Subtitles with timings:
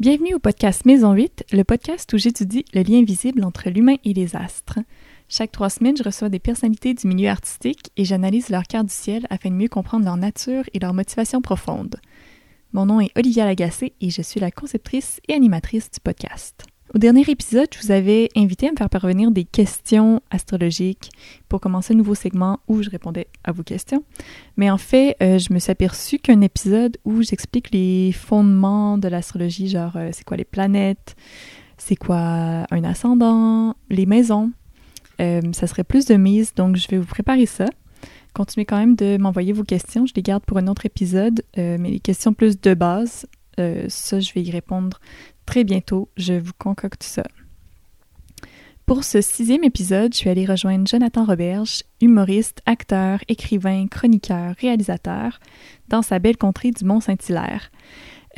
[0.00, 4.14] Bienvenue au podcast Maison 8, le podcast où j'étudie le lien visible entre l'humain et
[4.14, 4.78] les astres.
[5.28, 8.94] Chaque trois semaines, je reçois des personnalités du milieu artistique et j'analyse leur carte du
[8.94, 11.96] ciel afin de mieux comprendre leur nature et leur motivation profonde.
[12.72, 16.64] Mon nom est Olivia Lagacé et je suis la conceptrice et animatrice du podcast.
[16.94, 21.10] Au dernier épisode, je vous avais invité à me faire parvenir des questions astrologiques
[21.50, 24.04] pour commencer un nouveau segment où je répondais à vos questions.
[24.56, 29.06] Mais en fait, euh, je me suis aperçue qu'un épisode où j'explique les fondements de
[29.06, 31.14] l'astrologie, genre euh, c'est quoi les planètes,
[31.76, 34.50] c'est quoi un ascendant, les maisons,
[35.20, 37.66] euh, ça serait plus de mise, donc je vais vous préparer ça.
[38.32, 41.90] Continuez quand même de m'envoyer vos questions, je les garde pour un autre épisode, mais
[41.90, 43.26] les questions plus de base,
[43.88, 45.00] ça je vais y répondre
[45.48, 46.10] très bientôt.
[46.18, 47.22] Je vous concocte ça.
[48.84, 55.40] Pour ce sixième épisode, je suis allée rejoindre Jonathan Roberge, humoriste, acteur, écrivain, chroniqueur, réalisateur,
[55.88, 57.70] dans sa belle contrée du Mont-Saint-Hilaire.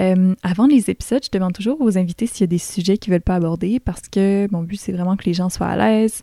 [0.00, 3.12] Euh, avant les épisodes, je demande toujours aux invités s'il y a des sujets qu'ils
[3.12, 6.22] veulent pas aborder parce que mon but, c'est vraiment que les gens soient à l'aise.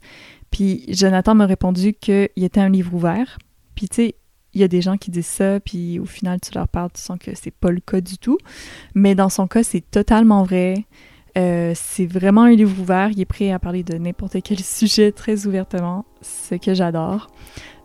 [0.51, 3.37] Puis Jonathan m'a répondu qu'il était un livre ouvert.
[3.75, 4.15] Puis tu sais,
[4.53, 7.01] il y a des gens qui disent ça, puis au final, tu leur parles, tu
[7.01, 8.37] sens que c'est pas le cas du tout.
[8.95, 10.85] Mais dans son cas, c'est totalement vrai.
[11.37, 13.11] Euh, c'est vraiment un livre ouvert.
[13.11, 17.27] Il est prêt à parler de n'importe quel sujet très ouvertement, ce que j'adore.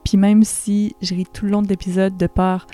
[0.05, 2.67] Puis même si je ris tout le long de l'épisode de par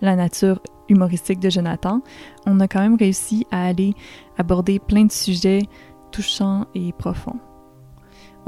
[0.00, 2.02] la nature humoristique de Jonathan,
[2.46, 3.94] on a quand même réussi à aller
[4.38, 5.62] aborder plein de sujets
[6.12, 7.40] touchants et profonds.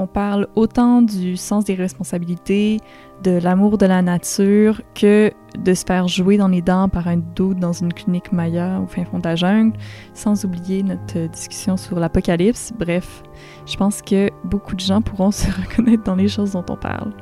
[0.01, 2.79] On parle autant du sens des responsabilités,
[3.25, 7.17] de l'amour de la nature, que de se faire jouer dans les dents par un
[7.17, 9.77] doute dans une clinique Maya au fin fond de la jungle,
[10.15, 12.73] sans oublier notre discussion sur l'apocalypse.
[12.79, 13.25] Bref,
[13.67, 17.13] je pense que beaucoup de gens pourront se reconnaître dans les choses dont on parle.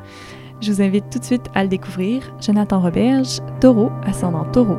[0.60, 2.22] Je vous invite tout de suite à le découvrir.
[2.42, 4.78] Jonathan Roberge, taureau, ascendant taureau.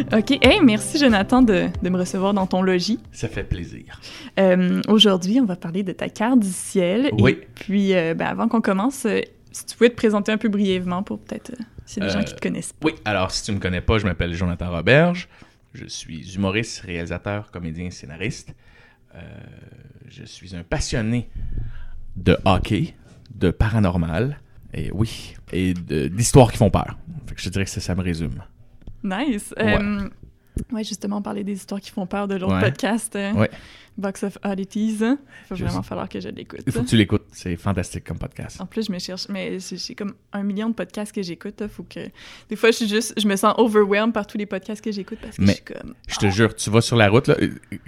[0.12, 0.38] OK.
[0.42, 2.98] Hey, merci Jonathan de, me recevoir dans ton logis.
[3.12, 4.00] Ça fait plaisir.
[4.38, 7.10] Euh, aujourd'hui, on va parler de ta carte du ciel.
[7.18, 7.32] Oui.
[7.32, 9.20] Et puis, euh, ben, avant qu'on commence, euh,
[9.52, 12.40] si tu pouvais te présenter un peu brièvement pour peut-être a des gens qui te
[12.40, 12.86] connaissent pas.
[12.86, 15.28] Oui, alors si tu me connais pas, je m'appelle Jonathan Roberge.
[15.74, 18.54] Je suis humoriste, réalisateur, comédien, scénariste.
[20.08, 21.28] je suis un passionné
[22.16, 22.94] de hockey,
[23.34, 24.38] de paranormal,
[24.72, 26.96] et oui, et d'histoires qui font peur.
[27.26, 28.40] Fait que je dirais que ça, ça me résume.
[29.02, 29.54] Nice.
[29.56, 29.78] Ouais.
[29.78, 30.08] Euh,
[30.72, 30.84] ouais.
[30.84, 33.16] justement, parler des histoires qui font peur de l'autre podcast.
[33.16, 33.46] Euh,
[33.98, 34.98] Box of Oddities.
[35.00, 35.16] Il
[35.50, 36.60] va vraiment falloir que je l'écoute.
[36.66, 37.26] Il faut que tu l'écoutes.
[37.32, 38.60] C'est fantastique comme podcast.
[38.60, 39.28] En plus, je me cherche.
[39.28, 41.62] Mais j'ai comme un million de podcasts que j'écoute.
[41.68, 42.00] Faut que.
[42.48, 43.18] Des fois, je suis juste.
[43.20, 45.94] Je me sens overwhelmed par tous les podcasts que j'écoute parce que je suis comme.
[46.08, 47.28] Je te jure, tu vas sur la route.
[47.28, 47.36] Là,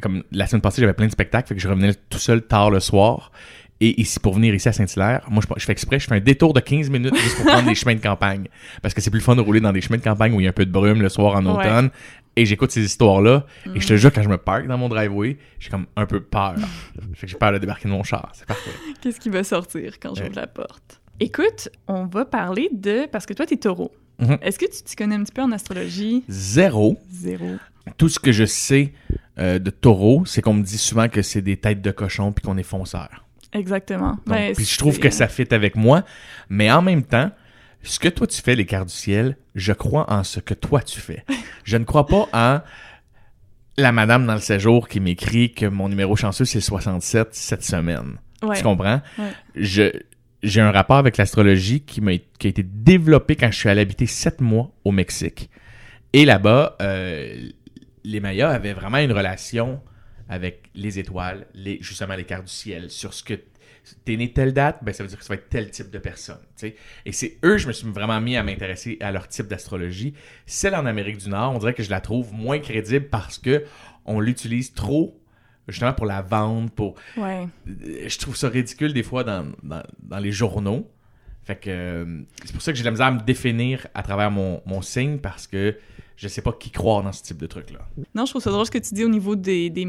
[0.00, 1.48] comme la semaine passée, j'avais plein de spectacles.
[1.48, 3.32] Fait que je revenais tout seul tard le soir.
[3.84, 6.52] Et ici, pour venir ici à Saint-Hilaire, moi, je, fais exprès, je fais un détour
[6.52, 8.46] de 15 minutes juste pour prendre des chemins de campagne.
[8.80, 10.46] Parce que c'est plus fun de rouler dans des chemins de campagne où il y
[10.46, 11.90] a un peu de brume le soir en automne.
[12.36, 13.44] Et j'écoute ces histoires-là.
[13.74, 13.96] Et je te mm.
[13.96, 16.54] jure, quand je me parque dans mon driveway, j'ai comme un peu peur.
[17.14, 18.30] fait que j'ai peur de débarquer de mon char.
[18.34, 18.70] C'est parfait.
[19.00, 21.00] Qu'est-ce qui va sortir quand j'ouvre la porte?
[21.18, 23.08] Écoute, on va parler de...
[23.10, 23.90] Parce que toi, t'es taureau.
[24.20, 24.42] Mm-hmm.
[24.42, 26.22] Est-ce que tu t'y connais un petit peu en astrologie?
[26.28, 27.00] Zéro.
[27.10, 27.56] Zéro.
[27.96, 28.92] Tout ce que je sais
[29.40, 32.44] euh, de taureau, c'est qu'on me dit souvent que c'est des têtes de cochon puis
[32.44, 33.21] qu'on est fonceur.
[33.52, 34.16] Exactement.
[34.26, 36.04] Ben, puis je trouve que ça fit avec moi,
[36.48, 37.30] mais en même temps,
[37.82, 40.82] ce que toi tu fais, les cartes du ciel, je crois en ce que toi
[40.82, 41.24] tu fais.
[41.64, 42.60] je ne crois pas en
[43.76, 48.18] la madame dans le séjour qui m'écrit que mon numéro chanceux c'est 67 cette semaine.
[48.54, 49.00] Tu comprends?
[49.54, 49.90] Je
[50.42, 53.82] j'ai un rapport avec l'astrologie qui m'a qui a été développé quand je suis allé
[53.82, 55.48] habiter sept mois au Mexique.
[56.12, 57.48] Et là-bas, euh,
[58.04, 59.80] les Mayas avaient vraiment une relation
[60.28, 63.34] avec les étoiles, les, justement les cartes du ciel, sur ce que
[64.04, 65.98] t'es né telle date, ben ça veut dire que ça va être tel type de
[65.98, 66.38] personne.
[66.56, 66.76] sais.
[67.04, 70.14] Et c'est eux, je me suis vraiment mis à m'intéresser à leur type d'astrologie.
[70.46, 73.64] Celle en Amérique du Nord, on dirait que je la trouve moins crédible parce que
[74.04, 75.18] on l'utilise trop
[75.68, 76.96] justement pour la vente, pour...
[77.16, 77.46] Ouais.
[77.66, 80.90] Je trouve ça ridicule des fois dans, dans, dans les journaux.
[81.44, 84.30] Fait que euh, c'est pour ça que j'ai la misère à me définir à travers
[84.30, 85.76] mon, mon signe parce que
[86.22, 87.80] je sais pas qui croire dans ce type de truc-là.
[88.14, 89.86] Non, je trouve ça drôle ce que tu dis au niveau des, des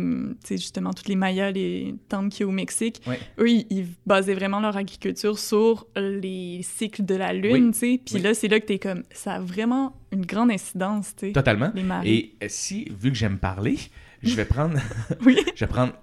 [0.50, 3.02] justement, toutes les Mayas, les temples qu'il y a au Mexique.
[3.38, 8.02] Eux, ils, basaient vraiment leur agriculture sur les cycles de la Lune, tu sais.
[8.04, 11.34] Puis là, c'est là que t'es comme, ça a vraiment une grande incidence, tu sais.
[11.34, 11.72] Totalement.
[12.04, 13.78] Et euh, si, vu que j'aime parler,
[14.24, 14.80] je vais prendre...
[15.26, 15.38] oui.
[15.56, 15.94] je vais prendre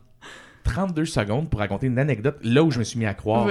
[0.65, 3.49] 32 secondes pour raconter une anecdote là où je me suis mis à croire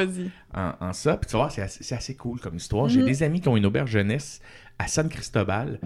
[0.54, 1.18] en, en, ça.
[1.18, 2.90] Puis tu vas voir, c'est assez, cool comme histoire.
[2.90, 3.06] J'ai mhm.
[3.06, 4.42] des amis qui ont une auberge jeunesse
[4.78, 5.80] à San Cristobal.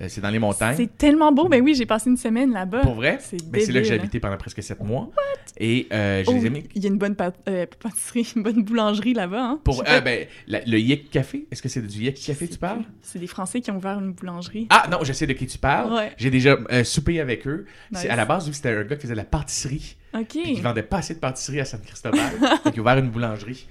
[0.00, 0.76] Euh, c'est dans les montagnes.
[0.76, 1.48] C'est tellement beau.
[1.48, 2.80] Ben oui, j'ai passé une semaine là-bas.
[2.80, 3.18] Pour vrai?
[3.20, 5.10] C'est Ben, c'est là que j'ai habité pendant presque sept mois.
[5.58, 7.16] Et euh, je Oh, les ai mis Il y a une bonne
[7.48, 9.42] euh, pâtisserie, une bonne boulangerie là-bas.
[9.42, 9.60] Hein?
[9.64, 9.82] pour.
[9.82, 11.46] Pas- ben, la- le Yik Café.
[11.50, 12.82] Est-ce que c'est du je Café tu parles?
[13.00, 14.66] C'est des Français qui ont ouvert une boulangerie.
[14.68, 15.92] Ah non, je sais de qui tu parles.
[15.92, 16.12] Ouais.
[16.18, 17.64] J'ai déjà soupé avec eux.
[17.90, 18.06] Nice.
[18.08, 19.96] à la base, c'était un gars qui faisait de la pâtisserie.
[20.16, 20.28] OK.
[20.28, 22.20] Puis qui vendait pas assez de pâtisserie à San Cristobal.
[22.64, 23.66] donc il a ouvert une boulangerie.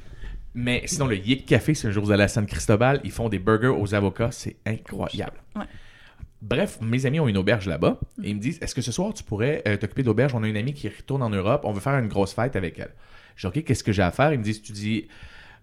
[0.54, 3.28] Mais sinon, le Yik Café, c'est un jour vous allez à San Cristobal, ils font
[3.28, 5.38] des burgers aux avocats, c'est incroyable.
[5.56, 5.66] Ouais.
[6.42, 9.14] Bref, mes amis ont une auberge là-bas et ils me disent Est-ce que ce soir
[9.14, 11.82] tu pourrais euh, t'occuper d'auberge On a une amie qui retourne en Europe, on veut
[11.82, 12.94] faire une grosse fête avec elle.
[13.36, 14.32] Je dis Ok, qu'est-ce que j'ai à faire?
[14.32, 15.08] Ils me disent Tu dis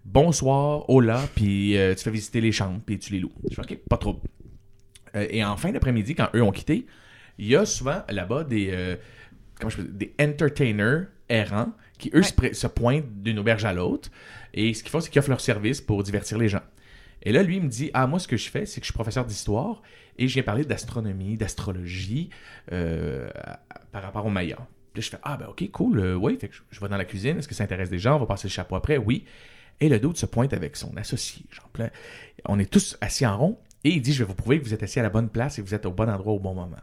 [0.05, 3.33] bonsoir, hola, puis euh, tu fais visiter les chambres, puis tu les loues.
[3.49, 4.21] Je fais Ok, pas trop.
[5.15, 6.87] Euh, et en fin d'après-midi, quand eux ont quitté,
[7.39, 8.97] il y a souvent là-bas des,
[9.63, 12.53] comment je peux dire, des entertainers errants qui, eux, Ouais.
[12.53, 14.11] se, pointent d'une auberge à l'autre.
[14.55, 16.63] Et ce qu'ils font, c'est qu'ils offrent leur service pour divertir les gens.
[17.23, 18.91] Et là, lui, il me dit Ah, moi, ce que je fais, c'est que je
[18.91, 19.81] suis professeur d'histoire
[20.19, 22.29] et je viens parler d'astronomie, d'astrologie
[22.73, 23.31] euh,
[23.93, 24.57] par rapport aux Mayas.
[24.93, 26.37] Puis là, je fais Ah, ben, ok, cool, euh, oui.
[26.39, 27.39] Fait que je, je vais dans la cuisine.
[27.39, 28.17] Est-ce que ça intéresse des gens?
[28.17, 29.25] On va passer le chapeau après Oui.
[29.81, 31.45] Et le doute se pointe avec son associé.
[31.51, 31.71] Genre,
[32.47, 34.75] on est tous assis en rond et il dit Je vais vous prouver que vous
[34.75, 36.55] êtes assis à la bonne place et que vous êtes au bon endroit au bon
[36.55, 36.77] moment.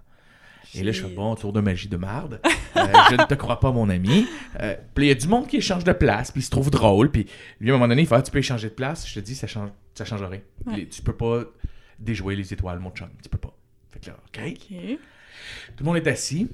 [0.76, 2.42] Et là, je fais bon, tour de magie de marde.
[2.76, 4.28] Euh, je ne te crois pas, mon ami.
[4.62, 6.70] Euh, puis il y a du monde qui échange de place, puis il se trouve
[6.70, 7.10] drôle.
[7.12, 7.26] Puis
[7.60, 9.20] lui, à un moment donné, il fait ah, Tu peux échanger de place Je te
[9.20, 10.40] dis, ça change, ça change rien.
[10.68, 10.86] Ouais.
[10.86, 11.44] Tu peux pas
[11.98, 13.10] déjouer les étoiles, mon chum.
[13.24, 13.54] Tu peux pas.
[13.90, 14.40] Fait que là, OK.
[14.46, 14.78] OK.
[15.76, 16.48] Tout le monde est assis.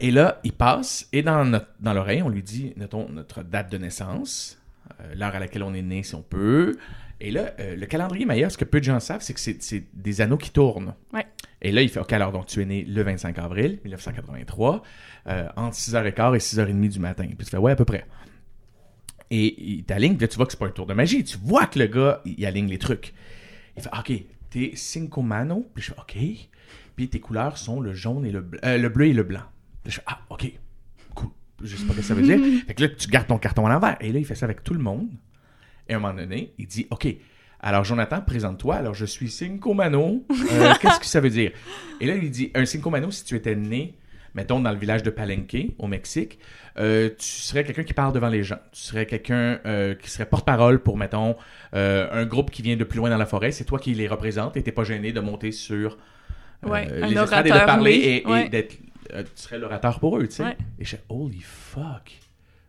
[0.00, 3.70] Et là, il passe, et dans, notre- dans l'oreille, on lui dit notons, notre date
[3.70, 4.58] de naissance,
[5.00, 6.74] euh, l'heure à laquelle on est né, si on peut.
[7.20, 9.84] Et là, euh, le calendrier Maya, ce que peu de gens savent, c'est que c'est
[9.92, 10.94] des anneaux qui tournent.
[11.12, 11.26] Ouais.
[11.60, 14.82] Et là, il fait OK, alors donc tu es né le 25 avril 1983,
[15.26, 17.24] euh, entre 6h15 et 6h30 du matin.
[17.26, 18.04] Puis tu fais Ouais, à peu près.
[19.30, 21.22] Et il t'aligne, puis là, tu vois que c'est pas un tour de magie.
[21.24, 23.12] Tu vois que le gars, il aligne les trucs.
[23.76, 24.12] Il fait OK,
[24.50, 25.68] t'es cinco mano.
[25.74, 26.16] Puis je fais OK.
[26.96, 29.42] Puis tes couleurs sont le jaune et le, bl- euh, le bleu et le blanc.
[29.82, 30.50] Puis je fais Ah, OK,
[31.14, 31.28] cool.
[31.62, 32.38] Je sais pas ce que ça veut dire.
[32.66, 33.96] fait que là, tu gardes ton carton à l'envers.
[34.00, 35.08] Et là, il fait ça avec tout le monde.
[35.88, 37.06] Et à un moment donné, il dit OK.
[37.60, 38.76] Alors, Jonathan, présente-toi.
[38.76, 40.24] Alors, je suis Cinco Mano.
[40.30, 41.50] Euh, Qu'est-ce que ça veut dire?
[42.00, 43.94] Et là, il dit Un Cinco Mano, si tu étais né,
[44.34, 46.38] mettons, dans le village de Palenque, au Mexique,
[46.78, 48.58] euh, tu serais quelqu'un qui parle devant les gens.
[48.70, 51.34] Tu serais quelqu'un euh, qui serait porte-parole pour, mettons,
[51.74, 53.50] euh, un groupe qui vient de plus loin dans la forêt.
[53.50, 55.98] C'est toi qui les représente et t'es pas gêné de monter sur
[56.64, 58.48] Ouais, un les estrades et de parler et, et Ouais.
[58.48, 58.76] d'être.
[59.10, 60.44] tu serais l'orateur pour eux, tu sais.
[60.44, 60.56] Ouais.
[60.78, 62.18] Et je Holy fuck.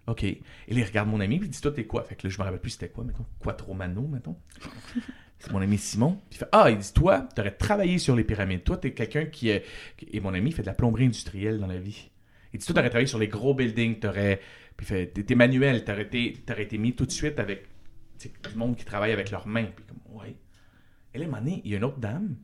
[0.10, 0.24] OK.
[0.24, 2.04] Et là, il regarde mon ami, puis il dit Toi, t'es quoi?
[2.04, 3.26] Fait que là, je me rappelle plus c'était quoi, mettons.
[3.40, 4.38] Quattro Mano, mettons.
[5.40, 6.20] C'est mon ami Simon.
[6.30, 8.64] Puis il fait Ah, il dit Toi, t'aurais travaillé sur les pyramides.
[8.64, 9.64] Toi, t'es quelqu'un qui est.
[10.12, 12.10] Et mon ami fait de la plomberie industrielle dans la vie.
[12.54, 14.00] Il dit Toi, t'aurais travaillé sur les gros buildings.
[14.00, 14.42] T'aurais.
[14.76, 15.86] Puis il fait T'es manuel.
[15.86, 17.68] T'aurais été, été mis tout de suite avec
[18.20, 19.68] du monde qui travaille avec leurs mains.
[19.76, 20.36] Puis comme Ouais.
[21.14, 22.36] Et là, il y a une autre dame.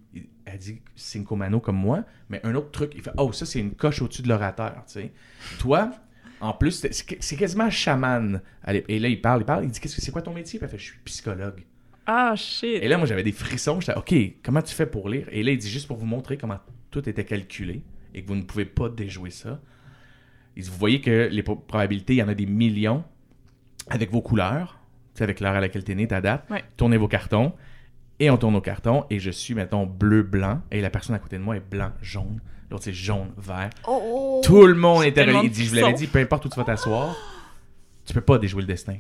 [0.45, 2.06] Elle dit Cinco Mano comme moi.
[2.29, 2.94] Mais un autre truc.
[2.95, 4.85] Il fait Oh, ça, c'est une coche au-dessus de l'orateur.
[5.59, 5.91] Toi,
[6.42, 8.42] en plus, c'est- quasiment chaman.
[8.68, 9.64] Et là, il parle, il parle.
[9.66, 10.60] Il dit Qu'est-ce que c'est quoi ton métier?
[10.60, 11.64] Puis elle fait Je suis psychologue.
[12.06, 12.84] Ah, shit.
[12.84, 13.80] Et là, moi, j'avais des frissons.
[13.82, 15.28] J'étais, OK, comment tu fais pour lire?
[15.32, 16.60] Et là, il dit juste pour vous montrer comment
[16.92, 17.82] tout était calculé
[18.14, 19.60] et que vous ne pouvez pas déjouer ça.
[20.56, 23.04] Il dit, vous voyez que les pro- probabilités, il y en a des millions
[23.90, 24.80] avec vos couleurs,
[25.14, 26.46] tu sais, avec l'heure à laquelle tu es né, ta date.
[26.50, 26.64] Ouais.
[26.78, 27.54] Tournez vos cartons.
[28.20, 29.06] Et on tourne nos cartons.
[29.10, 30.62] Et je suis, mettons, bleu-blanc.
[30.72, 32.39] Et la personne à côté de moi est blanc-jaune.
[32.75, 33.70] L'autre, c'est jaune-vert.
[33.88, 35.48] Oh, Tout le monde était relié.
[35.48, 37.15] Dit, je vous l'avais dit, peu importe où tu vas t'asseoir,
[38.05, 38.98] tu peux pas déjouer le destin.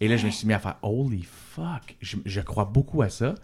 [0.00, 1.96] Et là, je me suis mis à faire Holy fuck!
[2.00, 3.34] Je, je crois beaucoup à ça.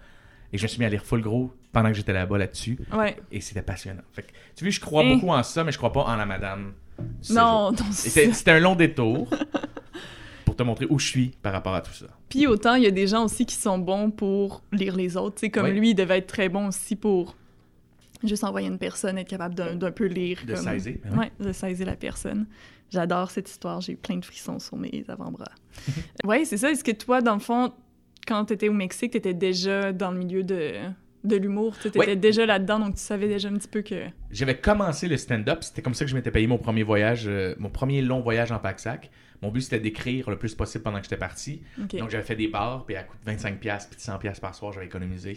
[0.53, 2.79] Et je me suis mis à lire full gros pendant que j'étais là-bas là-dessus.
[2.93, 3.17] Ouais.
[3.33, 4.03] Et c'était passionnant.
[4.13, 6.27] Fait que, tu vois, je crois beaucoup en ça, mais je crois pas en la
[6.27, 6.75] madame.
[7.31, 9.31] Non, non, C'était un long détour
[10.45, 12.07] pour te montrer où je suis par rapport à tout ça.
[12.29, 15.37] Puis autant, il y a des gens aussi qui sont bons pour lire les autres.
[15.37, 17.37] Tu sais, comme lui, il devait être très bon aussi pour
[18.27, 20.41] juste envoyer une personne, être capable d'un peu lire.
[20.47, 20.65] De comme...
[20.65, 20.97] saisir.
[21.05, 21.19] ben oui.
[21.19, 22.47] Ouais, de saisir la personne.
[22.91, 23.81] J'adore cette histoire.
[23.81, 25.51] J'ai eu plein de frissons sur mes avant-bras.
[26.25, 26.71] ouais, c'est ça.
[26.71, 27.73] Est-ce que toi, dans le fond,
[28.27, 30.75] quand tu étais au Mexique, tu étais déjà dans le milieu de,
[31.25, 31.77] de l'humour?
[31.81, 34.07] Tu étais déjà là-dedans, donc tu savais déjà un petit peu que.
[34.31, 35.65] J'avais commencé le stand-up.
[35.65, 38.53] C'était comme ça que je m'étais payé mon premier voyage, euh, mon premier long voyage
[38.53, 39.11] en pack-sac.
[39.43, 41.63] Mon but, c'était d'écrire le plus possible pendant que j'étais parti.
[41.77, 44.73] Donc, j'avais fait des bars, puis à coût de 25$ puis de 100$ par soir,
[44.73, 45.37] j'avais économisé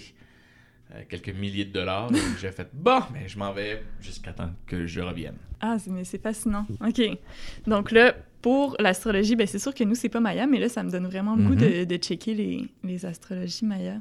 [0.93, 2.09] euh, quelques milliers de dollars.
[2.39, 5.35] J'ai fait, bon, mais je m'en vais jusqu'à temps que je revienne.
[5.61, 6.65] Ah, c'est- mais c'est fascinant.
[6.85, 7.01] OK.
[7.67, 10.81] Donc là, pour l'astrologie, ben c'est sûr que nous, c'est pas Maya, mais là, ça
[10.83, 11.57] me donne vraiment le goût Mhm.
[11.59, 13.95] de, de checker les, les astrologies Maya.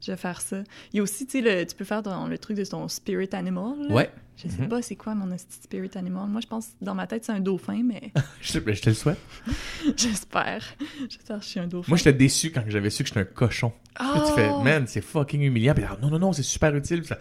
[0.00, 0.62] Je vais faire ça.
[0.92, 3.74] Il y a aussi, tu sais, tu peux faire le truc de ton spirit animal.
[3.88, 3.94] là.
[3.94, 4.10] Ouais.
[4.42, 4.68] Je sais Mhm.
[4.68, 6.26] pas c'est quoi mon spirit animal?
[6.28, 8.94] Moi, je pense, dans ma tête, c'est un dauphin, mais Je te, je te le
[8.94, 9.18] souhaite.
[9.96, 10.64] j'espère.
[11.08, 11.88] J'espère que je suis un dauphin.
[11.88, 13.72] Moi, j'étais déçu quand j'avais su que j'étais un cochon.
[13.94, 14.62] Puis tu fais, Oh!
[14.62, 15.74] man, c'est fucking humiliant.
[15.74, 17.00] Puis non, non, non, c'est super utile.
[17.00, 17.18] Puis ça,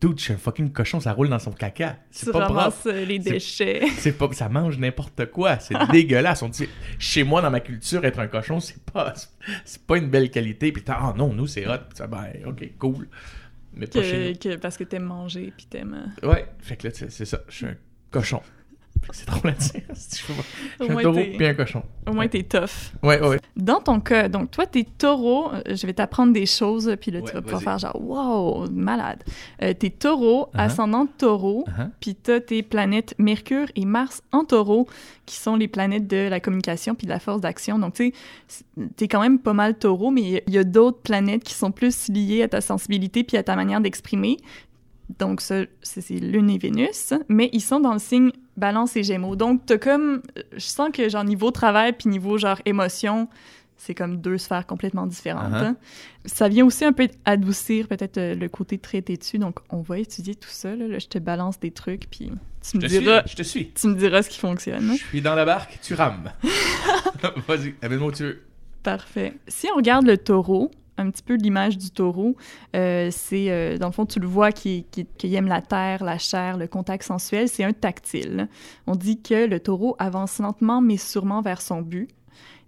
[0.00, 1.96] Dude, je suis un fucking cochon, ça roule dans son caca.
[2.10, 2.90] C'est pas propre.
[2.90, 3.80] les déchets.
[3.96, 5.58] C'est pas, ça mange n'importe quoi.
[5.60, 6.42] C'est dégueulasse.
[6.42, 9.14] On dit, chez moi, dans ma culture, être un cochon, c'est pas,
[9.64, 10.72] c'est pas une belle qualité.
[10.72, 11.78] Puis t'as, ah non, nous, c'est hot.
[11.94, 13.08] Ça, ben, ok, cool.
[13.72, 16.12] Mais pas chez que- parce que t'aimes manger, puis t'aimes...
[16.22, 16.28] euh.
[16.30, 16.46] Ouais.
[16.60, 17.40] Fait que là, c'est ça.
[17.48, 17.74] Je suis un
[18.10, 18.40] cochon.
[19.12, 19.82] C'est à dire.
[19.94, 20.32] Je suis
[20.80, 21.82] un taureau puis un cochon.
[22.08, 22.92] Au moins, t'es tough.
[23.02, 23.38] Ouais, ouais.
[23.56, 27.20] Dans ton cas, donc toi, t'es taureau, euh, je vais t'apprendre des choses, puis là,
[27.20, 29.22] tu Ouais, vas pouvoir faire genre, wow, malade.
[29.62, 30.60] Euh, t'es taureau, Uh-huh.
[30.60, 31.90] ascendant taureau, Uh-huh.
[32.00, 34.86] puis t'as tes planètes Mercure et Mars en taureau,
[35.26, 37.78] qui sont les planètes de la communication puis de la force d'action.
[37.78, 38.12] Donc, tu
[38.48, 38.64] sais,
[38.96, 42.08] t'es quand même pas mal taureau, mais il y a- d'autres planètes qui sont plus
[42.08, 44.38] liées à ta sensibilité puis à ta manière d'exprimer.
[45.18, 45.68] Donc, c'est
[46.10, 49.36] Lune et Vénus, mais ils sont dans le signe Balance et Gémeaux.
[49.36, 50.22] Donc, t'as comme...
[50.52, 53.28] Je sens que, genre, niveau travail puis niveau, genre, émotion,
[53.76, 55.52] c'est comme deux sphères complètement différentes.
[55.52, 55.64] Uh-huh.
[55.64, 55.76] hein.
[56.24, 59.38] Ça vient aussi un peu adoucir peut-être euh, le côté très têtu.
[59.38, 60.74] Donc, on va étudier tout ça.
[60.76, 62.30] Là, Là, je te balance des trucs, puis
[62.62, 63.00] tu me Je te suis.
[63.00, 63.22] diras...
[63.26, 63.70] Je te suis.
[63.72, 64.92] Tu me diras ce qui fonctionne.
[64.96, 66.30] Je suis dans la barque, tu rames.
[67.48, 68.42] Vas-y, amène-moi où tu veux.
[68.82, 69.34] Parfait.
[69.48, 72.36] Si on regarde le taureau, un petit peu l'image du taureau,
[72.76, 76.04] euh, c'est, euh, dans le fond, tu le vois qui, qui, qui aime la terre,
[76.04, 78.48] la chair, le contact sensuel, c'est un tactile.
[78.86, 82.08] On dit que le taureau avance lentement mais sûrement vers son but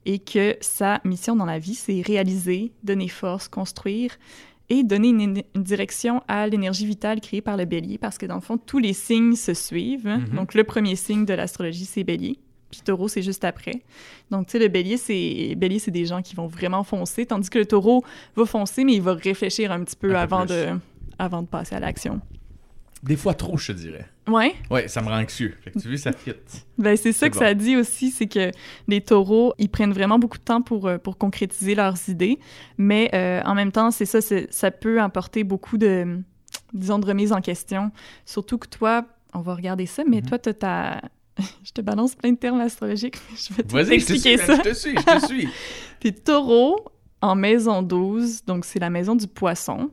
[0.04, 4.16] et que sa mission dans la vie, c'est réaliser, donner force, construire
[4.68, 8.36] et donner une, une direction à l'énergie vitale créée par le bélier parce que dans
[8.36, 10.08] le fond, tous les signes se suivent.
[10.08, 10.36] Mhm.
[10.36, 12.38] Donc, le premier signe de l'astrologie, c'est bélier.
[12.70, 13.82] Puis taureau, c'est juste après.
[14.30, 17.48] Donc, tu sais, le bélier, c'est bélier, c'est des gens qui vont vraiment foncer, tandis
[17.48, 18.04] que le taureau
[18.34, 20.54] va foncer, mais il va réfléchir un petit peu, Un peu avant, plus.
[20.54, 20.66] de,
[21.18, 22.20] avant de passer à l'action.
[23.02, 24.06] Des fois trop, je te dirais.
[24.26, 25.54] Ouais, Ouais, ça me rend anxieux.
[25.62, 26.32] Fait que tu vois, ça fit.
[26.78, 27.40] ben c'est ça que bon.
[27.40, 28.50] ça dit aussi, c'est que
[28.88, 32.40] les taureaux, ils prennent vraiment beaucoup de temps pour, euh, pour concrétiser leurs idées,
[32.78, 34.18] mais euh, en même temps, c'est ça,
[34.50, 36.18] ça peut apporter beaucoup de,
[36.72, 37.92] disons, de remise en question.
[38.24, 39.04] Surtout que toi,
[39.34, 40.26] on va regarder ça, mais Mhm.
[40.28, 41.00] toi, t'as ta...
[41.64, 44.56] Je te balance plein de termes astrologiques, mais je vais te Vas-y, je te ça.
[44.56, 45.48] je te suis, je te suis.
[46.00, 46.84] T'es taureau
[47.20, 49.90] en maison 12, donc c'est la maison du poisson.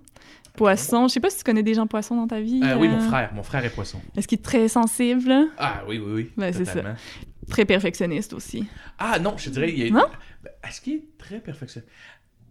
[0.56, 2.62] Poisson, je sais pas si tu connais des gens poissons dans ta vie.
[2.64, 4.00] Euh, oui, mon euh, frère, mon frère est poisson.
[4.16, 5.34] Est-ce qu'il est très sensible?
[5.58, 6.32] Ah oui, oui, oui.
[6.38, 6.82] Ben, c'est ça.
[7.50, 8.66] très perfectionniste aussi?
[9.00, 9.90] Ah non, je te dirais, il a...
[9.90, 10.06] Non?
[10.44, 11.92] Ben, Est-ce qu'il est très perfectionniste?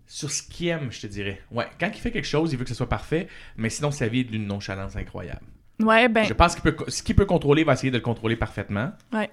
[0.07, 1.41] Sur ce qu'il aime, je te dirais.
[1.53, 4.09] Ouais, quand il fait quelque chose, il veut que ce soit parfait, mais sinon, sa
[4.09, 5.47] vie est d'une nonchalance incroyable.
[5.83, 8.03] Ouais, ben, Je pense qu'il peut, ce qu'il peut contrôler, il va essayer de le
[8.03, 8.93] contrôler parfaitement.
[9.13, 9.31] Ouais.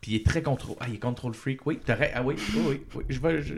[0.00, 0.76] Puis il est très contrôle.
[0.78, 1.66] Ah, il est control freak.
[1.66, 3.04] Oui, t'as ra- Ah oui, oui, oui, oui.
[3.08, 3.54] Je, vais, je,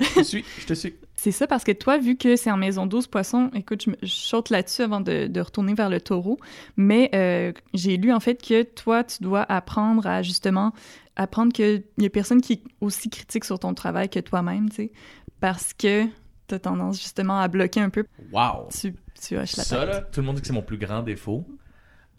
[0.00, 0.94] je te suis, je te suis.
[1.16, 3.96] c'est ça parce que toi, vu que c'est en maison 12 poisson, écoute, je, me-
[4.02, 6.38] je saute là-dessus avant de, de retourner vers le taureau,
[6.78, 10.72] mais euh, j'ai lu en fait que toi, tu dois apprendre à justement
[11.16, 14.76] apprendre qu'il y a personne qui est aussi critique sur ton travail que toi-même, tu
[14.76, 14.92] sais,
[15.40, 16.06] parce que
[16.46, 18.68] t'as tendance justement à bloquer un peu, Wow.
[18.70, 19.88] tu, tu hoches la Ça, tête.
[19.90, 21.46] là, tout le monde dit que c'est mon plus grand défaut.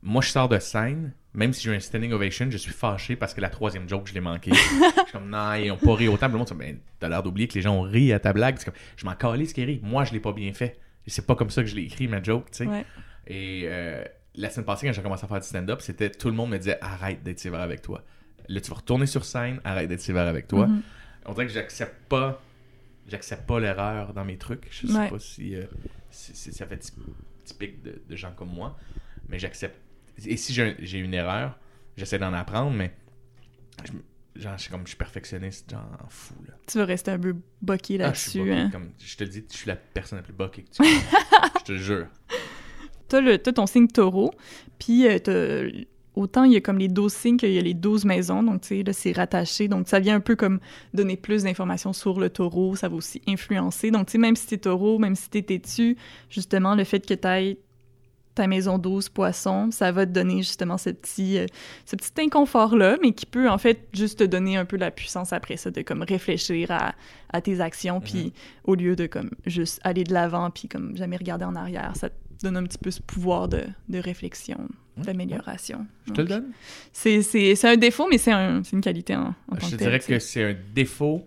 [0.05, 3.33] Moi, je sors de scène, même si j'ai un standing ovation, je suis fâché parce
[3.33, 4.51] que la troisième joke, je l'ai manqué.
[4.53, 6.27] je suis comme, non, ils ont pas ri autant.
[6.27, 8.61] Le monde dit, ben, t'as l'air d'oublier que les gens ont ri à ta blague.
[8.63, 9.79] Comme, je m'en calais ce qui rit.
[9.81, 10.77] Moi, je l'ai pas bien fait.
[11.07, 12.67] C'est pas comme ça que je l'ai écrit, ma joke, tu sais.
[12.67, 12.85] Ouais.
[13.27, 14.03] Et euh,
[14.35, 16.57] la semaine passée, quand j'ai commencé à faire du stand-up, c'était tout le monde me
[16.57, 18.03] disait, arrête d'être sévère avec toi.
[18.49, 20.67] Là, tu vas retourner sur scène, arrête d'être sévère avec toi.
[20.67, 20.81] Mhm.
[21.25, 22.41] On dirait que j'accepte pas
[23.07, 24.67] j'accepte pas l'erreur dans mes trucs.
[24.71, 25.09] Je sais Ouais.
[25.09, 25.63] pas si, euh,
[26.09, 26.93] si- si ça fait ty-
[27.43, 28.77] typique de, de gens comme moi,
[29.27, 29.75] mais j'accepte.
[30.25, 31.57] Et si j'ai un- j'ai une erreur,
[31.97, 32.93] j'essaie d'en apprendre, mais
[33.83, 36.53] je, genre, je suis comme je suis perfectionniste, genre fou là.
[36.67, 38.51] Tu vas rester un peu boqué Ah, là-dessus.
[38.51, 38.69] hein?
[38.71, 40.83] comme je te le dis, je suis la personne la plus boquée que tu.
[41.59, 42.07] Je te le jure.
[43.07, 44.31] T'as le- t'as ton signe taureau,
[44.79, 45.69] puis euh,
[46.15, 48.61] autant il y a comme les 12 signes qu'il y a les 12 maisons, donc
[48.61, 50.59] tu sais, là, c'est rattaché, donc ça vient un peu comme
[50.93, 53.91] donner plus d'informations sur le taureau, ça va aussi influencer.
[53.91, 55.95] Donc, tu sais, même si t'es taureau, même si t'es têtu,
[56.29, 57.57] justement, le fait que t'ailles
[58.35, 61.45] ta maison 12 poissons, ça va te donner justement ce petit, euh,
[61.85, 65.33] ce petit inconfort-là, mais qui peut en fait juste te donner un peu la puissance
[65.33, 66.93] après ça, de comme réfléchir à,
[67.31, 71.17] à tes actions, puis au lieu de comme juste aller de l'avant, puis comme jamais
[71.17, 74.57] regarder en arrière, ça te donne un petit peu ce pouvoir de, de réflexion,
[74.97, 75.85] d'amélioration.
[76.07, 76.51] Je te le donne?
[76.91, 79.77] C'est, un défaut, mais c'est, un, c'est une qualité en, en tant Je te que
[79.77, 81.25] dirais que c'est un défaut.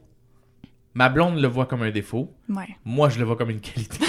[0.95, 2.33] Ma blonde le voit comme un défaut.
[2.49, 2.77] Ouais.
[2.85, 3.99] Moi, je le vois comme une qualité.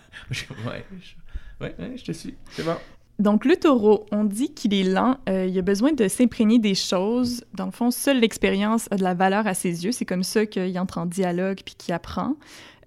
[0.30, 1.14] Je- ouais, je,
[1.60, 2.34] ouais, je te suis.
[2.52, 2.76] C'est bon.
[3.18, 5.18] Donc, le taureau, on dit qu'il est lent.
[5.28, 7.44] euh, il a besoin de s'imprégner des choses.
[7.52, 9.92] Dans le fond, seule l'expérience a de la valeur à ses yeux.
[9.92, 12.36] C'est comme ça qu'il entre en dialogue puis qu'il apprend.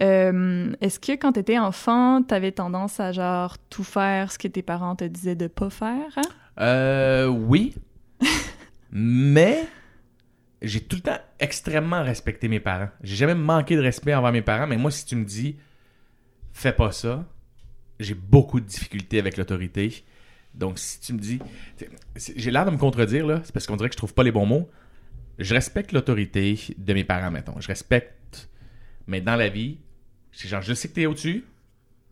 [0.02, 4.40] Euh, Est-ce que quand tu étais enfant, tu avais tendance à genre tout faire ce
[4.40, 6.18] que tes parents te disaient de pas faire?
[6.18, 6.22] hein?
[6.60, 7.76] Euh, oui.
[8.92, 9.68] mais
[10.64, 12.90] j'ai tout le temps extrêmement respecté mes parents.
[13.04, 15.58] J'ai jamais manqué de respect envers mes parents, mais moi, si tu me dis
[16.54, 17.24] fais pas ça,
[18.04, 20.04] j'ai beaucoup de difficultés avec l'autorité.
[20.54, 21.40] Donc, si tu me dis.
[22.16, 23.42] J'ai l'air de me contredire, là.
[23.44, 24.70] C'est parce qu'on dirait que je trouve pas les bons mots.
[25.40, 27.60] Je respecte l'autorité de mes parents, mettons.
[27.60, 28.50] Je respecte.
[29.08, 29.80] Mais dans la vie,
[30.32, 31.44] c'est genre, je sais que t'es au-dessus,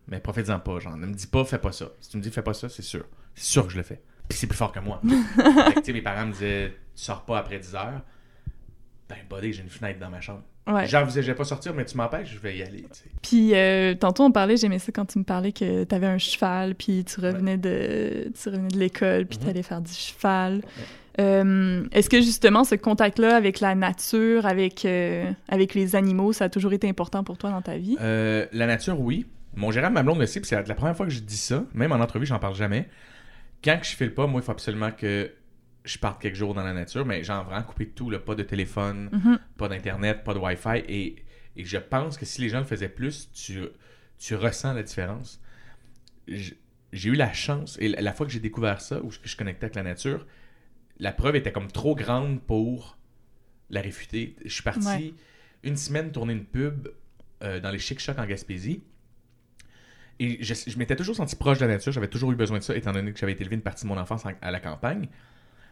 [0.08, 0.80] mais profite-en pas.
[0.80, 1.92] Genre, ne me dis pas, fais pas ça.
[2.00, 3.04] Si tu me dis, fais pas ça, c'est sûr.
[3.34, 4.02] C'est sûr que je le fais.
[4.28, 5.00] Puis c'est plus fort que moi.
[5.74, 8.02] Fait que, mes parents me disaient, tu sors pas après 10 heures.
[9.08, 10.42] Ben, buddy, j'ai une fenêtre dans ma chambre.
[10.66, 10.86] Ouais.
[10.86, 12.86] J'envisageais pas sortir, mais tu m'empêches, je vais y aller.
[13.20, 16.18] Puis euh, tantôt on parlait, j'aimais ça quand tu me parlais que tu avais un
[16.18, 19.44] cheval, puis tu revenais de tu revenais de l'école, puis Mhm.
[19.44, 20.62] tu allais faire du cheval.
[21.20, 26.44] Euh, Est-ce que justement ce contact-là avec la nature, avec euh, avec les animaux, ça
[26.44, 27.96] a toujours été important pour toi dans ta vie?
[28.00, 29.26] La nature, oui.
[29.54, 31.64] Mon gérant, ma blonde le sait, puis c'est la première fois que je dis ça.
[31.74, 32.88] Même en entrevue, j'en parle jamais.
[33.62, 35.30] Quand je file pas, moi, il faut absolument que
[35.84, 38.42] je parte quelques jours dans la nature, mais genre vraiment couper tout, là, pas de
[38.42, 39.38] téléphone, Mhm.
[39.56, 40.84] pas d'internet, pas de Wi-Fi.
[40.88, 41.16] Et,
[41.56, 43.60] et je pense que si les gens le faisaient plus, tu,
[44.18, 45.40] tu ressens la différence.
[46.28, 49.36] J'ai eu la chance, et la, la fois que j'ai découvert ça, où je, je
[49.36, 50.26] connectais avec la nature,
[50.98, 52.98] la preuve était comme trop grande pour
[53.70, 54.36] la réfuter.
[54.44, 55.14] Je suis parti Ouais.
[55.64, 56.88] une semaine tourner une pub
[57.42, 58.82] euh, dans les Chic Chocs en Gaspésie.
[60.20, 61.90] Et je, je m'étais toujours senti proche de la nature.
[61.90, 63.88] J'avais toujours eu besoin de ça, étant donné que j'avais été élevé une partie de
[63.88, 65.08] mon enfance en- à la campagne.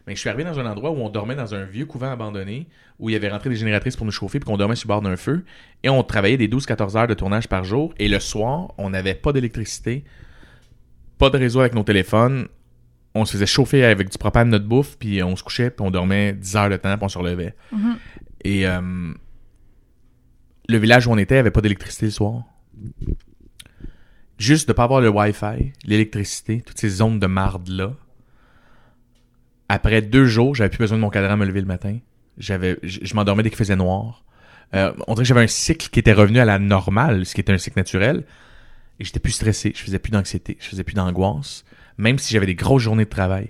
[0.07, 2.67] Mais je suis arrivé dans un endroit où on dormait dans un vieux couvent abandonné,
[2.99, 4.93] où il y avait rentré des génératrices pour nous chauffer, puis qu'on dormait sur le
[4.93, 5.43] bord d'un feu.
[5.83, 7.93] Et on travaillait des 12-14 heures de tournage par jour.
[7.99, 10.03] Et le soir, on n'avait pas d'électricité,
[11.17, 12.47] pas de réseau avec nos téléphones.
[13.13, 15.91] On se faisait chauffer avec du propane notre bouffe, puis on se couchait, puis on
[15.91, 17.55] dormait 10 heures de temps, puis on se relevait.
[17.71, 17.97] Mhm.
[18.43, 19.13] Et euh,
[20.67, 22.43] le village où on était avait pas d'électricité le soir.
[24.37, 27.93] Juste de pas avoir le Wi-Fi, l'électricité, toutes ces zones de marde-là.
[29.73, 31.97] Après deux jours, j'avais plus besoin de mon cadran à me lever le matin.
[32.37, 34.25] J'avais, je, m'endormais dès qu'il faisait noir.
[34.75, 37.39] Euh, on dirait que j'avais un cycle qui était revenu à la normale, ce qui
[37.39, 38.25] était un cycle naturel.
[38.99, 41.63] Et j'étais plus stressé, je faisais plus d'anxiété, je faisais plus d'angoisse.
[41.97, 43.47] Même si j'avais des grosses journées de travail.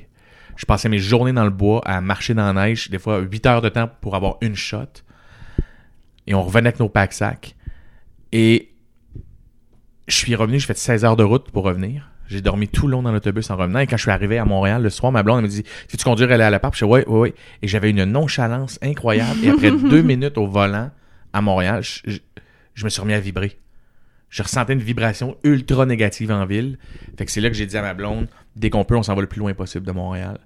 [0.57, 3.45] Je passais mes journées dans le bois à marcher dans la neige, des fois 8
[3.47, 5.01] heures de temps pour avoir une shot.
[6.27, 7.55] Et on revenait avec nos pack-sacs.
[8.31, 8.75] Et
[10.07, 12.10] je suis revenu, j'ai fait 16 heures de route pour revenir.
[12.31, 13.79] J'ai dormi tout le long dans l'autobus en revenant.
[13.79, 15.97] Et quand je suis arrivé à Montréal le soir, ma blonde elle me dit Tu
[15.97, 17.33] tu conduire aller à la part Je dis Ouais, ouais, ouais.
[17.61, 19.39] Et j'avais une nonchalance incroyable.
[19.43, 20.91] Et après deux minutes au volant
[21.33, 22.19] à Montréal, je, je-
[22.73, 23.57] je me suis remis à vibrer.
[24.29, 26.77] Je ressentais une vibration ultra négative en ville.
[27.17, 29.13] Fait que c'est là que j'ai dit à ma blonde Dès qu'on peut, on s'en
[29.15, 30.39] va le plus loin possible de Montréal.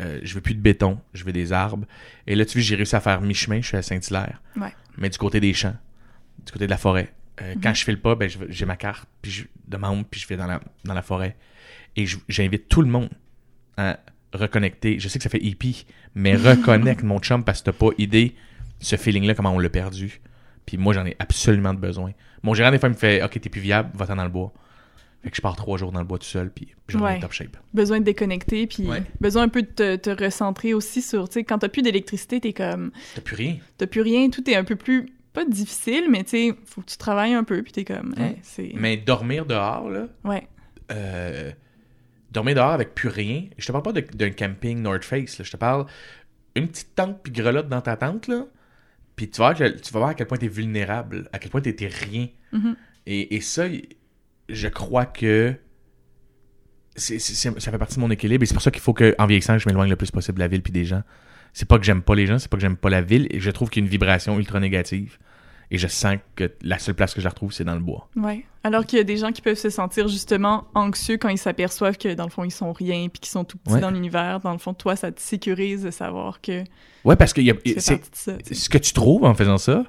[0.00, 1.86] Euh, je veux plus de béton, je veux des arbres.
[2.26, 3.60] Et là, tu vois, j'ai réussi à faire mi-chemin.
[3.60, 4.72] Je suis à Saint-Hilaire Ouais.
[4.98, 5.74] mais du côté des champs,
[6.46, 7.12] du côté de la forêt.
[7.42, 10.20] Euh, Quand je file pas, ben, je j'ai ma carte puis je, de membre, puis
[10.20, 11.36] je vais dans la, dans la forêt.
[11.96, 13.10] Et je- j'invite tout le monde
[13.76, 13.98] à
[14.32, 14.98] reconnecter.
[14.98, 18.34] Je sais que ça fait hippie, mais reconnecte mon chum parce que t'as pas idée
[18.80, 20.20] ce feeling-là, comment on l'a perdu.
[20.66, 22.12] Puis moi, j'en ai absolument de besoin.
[22.42, 24.52] Mon gérant, des fois, il me fait Ok, t'es plus viable, va-t'en dans le bois.
[25.22, 27.20] Fait que je pars trois jours dans le bois tout seul, puis j'en ai Ouais.
[27.20, 27.56] top shape.
[27.72, 29.02] Besoin de déconnecter, puis Ouais.
[29.20, 32.40] besoin un peu de te, te recentrer aussi sur, tu sais, quand t'as plus d'électricité,
[32.40, 33.56] t'es comme, T'as plus rien.
[33.78, 36.90] t'as plus rien, tout est un peu plus, pas difficile, mais tu sais, faut que
[36.90, 38.24] tu travailles un peu, puis t'es comme, Ouais.
[38.32, 38.72] hey, c'est...
[38.74, 40.46] Mais dormir dehors, là, Ouais.
[40.90, 41.50] euh,
[42.30, 43.44] dormir dehors avec plus rien.
[43.58, 45.44] Je te parle pas de- d'un camping North Face, là.
[45.44, 45.86] je te parle
[46.54, 48.44] une petite tente puis grelotte dans ta tente, là.
[49.16, 51.50] Puis tu vas, voir tu vas voir à quel point tu es vulnérable, à quel
[51.50, 52.28] point étais rien.
[52.52, 52.76] Mhm.
[53.06, 53.64] Et, et ça,
[54.48, 55.54] je crois que
[56.94, 58.42] c'est- c'est- c'est- ça fait partie de mon équilibre.
[58.42, 60.40] Et c'est pour ça qu'il faut que, en vieillissant, je m'éloigne le plus possible de
[60.40, 61.02] la ville puis des gens.
[61.52, 63.26] C'est pas que j'aime pas les gens, c'est pas que j'aime pas la ville.
[63.30, 65.18] Et je trouve qu'il y a une vibration ultra négative.
[65.70, 68.08] Et je sens que la seule place que je la retrouve, c'est dans le bois.
[68.16, 68.44] Ouais.
[68.62, 71.96] Alors qu'il y a des gens qui peuvent se sentir justement anxieux quand ils s'aperçoivent
[71.96, 73.80] que dans le fond ils sont rien puis qu'ils sont tout petits Ouais.
[73.80, 74.40] dans l'univers.
[74.40, 76.62] Dans le fond, toi, ça te sécurise de savoir que
[77.04, 77.96] Ouais, parce que y a- de ça.
[78.12, 79.84] ce que tu trouves en faisant ça,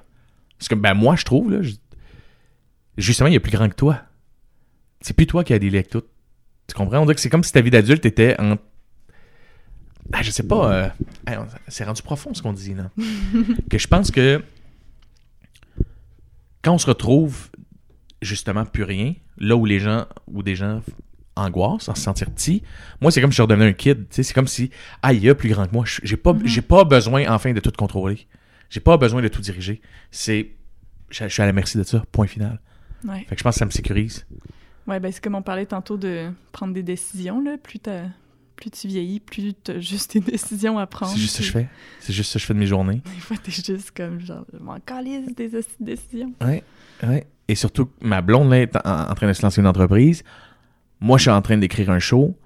[0.60, 1.74] ce que ben moi je trouve là, je-
[2.98, 4.02] justement il y a plus grand que toi.
[5.02, 6.04] C'est plus toi qui as des tout.
[6.68, 7.00] Tu comprends?
[7.00, 8.56] On dirait que c'est comme si ta vie d'adulte était en
[10.12, 10.90] ah, je sais pas, euh,
[11.28, 12.90] hey, on- c'est rendu profond ce qu'on dit là.
[13.70, 14.44] que je pense que
[16.64, 17.50] quand on se retrouve
[18.22, 20.82] justement plus rien, là où les gens où des gens
[21.36, 22.62] angoissent, en se sentir petit,
[23.02, 24.70] moi c'est comme si je redevenais un kid, tu sais, c'est comme si
[25.02, 26.46] ah il y a plus grand que moi, Je- j'ai pas Mhm.
[26.46, 28.28] j'ai pas besoin enfin de tout contrôler.
[28.70, 29.82] J'ai pas besoin de tout diriger.
[30.12, 30.52] C'est
[31.10, 32.60] je, je suis à la merci de ça, point final.
[33.06, 33.26] Ouais.
[33.28, 34.26] Fait que je pense que ça me sécurise.
[34.88, 38.06] Ouais, ben c'est comme on parlait tantôt de prendre des décisions là, plus t'as
[38.64, 41.12] plus tu vieillis, plus t'as juste des décisions à prendre.
[41.12, 41.70] C'est juste ça que je fais.
[42.00, 43.02] C'est juste ça que je fais de mes journées.
[43.16, 45.50] Des fois, t'es juste comme genre, je m'en calisse des
[45.80, 46.34] décisions.
[46.42, 46.64] Ouais,
[47.04, 47.28] ouais.
[47.50, 50.24] Et surtout, ma blonde là, est en, en train de se lancer une entreprise.
[51.02, 52.38] Moi, je suis en train d'écrire un show.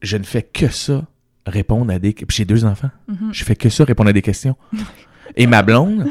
[0.00, 1.06] Je ne fais que ça,
[1.46, 2.14] répondre à des...
[2.14, 2.90] Puis j'ai deux enfants.
[3.08, 3.34] Mhm.
[3.34, 4.56] Je fais que ça, répondre à des questions.
[5.36, 6.06] Et ma blonde,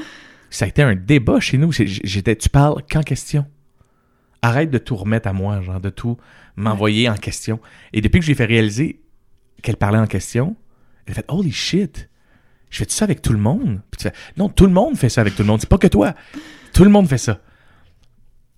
[0.52, 1.72] ça a été un débat chez nous.
[1.72, 3.46] J'étais, tu parles qu'en question.
[4.44, 6.18] Arrête de tout remettre à moi, genre de tout
[6.56, 7.60] m'envoyer en question.
[7.94, 9.02] Et depuis que j'ai fait réaliser
[9.64, 10.56] qu'elle parlait en question,
[11.08, 12.10] elle a fait Holy shit!
[12.70, 13.82] Je fais ça avec tout le monde?
[13.90, 15.62] Puis tu fais Non, tout le monde fait ça avec tout le monde.
[15.62, 16.14] C'est pas que toi.
[16.74, 17.40] Tout le monde fait ça.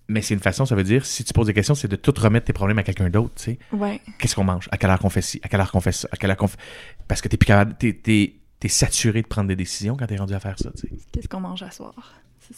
[0.07, 2.13] Mais c'est une façon, ça veut dire, si tu poses des questions, c'est de tout
[2.17, 3.59] remettre tes problèmes à quelqu'un d'autre, tu sais.
[3.71, 4.01] Ouais.
[4.19, 4.69] Qu'est-ce qu'on mange?
[4.71, 5.39] À quelle heure qu'on fait ci?
[5.43, 6.07] À quelle heure qu'on fait ça?
[6.11, 6.59] À quelle heure qu'on fait...
[7.07, 10.17] Parce que t'es plus capable, t'es, t'es, t'es saturé de prendre des décisions quand t'es
[10.17, 10.89] rendu à faire ça, tu sais.
[11.11, 11.93] Qu'est-ce qu'on mange à soir?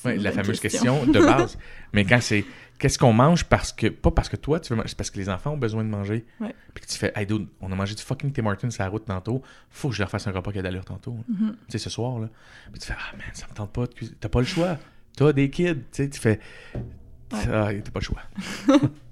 [0.05, 1.05] Une la fameuse question.
[1.05, 1.57] de base.
[1.93, 2.45] Mais quand c'est
[2.79, 5.17] qu'est-ce qu'on mange parce que pas parce que toi tu veux manger, c'est parce que
[5.17, 6.25] les enfants ont besoin de manger.
[6.39, 6.53] Ouais.
[6.73, 8.89] Puis que tu fais hey dude, on a mangé du fucking Tim Hortons sur la
[8.89, 11.17] route tantôt, faut que je leur fasse un repas qui a d'allure tantôt.
[11.27, 11.55] Mhm.
[11.67, 12.29] Tu sais ce soir là.
[12.71, 14.17] Puis tu fais ah man, ça me tente pas de cuisiner.
[14.19, 14.77] T'as pas le choix.
[15.15, 16.39] T'as des kids, tu sais, tu fais
[17.33, 17.39] Ouais.
[17.51, 18.21] ah, t'as pas le choix.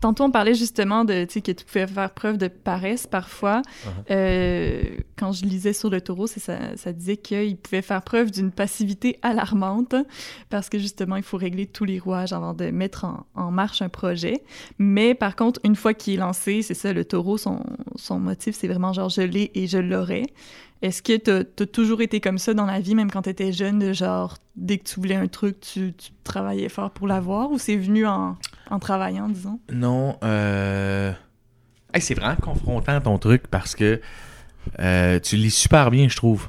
[0.00, 3.60] Tantôt, on parlait justement de, tu sais, que tu pouvais faire preuve de paresse parfois.
[3.60, 3.88] Uh-huh.
[4.10, 4.82] Euh,
[5.16, 8.50] quand je lisais sur le taureau, c'est ça, ça disait qu'il pouvait faire preuve d'une
[8.50, 9.94] passivité alarmante
[10.48, 13.82] parce que justement, il faut régler tous les rouages avant de mettre en, en marche
[13.82, 14.42] un projet.
[14.78, 17.62] Mais par contre, une fois qu'il est lancé, c'est ça, le taureau, son,
[17.96, 20.24] son motif, c'est vraiment genre je l'ai et je l'aurai.
[20.82, 23.78] Est-ce que t'as as toujours été comme ça dans la vie, même quand t'étais jeune,
[23.78, 27.58] de genre, dès que tu voulais un truc, tu, tu travaillais fort pour l'avoir, ou
[27.58, 28.38] c'est venu en,
[28.80, 29.60] travaillant, disons?
[29.70, 31.12] Non, euh...
[31.98, 34.00] c'est vraiment confrontant ton truc parce que
[34.78, 36.48] euh, tu lis super bien, je trouve.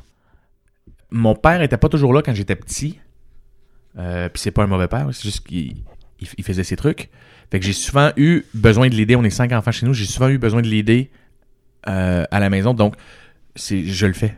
[1.09, 2.99] Mon père était pas toujours là quand j'étais petit.
[3.97, 5.75] Euh, Puis c'est pas un mauvais père, c'est juste qu'il
[6.21, 7.09] il, il faisait ses trucs.
[7.51, 9.17] Fait que j'ai souvent eu besoin de l'aider.
[9.17, 9.93] On est cinq enfants chez nous.
[9.93, 11.11] J'ai souvent eu besoin de l'aider
[11.83, 12.73] à la maison.
[12.73, 12.95] Donc,
[13.55, 14.35] c'est je le fais.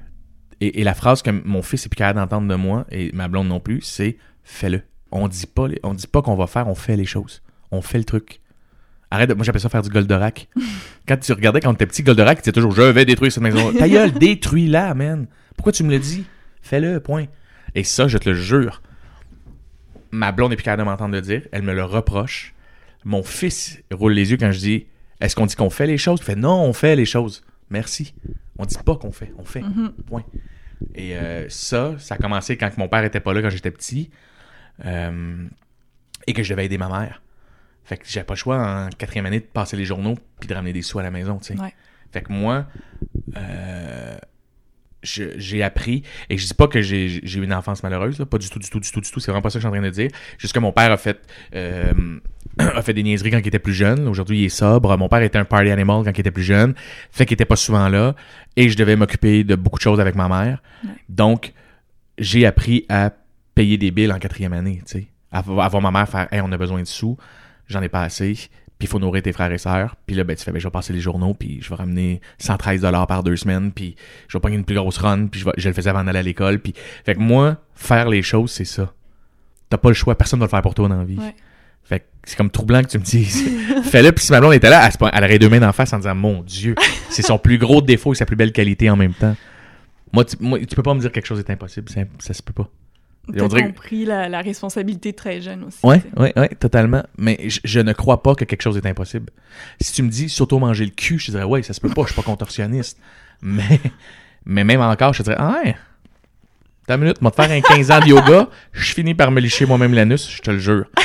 [0.62, 3.28] Et, et la phrase que mon fils est plus capable d'entendre de moi et ma
[3.28, 4.82] blonde non plus, c'est fais-le.
[5.12, 7.41] On dit pas, on dit pas qu'on va faire, on fait les choses.
[7.71, 8.39] On fait le truc.
[9.12, 10.47] Arrête, de- moi j'appelle ça faire du Goldorak.
[11.08, 13.71] quand tu regardais quand t'étais petit, Goldorak, tu disais toujours je vais détruire cette maison.
[13.73, 15.28] Ta gueule, détruis-la, man.
[15.58, 16.23] Pourquoi tu me le dis?
[16.62, 17.26] Fais-le, point.
[17.76, 18.82] Et ça, je te le jure.
[20.12, 21.41] Ma blonde est plus capable de m'entendre le dire.
[21.52, 22.54] Elle me le reproche.
[23.04, 24.86] Mon fils roule les yeux quand je dis
[25.19, 27.43] Est-ce qu'on dit qu'on fait les choses Il fait Non, on fait les choses.
[27.69, 28.13] Merci.
[28.58, 29.62] On dit pas qu'on fait, on fait.
[29.62, 29.93] Mhm.
[30.06, 30.23] Point.
[30.95, 34.12] Et euh, ça, ça a commencé quand mon père était pas là quand j'étais petit.
[34.86, 35.47] Euh,
[36.28, 37.21] et que je devais aider ma mère.
[37.84, 40.54] Fait que j'avais pas le choix en quatrième année de passer les journaux puis de
[40.54, 41.60] ramener des sous à la maison, tu sais.
[41.60, 41.73] Ouais.
[42.12, 42.67] Fait que moi,
[43.36, 44.17] euh,
[45.02, 48.49] j'ai appris, et je dis pas que j'ai eu une enfance malheureuse, là, pas du
[48.49, 49.71] tout, du tout, du tout, du tout, c'est vraiment pas ça que je suis en
[49.71, 50.10] train de dire.
[50.38, 51.19] Juste que mon père a fait,
[52.59, 54.07] a fait des niaiseries quand il était plus jeune.
[54.07, 54.95] Aujourd'hui, il est sobre.
[54.97, 56.73] Mon père était un party animal quand il était plus jeune.
[57.11, 58.15] Fait qu'il était pas souvent là.
[58.55, 60.61] Et je devais m'occuper de beaucoup de choses avec ma mère.
[60.83, 60.89] Ouais.
[61.09, 61.53] Donc,
[62.17, 63.11] j'ai appris à
[63.55, 65.07] payer des billes en quatrième année, tu sais.
[65.31, 67.17] À à voir ma mère faire, hey, on a besoin de sous,
[67.67, 68.49] j'en ai pas assez, puis
[68.81, 69.95] il faut nourrir tes frères et sœurs.
[70.05, 72.21] Puis là, ben, tu fais, ben, je vais passer les journaux, puis je vais ramener
[72.37, 73.95] 113 dollars par deux semaines, puis
[74.27, 76.19] je vais prendre une plus grosse run, puis je, vais- je le faisais avant d'aller
[76.19, 76.59] à l'école.
[76.59, 78.93] Puis, fait que moi, faire les choses, c'est ça.
[79.71, 81.17] T'as pas le choix, personne va le faire pour toi dans la vie.
[81.17, 81.33] Ouais.
[82.25, 83.43] C'est comme troublant que tu me dises,
[83.83, 85.97] fais-le, puis si ma blonde était là, elle, elle aurait deux mains d'en face en
[85.97, 86.75] disant, mon Dieu,
[87.09, 89.36] c'est son plus gros défaut et sa plus belle qualité en même temps.
[90.13, 92.33] Moi, tu, moi, tu peux pas me dire que quelque chose est impossible, ça, ça
[92.33, 92.69] se peut pas.
[93.27, 95.79] T'as dirait compris la, la responsabilité très jeune aussi.
[95.79, 95.88] Sais.
[95.88, 97.03] ouais, ouais, totalement.
[97.17, 99.31] Mais je, je ne crois pas que quelque chose est impossible.
[99.79, 101.89] Si tu me dis surtout manger le cul, je te dirais ouais, ça se peut
[101.89, 102.99] pas, je suis pas contorsionniste.
[103.41, 103.79] Mais,
[104.45, 105.75] mais même encore, je te dirais ah ouais.
[106.86, 109.39] T'as une minute, moi te faire un 15 ans de yoga, je finis par me
[109.39, 110.86] licher moi-même l'anus, je te le jure.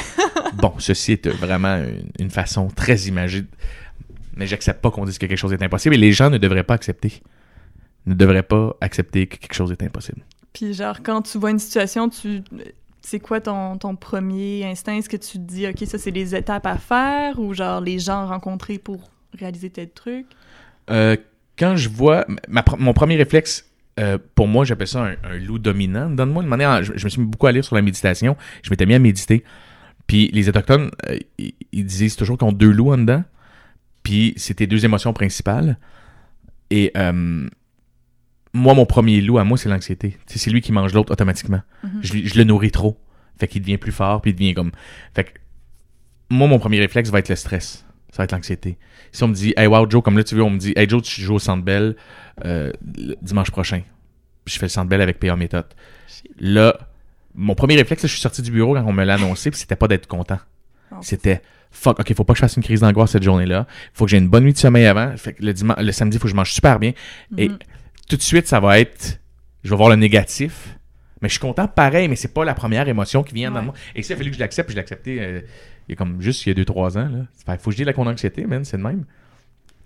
[0.55, 3.45] Bon, ceci est vraiment une, une façon très imagée.
[4.35, 6.65] Mais j'accepte pas qu'on dise que quelque chose est impossible et les gens ne devraient
[6.65, 7.23] pas accepter.
[8.07, 10.23] Ne devraient pas accepter que quelque chose est impossible.
[10.53, 12.43] Puis genre, quand tu vois une situation, tu...
[13.01, 14.97] C'est quoi ton, ton premier instinct?
[14.97, 17.99] Est-ce que tu te dis, OK, ça, c'est les étapes à faire ou genre les
[17.99, 20.27] gens rencontrés pour réaliser tel truc?
[20.91, 21.17] Euh,
[21.59, 23.68] quand je vois ma mon premier réflexe
[23.99, 26.09] euh, pour moi j'appelle ça un, un loup dominant.
[26.11, 28.37] Donne-moi une manière je, je me suis mis beaucoup à lire sur la méditation.
[28.63, 29.45] Je m'étais mis à méditer.
[30.07, 33.25] Puis les autochtones euh, ils, ils disent toujours qu'ils ont deux loups en dedans.
[34.03, 35.79] Puis c'était deux émotions principales.
[36.71, 37.49] Et euh,
[38.53, 40.17] moi mon premier loup à moi c'est l'anxiété.
[40.27, 41.63] C'est lui qui mange l'autre automatiquement.
[41.83, 42.01] Mhm.
[42.03, 42.99] je, je le nourris trop.
[43.39, 44.73] Fait qu'il devient plus fort puis il devient comme
[45.15, 45.31] fait que
[46.31, 48.79] moi mon premier réflexe va être le stress ça va être l'anxiété
[49.11, 50.87] si on me dit, hey, wow, Joe, comme là, tu veux, on me dit, hey,
[50.87, 51.97] Joe, tu joues au Centre Bell
[52.45, 52.71] euh,
[53.23, 53.81] dimanche prochain.
[54.45, 55.65] Puis je fais le Centre Bell avec PA Méthode.
[56.39, 56.77] Là,
[57.35, 59.59] mon premier réflexe, là, je suis sorti du bureau quand on me l'a annoncé, puis
[59.59, 60.39] c'était pas d'être content.
[60.93, 61.41] Non, C'était,
[61.71, 63.67] fuck, ok, faut pas que je fasse une crise d'angoisse cette journée-là.
[63.95, 65.17] Faut que j'ai une bonne nuit de sommeil avant.
[65.17, 66.93] Fait que le, dimanche, le samedi, faut que je mange super bien.
[67.39, 67.59] Et Mhm.
[68.11, 69.21] tout de suite, ça va être,
[69.65, 70.75] je vais voir le négatif
[71.21, 73.65] Mais je suis content pareil, mais c'est pas la première émotion qui vient dans Ouais.
[73.65, 73.75] moi.
[73.97, 75.41] Et ça, il a fallu que je l'accepte, puis je l'ai accepté euh,
[75.89, 77.09] il y a comme juste il y a 2-3 ans.
[77.09, 77.57] Là.
[77.59, 79.05] Faut que je dise la anxiété, man, c'est le même.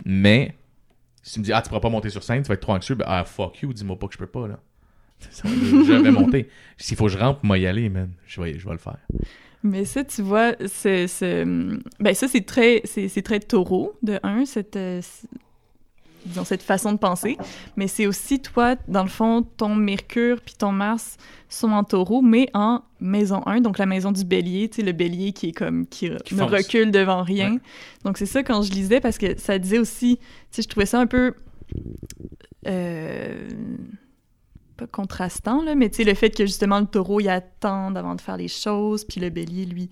[0.05, 0.57] Mais
[1.23, 2.75] si tu me dis, ah, tu pourras pas monter sur scène, tu vas être trop
[2.75, 4.59] anxieux, ben, ah, fuck you, dis-moi pas que je peux pas, là.
[5.45, 6.49] Je vais monter.
[6.77, 8.11] S'il faut que je rentre, moi y aller, man.
[8.27, 8.99] Je vais, je vais le faire.
[9.63, 11.07] Mais ça, tu vois, c'est,
[12.01, 15.01] ben ça, c'est très, c'est, très taureau, de un, cette, euh,
[16.27, 17.37] disons, cette façon de penser.
[17.77, 21.17] Mais c'est aussi, toi, dans le fond, ton Mercure puis ton Mars
[21.49, 24.93] sont en taureau, mais en maison 1, donc la maison du bélier, tu sais, le
[24.93, 26.51] bélier qui est comme, qui, Qui ne fonce.
[26.51, 27.53] recule devant rien.
[27.55, 27.61] Ouais.
[28.05, 30.87] Donc c'est ça, quand je lisais, parce que ça disait aussi, tu sais, je trouvais
[30.87, 31.35] ça un peu...
[32.67, 33.49] euh,
[34.77, 38.15] pas contrastant, là, mais tu sais, le fait que justement le taureau, il attend avant
[38.15, 39.91] de faire les choses, puis le bélier, lui,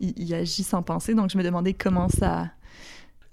[0.00, 1.14] il, il agit sans penser.
[1.14, 2.50] Donc je me demandais comment ça.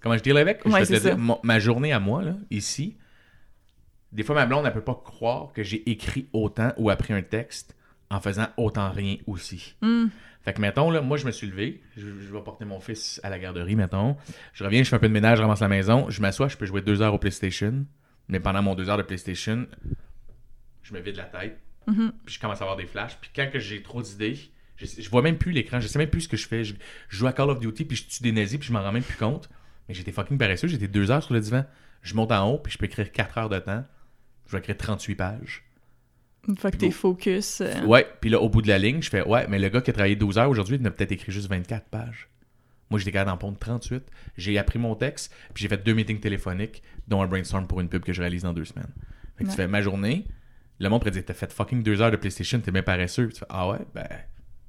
[0.05, 0.61] Comment je deal avec?
[0.63, 2.95] Je Ouais, te dire, ma journée à moi, là, ici,
[4.11, 7.23] des fois, ma blonde, elle peut pas croire que j'ai écrit autant ou appris un
[7.23, 7.75] texte
[8.11, 9.73] en faisant autant rien aussi.
[9.81, 10.09] Hmm,
[10.43, 13.19] Fait que, mettons, là, moi, je me suis levé, je, je vais porter mon fils
[13.23, 14.15] à la garderie, mettons.
[14.53, 16.57] Je reviens, je fais un peu de ménage, je ramasse la maison, je m'assois, je
[16.57, 17.83] peux jouer deux heures au PlayStation.
[18.27, 19.65] Mais pendant mon deux heures de PlayStation,
[20.83, 22.11] je me vide la tête, mhm.
[22.23, 23.17] puis je commence à avoir des flashs.
[23.19, 24.37] Puis quand que j'ai trop d'idées,
[24.77, 26.63] je, je vois même plus l'écran, je sais même plus ce que je fais.
[26.63, 26.75] Je,
[27.09, 28.91] je joue à Call of Duty, puis je tue des nazis, puis je m'en rends
[28.91, 29.49] même plus compte.
[29.87, 31.63] Mais j'étais fucking paresseux, j'étais deux heures sur le divan.
[32.01, 33.83] Je monte en haut, puis je peux écrire quatre heures de temps.
[34.47, 35.63] Je vais écrire 38 pages.
[36.47, 37.61] Une fois que t'es focus.
[37.61, 39.81] euh, Ouais, puis là, au bout de la ligne, je fais Ouais, mais le gars
[39.81, 42.29] qui a travaillé 12 heures aujourd'hui, il en a peut-être écrit juste 24 pages.
[42.91, 44.03] Moi, j'étais capable d'en pondre 38.
[44.37, 47.89] J'ai appris mon texte, puis j'ai fait deux meetings téléphoniques, dont un brainstorm pour une
[47.89, 48.91] pub que je réalise dans deux semaines.
[49.37, 49.55] Fait que Ouais.
[49.55, 50.27] tu fais ma journée,
[50.79, 53.25] le monde pourrait dire T'as fait fucking deux heures de PlayStation, t'es bien paresseux.
[53.25, 54.05] Puis tu fais Ah ouais, ben,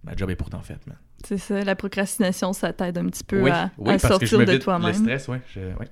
[0.02, 0.96] ma job est pourtant faite, man.
[1.26, 4.52] C'est ça, la procrastination, ça t'aide un petit peu oui, à, oui sortir de vide
[4.52, 4.94] le toi-même.
[4.94, 5.40] stress, ouais.
[5.52, 5.88] je- ouais.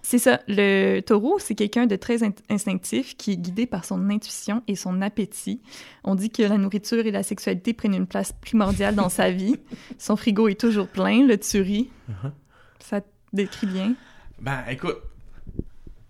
[0.00, 0.40] C'est ça.
[0.48, 4.76] Le taureau, c'est quelqu'un de très in- instinctif qui est guidé par son intuition et
[4.76, 5.60] son appétit.
[6.04, 9.56] On dit que la nourriture et la sexualité prennent une place primordiale dans sa vie.
[9.98, 11.90] Son frigo est toujours plein, le tuerie.
[12.08, 12.30] Uh-huh.
[12.78, 13.94] Ça te décrit bien?
[14.40, 14.96] Ben, écoute.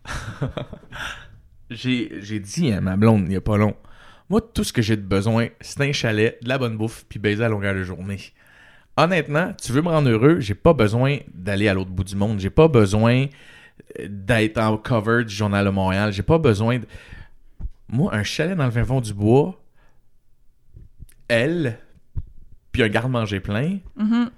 [1.71, 3.75] j'ai, dit à ma blonde, il y a pas long.
[4.31, 7.19] Moi, tout ce que j'ai de besoin, c'est un chalet, de la bonne bouffe, puis
[7.19, 8.19] baiser à longueur de journée.
[9.01, 12.41] Honnêtement, tu veux me rendre heureux, j'ai pas besoin d'aller à l'autre bout du monde.
[12.41, 13.27] J'ai pas besoin
[14.01, 16.13] euh, d'être en cover du Journal de Montréal.
[16.13, 16.87] J'ai pas besoin de...
[17.89, 19.63] Moi, un chalet dans le fin fond du bois,
[21.29, 21.79] elle,
[22.73, 24.31] puis un garde-manger plein, Mhm.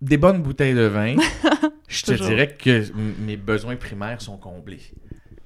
[0.00, 1.14] des bonnes bouteilles de vin,
[1.88, 4.80] je te dirais que mes besoins primaires sont comblés.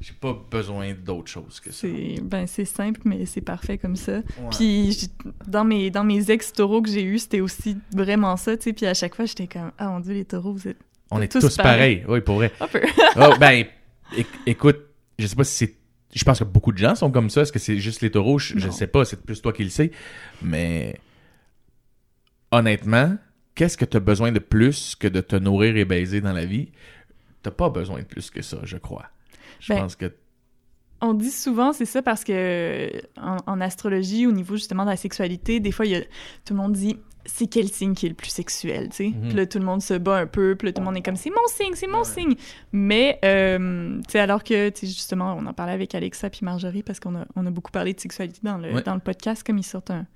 [0.07, 1.79] J'ai pas besoin d'autre chose que ça.
[1.81, 4.17] C'est ben, c'est simple, mais c'est parfait comme ça.
[4.17, 4.23] Ouais.
[4.51, 5.09] Puis
[5.47, 8.73] dans mes, dans mes ex-taureaux que j'ai eus, c'était aussi vraiment ça, tu sais.
[8.75, 10.77] Puis à chaque fois, j'étais comme, ah mon dieu, les taureaux, vous êtes
[11.11, 12.01] On est tous tous, pareils.
[12.01, 12.05] pareils.
[12.07, 12.53] Oui, pour vrai.
[12.61, 12.83] un peu.
[13.17, 13.65] oh, ben,
[14.15, 14.77] éc- écoute,
[15.19, 15.75] je sais pas si c'est.
[16.15, 17.41] Je pense que beaucoup de gens sont comme ça.
[17.41, 18.39] Est-ce que c'est juste les taureaux?
[18.39, 19.07] Je, je sais pas.
[19.07, 19.91] C'est plus toi qui le sais.
[20.43, 21.01] Mais
[22.51, 23.17] honnêtement,
[23.55, 26.45] qu'est-ce que tu as besoin de plus que de te nourrir et baiser dans la
[26.45, 26.73] vie?
[27.43, 29.07] T'as pas besoin de plus que ça, je crois.
[29.65, 30.13] Je Ben, pense que.
[31.01, 34.97] On dit souvent, c'est ça, parce que en, en astrologie, au niveau justement de la
[34.97, 36.97] sexualité, des fois, il y a, tout le monde dit
[37.27, 39.09] c'est quel signe qui est le plus sexuel, tu sais?
[39.09, 39.29] Mhm.
[39.29, 41.03] Puis là, tout le monde se bat un peu, puis là, tout le monde est
[41.03, 42.35] comme c'est mon signe, c'est mon signe.
[42.73, 46.41] Mais, euh, tu sais, alors que, tu sais, justement, on en parlait avec Alexa puis
[46.43, 48.83] Marjorie parce qu'on a, on a beaucoup parlé de sexualité dans le, Ouais.
[48.83, 50.07] dans le podcast, comme ils sortent un,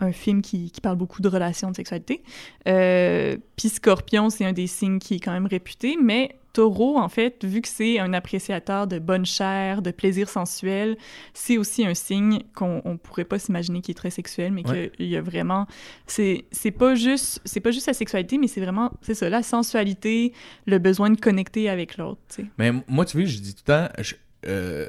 [0.00, 2.22] un film qui, qui parle beaucoup de relations de sexualité.
[2.66, 7.08] Euh, puis Scorpion, c'est un des signes qui est quand même réputé, mais Taureau, en
[7.08, 10.96] fait, vu que c'est un appréciateur de bonne chair, de plaisir sensuel,
[11.32, 14.90] c'est aussi un signe qu'on on pourrait pas s'imaginer qui est très sexuel, mais Ouais.
[14.96, 15.68] qu'il y a vraiment...
[16.08, 16.42] C'est
[16.76, 20.32] pas juste c'est pas juste la sexualité, mais c'est vraiment, c'est ça, la sensualité,
[20.66, 22.20] le besoin de connecter avec l'autre.
[22.58, 24.14] Mais moi, tu vois, je dis tout le temps, je,
[24.48, 24.88] euh,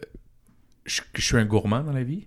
[0.86, 2.26] je, je suis un gourmand dans la vie,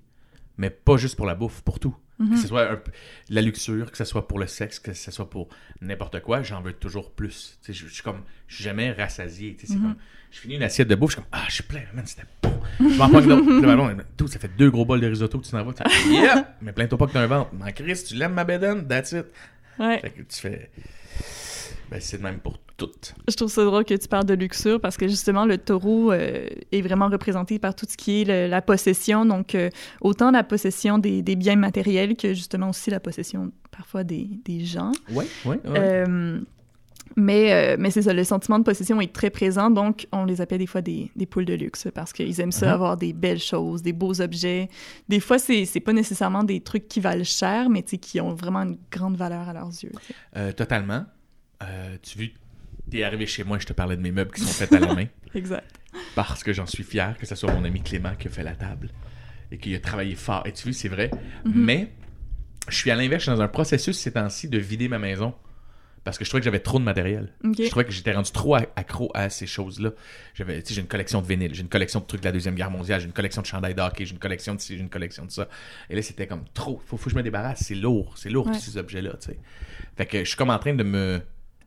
[0.57, 1.97] mais pas juste pour la bouffe, pour tout.
[2.19, 2.31] Mhm.
[2.31, 2.93] Que ce soit un peu-
[3.31, 5.49] la luxure, que ce soit pour le sexe, que ce soit pour
[5.81, 7.59] n'importe quoi, j'en veux toujours plus.
[7.67, 9.57] Je, je suis comme, je suis jamais rassasié.
[9.59, 9.83] c'est Mhm.
[9.83, 9.97] comme,
[10.31, 12.27] je finis une assiette de bouffe, je suis comme, ah, je suis plein, man, c'était
[12.43, 12.53] bon.
[12.81, 15.65] Je m'en prends blonde, Dude, ça fait deux gros bols de risotto que tu t'en
[15.65, 15.73] vas.
[15.73, 16.47] Tu fais, Yep!
[16.61, 17.51] Mais plains-toi pas que t'as un ventre.
[17.55, 19.27] Mais Chris, tu l'aimes ma bédaine, that's it.
[19.79, 19.99] Ouais.
[20.01, 20.71] Fait que tu fais.
[21.91, 23.15] Ben, c'est le même pour toutes.
[23.29, 26.47] Je trouve ça drôle que tu parles de luxure parce que justement, le taureau euh,
[26.73, 29.25] est vraiment représenté par tout ce qui est le- la possession.
[29.27, 29.69] Donc, euh,
[30.01, 34.65] autant la possession des, des biens matériels que justement aussi la possession parfois des, des
[34.65, 34.93] gens.
[35.11, 35.71] Oui, oui, oui.
[35.77, 36.41] Euh,
[37.17, 39.69] mais mais c'est ça, le sentiment de possession est très présent.
[39.71, 42.67] Donc, on les appelle des fois des, des poules de luxe parce qu'ils aiment ça,
[42.69, 42.75] Uh-huh.
[42.75, 44.69] avoir des belles choses, des beaux objets.
[45.11, 48.79] Des fois, c'est pas nécessairement des trucs qui valent cher, mais qui ont vraiment une
[48.91, 49.93] grande valeur à leurs yeux.
[50.57, 51.05] totalement.
[52.03, 52.33] Tu
[52.91, 54.95] t'es arrivé chez moi, je te parlais de mes meubles qui sont faits à la
[54.95, 55.07] main.
[55.35, 55.79] Exact.
[56.15, 58.55] Parce que j'en suis fier que ce soit mon ami Clément qui a fait la
[58.55, 58.91] table
[59.51, 60.43] et qui a travaillé fort.
[60.47, 61.11] Et tu vois, c'est vrai.
[61.45, 61.53] Mhm.
[61.55, 61.93] Mais
[62.69, 65.35] Je suis à l'inverse, je suis dans un processus ces temps-ci de vider ma maison.
[66.05, 67.33] Parce que je trouvais que j'avais trop de matériel.
[67.45, 69.91] Je trouvais que j'étais rendu trop accro à ces choses-là.
[70.35, 72.33] J'avais, tu sais, j'ai une collection de vinyles, j'ai une collection de trucs de la
[72.33, 74.75] Deuxième Guerre mondiale, j'ai une collection de chandails de hockey, j'ai une collection de ci,
[74.77, 75.49] j'ai une collection de ça.
[75.91, 76.83] Et là, c'était comme trop.
[76.87, 77.61] Faut, faut que je me débarrasse.
[77.67, 78.15] C'est lourd.
[78.19, 78.53] C'est lourd, Ouais.
[78.53, 79.39] tous ces objets-là, tu sais.
[79.97, 81.21] Fait que je suis comme en train de me.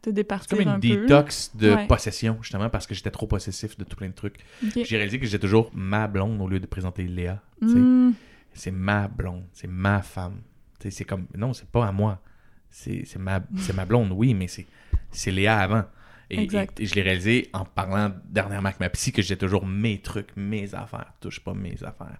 [0.06, 0.88] C'est départir comme une un peu.
[0.88, 1.88] détox de Ouais.
[1.88, 4.38] possession, justement, parce que j'étais trop possessif de tout plein de trucs.
[4.76, 7.42] J'ai réalisé que j'étais toujours ma blonde au lieu de présenter Léa.
[7.62, 8.12] Hmm.
[8.54, 10.42] C'est ma blonde, c'est ma femme.
[10.88, 11.26] C'est comme.
[11.36, 12.22] Non, c'est pas à moi.
[12.70, 13.42] C'est ma,
[13.76, 15.86] ma blonde, oui, mais c'est Léa avant.
[16.30, 16.80] Et, Exact.
[16.80, 20.02] et- et je l'ai réalisé en parlant dernièrement avec ma psy que j'ai toujours mes
[20.02, 21.14] trucs, mes affaires.
[21.22, 22.18] Touche pas mes affaires.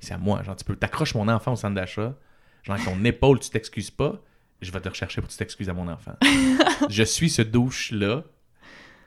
[0.00, 0.42] C'est à moi.
[0.42, 2.14] Genre, tu peux t'accroches mon enfant au centre d'achat.
[2.62, 4.20] Genre, ton épaule, tu t'excuses pas.
[4.60, 6.16] Je vais te rechercher pour que tu t'excuses à mon enfant.
[6.88, 8.24] je suis ce douche-là.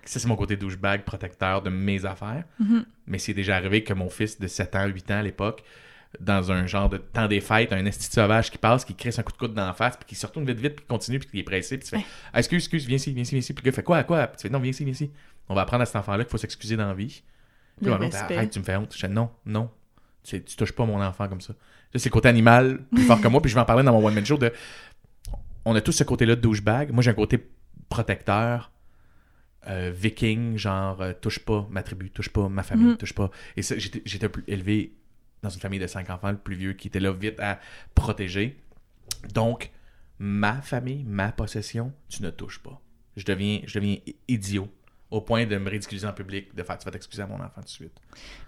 [0.06, 2.44] Ça, c'est mon côté douchebag protecteur de mes affaires.
[2.60, 2.86] Mhm.
[3.06, 5.64] Mais c'est déjà arrivé que mon fils de 7 ans, 8 ans à l'époque,
[6.20, 9.24] dans un genre de temps des fêtes, un esti sauvage qui passe, qui crisse un
[9.24, 11.20] coup de coude dans la face, puis qui se retourne vite vite, puis qui continue,
[11.20, 13.40] puis qui est pressé, puis tu fais ah, excuse, excuse, viens ici, viens ici, viens
[13.40, 13.54] ici.
[13.54, 14.28] Puis le gars fait quoi, quoi?
[14.28, 15.12] Puis tu fais non, viens ici, viens ici.
[15.48, 17.24] On va apprendre à cet enfant-là qu'il faut s'excuser dans la vie.
[17.82, 18.94] Puis arrête, tu me fais honte.
[18.94, 19.70] Je fais non, non.
[20.24, 21.54] Tu, tu touches pas mon enfant comme ça.
[21.54, 23.92] Là, c'est le côté animal, plus fort que moi, puis je vais en parler dans
[23.92, 24.54] mon one-man show de.
[25.66, 26.92] On a tous ce côté-là de douchebag.
[26.92, 27.40] Moi, j'ai un côté
[27.90, 28.72] protecteur,
[29.68, 32.98] euh, viking, genre euh, touche pas ma tribu, touche pas ma famille, Mhm.
[32.98, 33.30] touche pas.
[33.58, 34.96] Et ça, j'étais plus élevé
[35.44, 37.60] dans une famille de cinq enfants, le plus vieux, qui était là vite à
[37.96, 38.58] protéger.
[39.34, 39.72] Donc,
[40.20, 42.80] ma famille, ma possession, tu ne touches pas.
[43.18, 43.98] Je deviens, je deviens
[44.28, 44.70] idiot
[45.12, 47.50] au point de me ridiculiser en public, de faire tu vas t'excuser à mon enfant
[47.58, 47.92] tout de suite.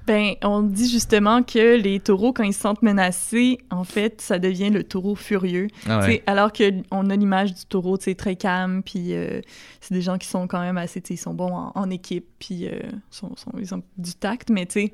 [0.08, 4.40] Ben, on dit justement que les taureaux, quand ils se sentent menacés, en fait, ça
[4.40, 5.68] devient le taureau furieux.
[5.88, 9.42] Ah Tu sais, Alors qu'on a l'image du taureau, tu très calme, puis euh,
[9.82, 12.26] c'est des gens qui sont quand même assez, tu ils sont bons en, en équipe,
[12.40, 12.80] puis euh,
[13.12, 14.94] sont, sont- ils ont du tact, mais tu sais,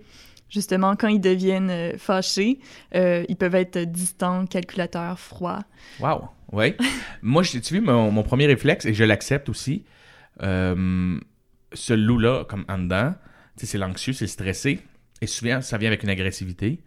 [0.50, 2.60] justement, quand ils deviennent euh, fâchés,
[2.96, 5.64] euh, ils peuvent être distants, calculateurs, froids.
[6.00, 6.30] Wow.
[6.52, 6.74] Oui.
[7.22, 9.84] Moi, j'ai- tu vu, mon, mon premier réflexe, et je l'accepte aussi,
[10.42, 11.20] euh,
[11.74, 13.16] ce loup-là, comme en dedans,
[13.58, 14.80] c'est l'anxieux, c'est stressé,
[15.22, 16.80] et souvent, ça vient avec une agressivité.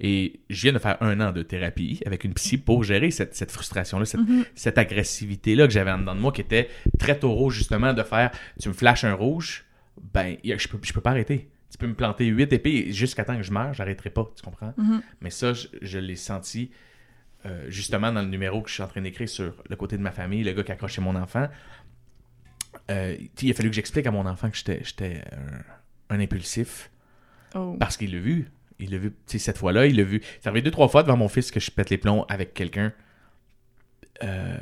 [0.00, 3.34] Et je viens de faire un an de thérapie avec une psy pour gérer cette,
[3.36, 4.44] cette frustration-là, cette, Mhm.
[4.56, 8.30] cette agressivité-là que j'avais en dedans de moi, qui était très taureau, justement, de faire
[8.60, 9.64] tu me flashes un rouge,
[10.12, 11.48] ben, a- je peux, je peux pas arrêter.
[11.70, 14.74] Tu peux me planter huit épées jusqu'à temps que je meurs, j'arrêterai pas, tu comprends?
[14.76, 15.00] Mhm.
[15.20, 16.70] Mais ça, je, je l'ai senti
[17.46, 20.02] euh, justement dans le numéro que je suis en train d'écrire sur le côté de
[20.02, 21.46] ma famille, le gars qui accrochait mon enfant.
[22.90, 25.22] Euh, il a fallu que j'explique à mon enfant que j'étais, j'étais
[26.10, 26.90] un, un impulsif
[27.56, 27.76] Oh.
[27.78, 28.50] parce qu'il l'a vu.
[28.80, 30.20] Il l'a vu, cette fois-là, il l'a vu.
[30.40, 32.92] C'est arrivé deux, trois fois devant mon fils que je pète les plombs avec quelqu'un.
[34.22, 34.58] Euh,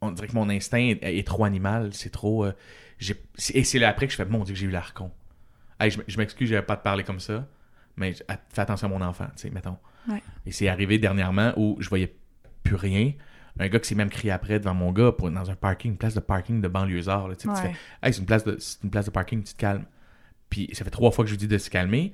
[0.00, 2.44] on dirait que mon instinct est, est trop animal, c'est trop.
[2.44, 2.52] euh,
[3.54, 5.10] et c'est là après que je fais, mon Dieu, que j'ai eu l'arcon.
[5.78, 7.46] Hey, je, je m'excuse, j'avais pas de parler comme ça,
[7.96, 9.76] mais fais attention à mon enfant, tu sais, mettons.
[10.08, 10.22] Ouais.
[10.46, 12.12] Et c'est arrivé dernièrement où je voyais
[12.64, 13.12] plus rien.
[13.58, 15.96] Un gars qui s'est même crié après devant mon gars pour, dans un parking, une
[15.98, 17.28] place de parking de banlieusard.
[17.28, 17.72] Là, tu sais, tu Ouais.
[17.72, 19.84] fais, Hey, c'est une place de c'est une place de parking, tu te calmes.
[20.50, 22.12] Puis ça fait trois fois que je lui dis de se calmer.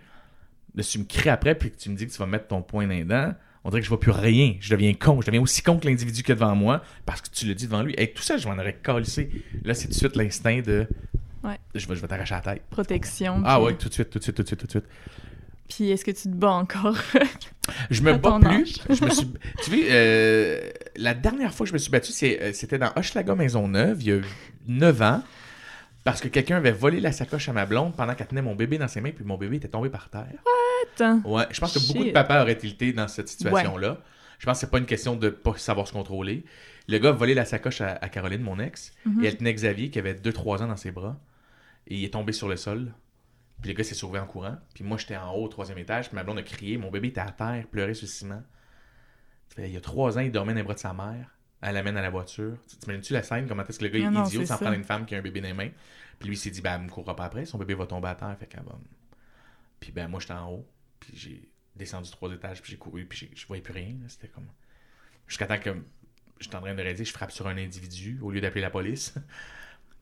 [0.74, 2.48] Là, si tu me cries après puis que tu me dis que tu vas mettre
[2.48, 4.56] ton poing dans les dents, on dirait que je vois plus rien.
[4.60, 5.20] Je deviens con.
[5.20, 7.66] Je deviens aussi con que l'individu qui est devant moi parce que tu le dis
[7.66, 7.94] devant lui.
[7.96, 9.30] Et tout ça, je m'en aurais calissé.
[9.64, 10.86] Là, c'est tout de suite l'instinct de.
[11.44, 11.58] Ouais.
[11.74, 12.62] Je vais, je vais t'arracher la tête.
[12.70, 13.42] Protection.
[13.44, 14.84] Ah puis- ouais, tout de suite, tout de suite, tout de suite, tout de suite.
[15.74, 16.96] Puis est-ce que tu te bats encore?
[17.90, 18.48] Je me bats plus.
[18.48, 18.74] âge.
[18.90, 19.28] Je me suis.
[19.64, 23.34] Tu vois, euh, la dernière fois que je me suis battu, euh, c'était dans Hochelaga
[23.34, 24.20] Maisonneuve, il y a
[24.68, 25.22] 9 ans,
[26.04, 28.78] parce que quelqu'un avait volé la sacoche à ma blonde pendant qu'elle tenait mon bébé
[28.78, 30.26] dans ses mains, puis mon bébé était tombé par terre.
[30.94, 31.20] Attends.
[31.24, 33.98] Ouais, je pense que beaucoup de papas auraient tilté dans cette situation-là.
[34.38, 36.44] Je pense que c'est pas une question de pas savoir se contrôler.
[36.88, 39.24] Le gars a volé la sacoche à, à Caroline, mon ex, Mhm.
[39.24, 41.16] et elle tenait Xavier, qui avait 2-3 ans dans ses bras,
[41.88, 42.92] et il est tombé sur le sol.
[43.64, 44.58] Puis le gars s'est sauvé en courant.
[44.74, 47.08] Puis moi, j'étais en haut au troisième étage, puis ma blonde a crié, mon bébé
[47.08, 48.42] était à terre, pleurait sur le ciment.
[49.56, 51.30] Il y a 3 ans, il dormait dans les bras de sa mère.
[51.62, 52.58] Elle l'amène à la voiture.
[52.68, 54.56] Tu- T'imagines-tu la scène, comment est-ce que le gars Ah est non, idiot ça.
[54.58, 55.70] prendre une femme qui a un bébé dans les mains?
[56.18, 58.08] Puis lui, il s'est dit, ben, elle me courra pas après, son bébé va tomber
[58.08, 58.84] à terre, fait qu'elle va me-
[59.80, 60.68] Puis ben, moi, j'étais en haut,
[61.00, 63.94] puis j'ai descendu trois étages, puis j'ai couru, puis je voyais plus rien.
[64.08, 64.46] C'était comme.
[65.26, 65.74] Jusqu'à temps que
[66.38, 69.14] j'étais en train de réaliser, je frappe sur un individu au lieu d'appeler la police.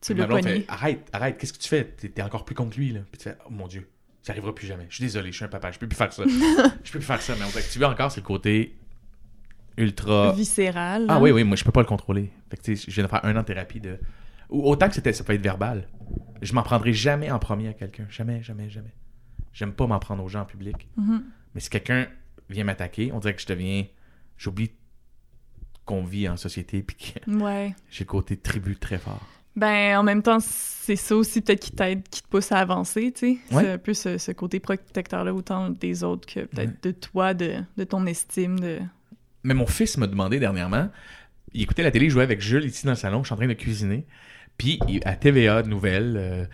[0.02, 1.84] Tu fait, Arrête, arrête, qu'est-ce que tu fais?
[1.84, 3.00] T'es t'es encore plus contre lui, là.
[3.10, 3.88] Puis tu fais, oh mon Dieu,
[4.22, 4.86] ça arrivera plus jamais.
[4.88, 6.24] Je suis désolé, je suis un papa, je peux plus faire ça.
[6.84, 8.76] je peux plus faire ça, mais on dirait que tu veux encore, c'est le côté
[9.76, 10.32] ultra.
[10.32, 11.06] Viscéral.
[11.08, 11.20] Ah là.
[11.20, 12.30] oui, oui, moi je peux pas le contrôler.
[12.50, 13.98] Fait que tu sais, je viens de faire un an de thérapie de.
[14.50, 15.86] Ou autant que c'était, ça peut être verbal.
[16.42, 18.06] Je m'en prendrai jamais en premier à quelqu'un.
[18.10, 18.92] Jamais, jamais, jamais.
[19.52, 20.88] J'aime pas m'en prendre aux gens en public.
[20.96, 21.24] Mhm.
[21.54, 22.08] Mais si quelqu'un
[22.50, 23.86] vient m'attaquer, on dirait que je deviens.
[24.36, 24.72] J'oublie
[25.84, 27.74] qu'on vit en société puis que Ouais.
[27.90, 29.26] j'ai le côté tribu très fort.
[29.54, 33.12] Ben, en même temps, c'est ça aussi peut-être qui t'aide, qui te pousse à avancer,
[33.12, 33.54] tu sais.
[33.54, 33.62] Ouais.
[33.64, 37.56] C'est un peu ce, ce côté protecteur-là, autant des autres que peut-être de toi, de,
[37.76, 38.78] de ton estime, de...
[39.44, 40.88] Mais mon fils m'a demandé dernièrement,
[41.52, 43.36] il écoutait la télé, il jouait avec Jules ici dans le salon, je suis en
[43.36, 44.06] train de cuisiner.
[44.56, 46.44] Puis à TVA Nouvelles, euh,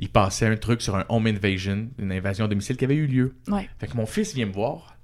[0.00, 3.06] il passait un truc sur un home invasion, une invasion à domicile qui avait eu
[3.06, 3.34] lieu.
[3.48, 3.68] Ouais.
[3.78, 4.96] Fait que mon fils vient me voir,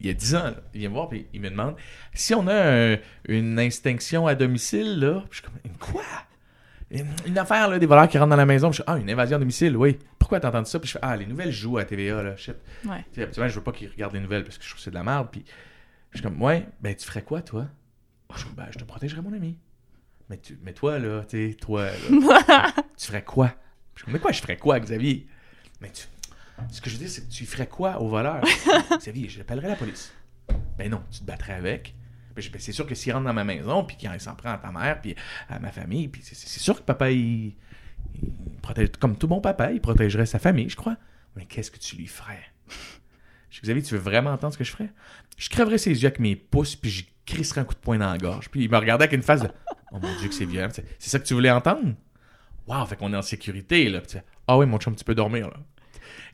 [0.00, 0.54] il a 10 ans, là.
[0.72, 1.74] il vient me voir puis il me demande
[2.14, 2.54] si on a
[2.94, 2.96] un-
[3.28, 5.24] une extinction à domicile, là.
[5.28, 6.02] Puis je suis comme, quoi?
[6.92, 8.68] Une, une affaire, là, des voleurs qui rentrent dans la maison.
[8.68, 9.98] Puis je suis, ah, une invasion à domicile, oui.
[10.18, 10.78] Pourquoi t'as entendu ça?
[10.78, 12.56] Puis je fais, ah, les nouvelles jouent à TVA, là, shit.
[12.84, 13.04] Ouais.
[13.22, 14.94] Habituellement, je veux pas qu'ils regardent les nouvelles parce que je trouve que c'est de
[14.94, 15.28] la merde.
[15.32, 15.44] Puis
[16.10, 17.66] je suis comme, ouais, ben tu ferais quoi, toi?
[18.36, 19.58] Je comme, ben, je te protégerais, mon ami.
[20.28, 23.54] Mais, tu, mais toi, là, tu sais, toi, là, tu ferais quoi?
[23.94, 25.26] Je comme, mais quoi, je ferais quoi, Xavier?
[25.80, 26.04] Mais tu.
[26.70, 28.42] Ce que je veux dire, c'est que tu ferais quoi au voleur?
[28.98, 30.12] Xavier, j'appellerais la police.
[30.78, 31.94] Ben non, tu te battrais avec.
[32.34, 34.72] Ben, c'est sûr que s'il rentre dans ma maison, puis qu'il s'en prend à ta
[34.72, 35.14] mère, puis
[35.48, 37.54] à ma famille, puis c'est, sûr que papa, il,
[38.62, 40.96] protège, comme tout bon papa, il protégerait sa famille, je crois.
[41.36, 42.42] Mais qu'est-ce que tu lui ferais?
[43.50, 44.90] Je dis, Xavier, tu veux vraiment entendre ce que je ferais?
[45.36, 48.10] Je crèverais ses yeux avec mes pouces, puis je crisserais un coup de poing dans
[48.10, 48.48] la gorge.
[48.48, 49.48] Puis il me regardait avec une face de
[49.92, 50.70] Oh mon Dieu, que c'est violent.
[50.72, 51.94] C'est ça que tu voulais entendre?
[52.66, 54.00] Waouh, fait qu'on est en sécurité, là.
[54.46, 55.56] Ah oui, mon chum, tu peux dormir, là.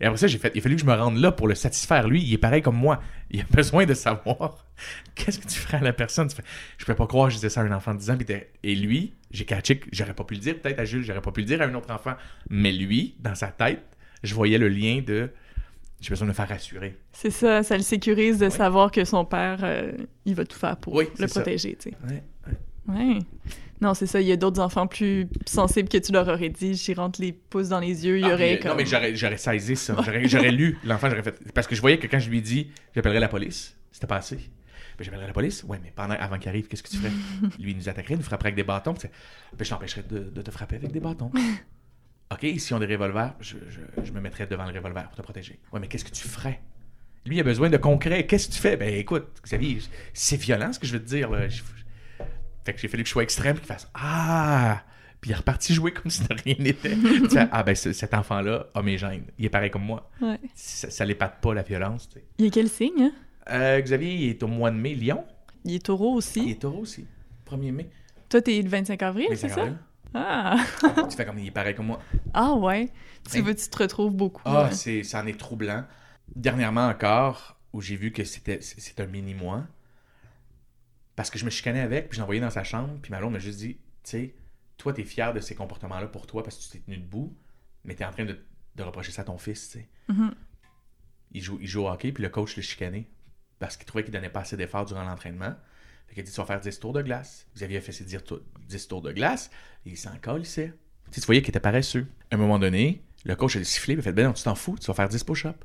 [0.01, 1.55] Et après ça, j'ai fait, il a fallu que je me rende là pour le
[1.55, 2.07] satisfaire.
[2.09, 3.01] Lui, il est pareil comme moi.
[3.31, 4.65] Il a besoin de savoir
[5.15, 6.29] qu'est-ce que tu ferais à la personne.
[6.29, 6.45] Tu fais,
[6.79, 8.19] je peux pas croire que je disais ça à un enfant de 10 ans.
[8.63, 11.31] Et lui, j'ai catché que j'aurais pas pu le dire peut-être à Jules, j'aurais pas
[11.33, 12.15] pu le dire à un autre enfant.
[12.49, 13.83] Mais lui, dans sa tête,
[14.23, 15.31] je voyais le lien de
[16.01, 16.97] j'ai besoin de me faire rassurer.
[17.13, 19.93] C'est ça, ça le sécurise de savoir que son père, euh,
[20.25, 21.97] il va tout faire pour Oui, le protéger, tu sais.
[22.09, 22.23] Ouais.
[22.89, 23.19] Ouais.
[23.81, 26.75] Non, c'est ça, il y a d'autres enfants plus sensibles que tu leur aurais dit,
[26.75, 28.73] j'y rentre les pouces dans les yeux, il y Ah, aurait comme...
[28.73, 29.95] Non, mais j'aurais, j'aurais saisi ça.
[30.25, 31.53] J'aurais, lu l'enfant, j'aurais fait.
[31.53, 34.17] Parce que je voyais que quand je lui ai dit, j'appellerai la police, c'était pas
[34.17, 34.37] assez.
[34.99, 35.63] Ben, j'appellerai la police?
[35.63, 37.13] Ouais, mais pendant, avant qu'il arrive, qu'est-ce que tu ferais?
[37.61, 38.95] lui, il nous attaquerait, il nous frapperait avec des bâtons.
[38.95, 41.31] Ben, je t'empêcherais de, de te frapper avec des bâtons.
[42.33, 45.17] OK, si on a des revolvers, je, je- je me mettrais devant le revolver pour
[45.17, 45.59] te protéger.
[45.73, 46.61] Ouais, mais qu'est-ce que tu ferais?
[47.25, 48.27] Lui, il a besoin de concret.
[48.27, 48.77] Qu'est-ce que tu fais?
[48.77, 49.79] Ben, écoute, Xavier,
[50.13, 51.31] c'est violent ce que je veux te dire.
[51.31, 51.49] Là.
[51.49, 51.63] Je-
[52.69, 54.83] Fait que j'ai fallu que je sois extrême et qu'il fasse Ah!
[55.23, 56.95] Puis il est reparti jouer comme si de rien n'était.
[57.31, 59.25] Tu ah, ben, ce- cet enfant-là a mes gènes.
[59.39, 60.11] Il est pareil comme moi.
[60.21, 60.39] Ouais.
[60.55, 62.11] Ça, ça l'épate pas, la violence.
[62.11, 62.25] tu sais.
[62.37, 63.13] Il y a quel signe, hein?
[63.51, 65.25] Euh, Xavier, il est au mois de mai, Lyon.
[65.65, 66.51] Il est taureau Il aussi.
[66.51, 67.07] est taureau aussi.
[67.51, 67.89] 1er mai.
[68.29, 69.55] Toi, t'es le 25 avril, c'est ça?
[69.63, 69.79] rappelle.
[70.13, 70.57] Ah!
[71.09, 72.01] Tu fais comme il est pareil comme moi.
[72.35, 72.91] Ah ouais!
[73.31, 73.43] Tu Hey.
[73.43, 74.43] veux, tu te retrouves beaucoup.
[74.45, 74.71] Ah, hein.
[74.73, 75.85] c'est, ça en est troublant.
[76.37, 79.65] Dernièrement encore, où j'ai vu que c'était, c'est, c'est un mini-moi,
[81.19, 83.41] parce que je me chicanais avec, puis je envoyé dans sa chambre, puis ma m'a
[83.41, 84.35] juste dit, tu sais,
[84.77, 87.37] toi, t'es fier de ces comportements-là pour toi parce que tu t'es tenu debout,
[87.83, 88.39] mais t'es en train de,
[88.77, 89.89] de reprocher ça à ton fils, tu sais.
[90.07, 90.33] Mhm.
[91.33, 93.09] Il joue, il joue au hockey, puis le coach le chicanait
[93.59, 95.57] parce qu'il trouvait qu'il donnait pas assez d'efforts durant l'entraînement.
[96.07, 97.49] Fait qu'il a dit, tu vas faire 10 tours de glace.
[97.57, 99.51] Vous aviez fait ses 10 tours, 10 tours de glace,
[99.87, 100.73] et il s'en calissait.
[101.11, 102.07] Tu sais, tu voyais qu'il était paresseux.
[102.31, 104.55] À un moment donné, le coach a sifflé, il a fait, ben non, tu t'en
[104.55, 105.59] fous, tu vas faire 10 push-ups.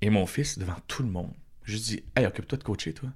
[0.00, 1.34] Et mon fils, devant tout le monde,
[1.64, 3.10] je dis, hey, occupe-toi de coacher, toi.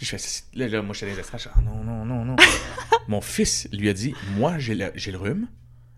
[0.00, 1.84] Puis je fais, là, là moi, je suis dans les estrades, je fais, ah non,
[1.84, 2.36] non, non, non.
[3.08, 5.46] mon fils lui a dit, moi, j'ai le, j'ai le rhume,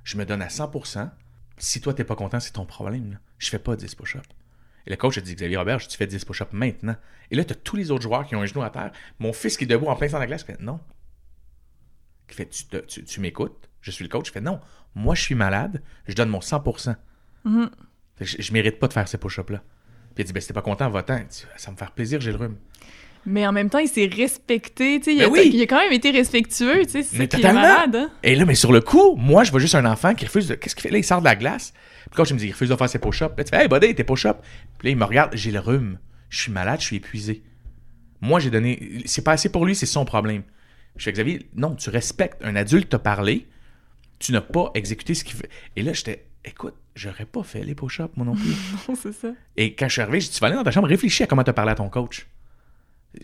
[0.02, 1.08] je me donne à 100%.
[1.56, 3.12] Si toi, t'es pas content, c'est ton problème.
[3.12, 3.18] là.
[3.38, 4.26] Je fais pas 10 push-ups.
[4.88, 6.96] Et le coach a dit, Xavier Robert, tu fais 10 push-ups maintenant.
[7.30, 8.90] Et là, t'as tous les autres joueurs qui ont un genou à terre.
[9.20, 10.80] Mon fils qui est debout en plein centre de la glace, il fait, non.
[12.28, 14.26] Il fait, tu, tu, tu m'écoutes, je suis le coach.
[14.26, 14.58] Je fais, non,
[14.96, 16.96] moi, je suis malade, je donne mon 100%.
[17.44, 17.70] Mhm.
[18.16, 19.62] Fait que je, je mérite pas de faire ces push-ups-là.
[20.16, 21.24] Puis il dit, ben, si t'es pas content, va-t'en.
[21.28, 22.56] Ça va me faire plaisir, j'ai le rhume.
[23.24, 25.12] Mais en même temps, il s'est respecté, tu sais.
[25.14, 25.50] Il, Ben a- oui!
[25.54, 27.02] il a quand même été respectueux, tu sais.
[27.04, 27.60] C'est Mais ça qui est totalement.
[27.60, 28.10] malade, hein?
[28.22, 30.54] Et là, mais sur le coup, moi, je vois juste un enfant qui refuse de.
[30.54, 30.90] Qu'est-ce qu'il fait?
[30.90, 30.98] Là?
[30.98, 31.72] Il sort de la glace.
[32.06, 33.32] Puis coach, il me dit, il refuse de faire ses push-ups.
[33.38, 34.38] Là, tu fais, hey, buddy, tes push-ups.
[34.78, 35.98] Puis là, il me regarde, j'ai le rhume.
[36.30, 37.42] Je suis malade, je suis épuisé.
[38.20, 39.02] Moi, j'ai donné.
[39.06, 40.42] C'est pas assez pour lui, c'est son problème.
[40.96, 42.42] Je fais, Xavier, non, tu respectes.
[42.44, 43.46] Un adulte t'a parlé,
[44.18, 45.48] tu n'as pas exécuté ce qu'il fait.
[45.76, 48.50] Et là, j'étais, écoute, j'aurais pas fait les push-ups, moi non plus.
[48.88, 49.28] Non, c'est ça.
[49.56, 51.26] Et quand je suis arrivé, j'ai dit, tu vas aller dans ta chambre, réfléchis à
[51.26, 52.26] comment t'as parlé à ton coach.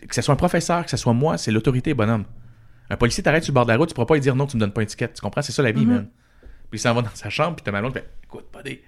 [0.07, 2.25] Que ce soit un professeur, que ce soit moi, c'est l'autorité, bonhomme.
[2.91, 4.45] Un policier t'arrête sur le bord de la route, tu pourras pas lui dire non,
[4.47, 5.13] tu me donnes pas une étiquette.
[5.15, 5.41] Tu comprends?
[5.41, 5.93] C'est ça la vie, Mhm.
[5.93, 6.07] man.
[6.69, 8.79] Puis il s'en va dans sa chambre, puis t'as ma blonde, fait, écoute, buddy,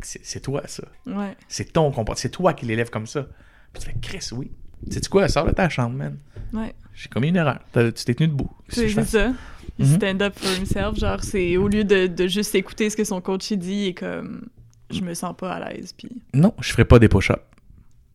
[0.00, 0.84] c'est c'est toi, ça.
[1.06, 1.34] Ouais.
[1.48, 2.16] C'est ton comportement.
[2.16, 3.26] C'est toi qui l'élève comme ça.
[3.72, 4.50] Puis tu fais, Chris, oui.
[4.90, 5.28] Sais-tu quoi?
[5.28, 6.18] Sors de ta chambre, man.
[6.52, 6.74] Ouais.
[6.94, 7.60] J'ai commis une erreur.
[7.72, 8.50] Tu t'es tenu debout.
[8.68, 9.32] C'est ça.
[9.78, 9.96] Il Mhm.
[9.96, 10.98] stand up for himself.
[10.98, 14.48] Genre, c'est au lieu de, de juste écouter ce que son coach dit, est comme
[14.90, 15.92] je me sens pas à l'aise.
[15.94, 17.40] Puis Non, je ferai pas des push-ups.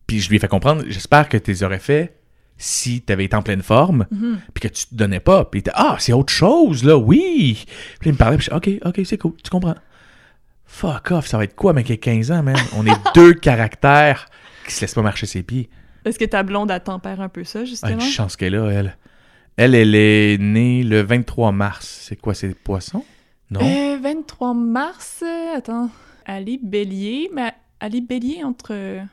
[0.08, 2.16] Puis je lui ai fait comprendre, j'espère que tu les aurais fait
[2.56, 4.40] si tu avais été en pleine forme, Mhm.
[4.52, 5.44] puis que tu te donnais pas.
[5.44, 7.64] Puis il était, ah, c'est autre chose, là, oui.
[8.00, 9.76] Puis il me parlait, puis je ok, ok, c'est cool, tu comprends.
[10.64, 12.56] Fuck off, ça va être quoi, mec, avec 15 ans, man?
[12.76, 14.26] On est deux caractères
[14.66, 15.70] qui se laissent pas marcher ses pieds.
[16.04, 17.92] est-ce que ta blonde elle tempère un peu ça Ah, justement?
[17.94, 18.96] une chance qu'elle a, elle.
[19.56, 22.04] Elle, elle est née le 23 mars.
[22.08, 23.04] C'est quoi, c'est poisson?
[23.50, 23.60] Non?
[23.62, 25.90] Euh, 23 mars, euh, attends,
[26.26, 28.72] elle est bélier, mais est bélier entre.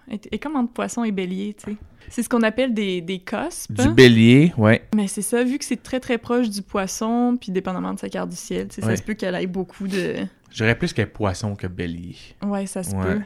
[0.10, 1.78] Est comme entre poisson et bélier, tu sais.
[2.10, 3.72] C'est ce qu'on appelle des, des cospes.
[3.74, 4.84] Du bélier, ouais.
[4.96, 8.10] Mais c'est ça, vu que c'est très très proche du poisson, puis dépendamment de sa
[8.10, 8.92] carte du ciel, tu sais, Ouais.
[8.92, 10.16] ça se peut qu'elle ait beaucoup de.
[10.52, 12.16] J'aurais plus qu'un poisson que bélier.
[12.44, 13.04] Ouais, ça se Ouais.
[13.04, 13.22] peut.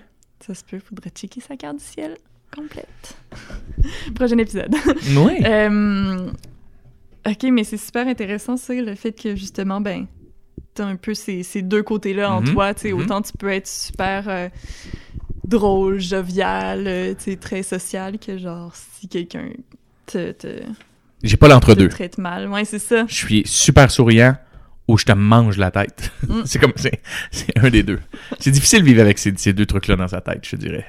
[0.46, 0.80] Ça se peut.
[0.80, 2.16] Faudrait checker sa carte du ciel
[2.56, 3.18] complète.
[4.16, 4.74] Prochain épisode.
[5.16, 5.40] Oui.
[5.46, 6.32] Euh,
[7.28, 10.08] ok, mais c'est super intéressant, ça, le fait que justement, ben,
[10.74, 12.74] t'as un peu ces, ces deux côtés-là en Mhm, toi.
[12.74, 13.02] Tu sais, mhm.
[13.02, 14.48] autant tu peux être super euh,
[15.46, 19.50] drôle, jovial, euh, tu sais, très social, que genre, si quelqu'un
[20.06, 20.62] te, te,
[21.24, 21.90] J'ai pas l'entre-deux.
[21.90, 22.50] traite mal.
[22.50, 23.06] Ouais, c'est ça.
[23.08, 24.36] Je suis super souriant
[24.90, 26.12] ou je te mange la tête.
[26.28, 26.42] Mm.
[26.46, 28.00] c'est comme, c'est, c'est un des deux.
[28.40, 30.86] C'est difficile de vivre avec ces, ces deux trucs-là dans sa tête, je dirais.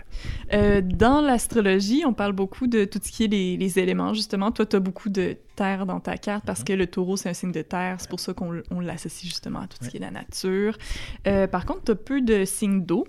[0.54, 4.52] Euh, dans l'astrologie, on parle beaucoup de tout ce qui est les, les éléments, justement.
[4.52, 7.34] Toi, tu as beaucoup de terre dans ta carte parce que le taureau, c'est un
[7.34, 7.96] signe de terre.
[7.98, 10.78] C'est pour ça qu'on l'associe justement à tout ce qui est la nature.
[11.26, 13.06] Euh, par contre, tu as peu de signes d'eau.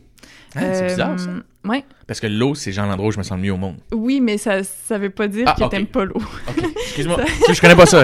[0.56, 1.30] Ah, c'est Euh, bizarre, ça.
[1.64, 1.86] Ouais.
[2.08, 3.78] Parce que l'eau, c'est genre l'endroit où je me sens le mieux au monde.
[3.92, 5.70] Oui, mais ça, ça veut pas dire Ah, que ok.
[5.72, 6.16] t'aimes pas l'eau.
[6.18, 6.66] OK.
[6.88, 7.20] Excuse-moi.
[7.48, 8.04] je, je connais pas ça.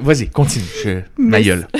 [0.00, 0.64] Vas-y, continue.
[0.84, 1.66] Je, ma gueule.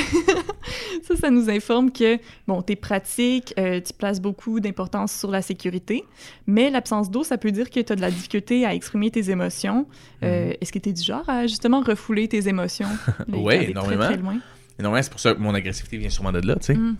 [1.02, 5.40] Ça, ça nous informe que, bon, t'es pratique, euh, tu places beaucoup d'importance sur la
[5.40, 6.02] sécurité,
[6.48, 9.30] mais l'absence d'eau, ça peut dire que tu as de la difficulté à exprimer tes
[9.30, 9.86] émotions.
[10.24, 12.88] Euh, Est-ce que tu es du genre à justement refouler tes émotions?
[13.28, 14.06] garder énormément.
[14.06, 14.38] Très, très loin.
[14.80, 16.74] Et normalement, c'est pour ça que mon agressivité vient sûrement de là, tu sais.
[16.74, 16.96] Mm.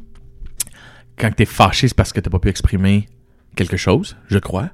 [1.18, 3.08] Quand t'es fâché, c'est parce que t'as pas pu exprimer
[3.54, 4.70] quelque chose, je crois,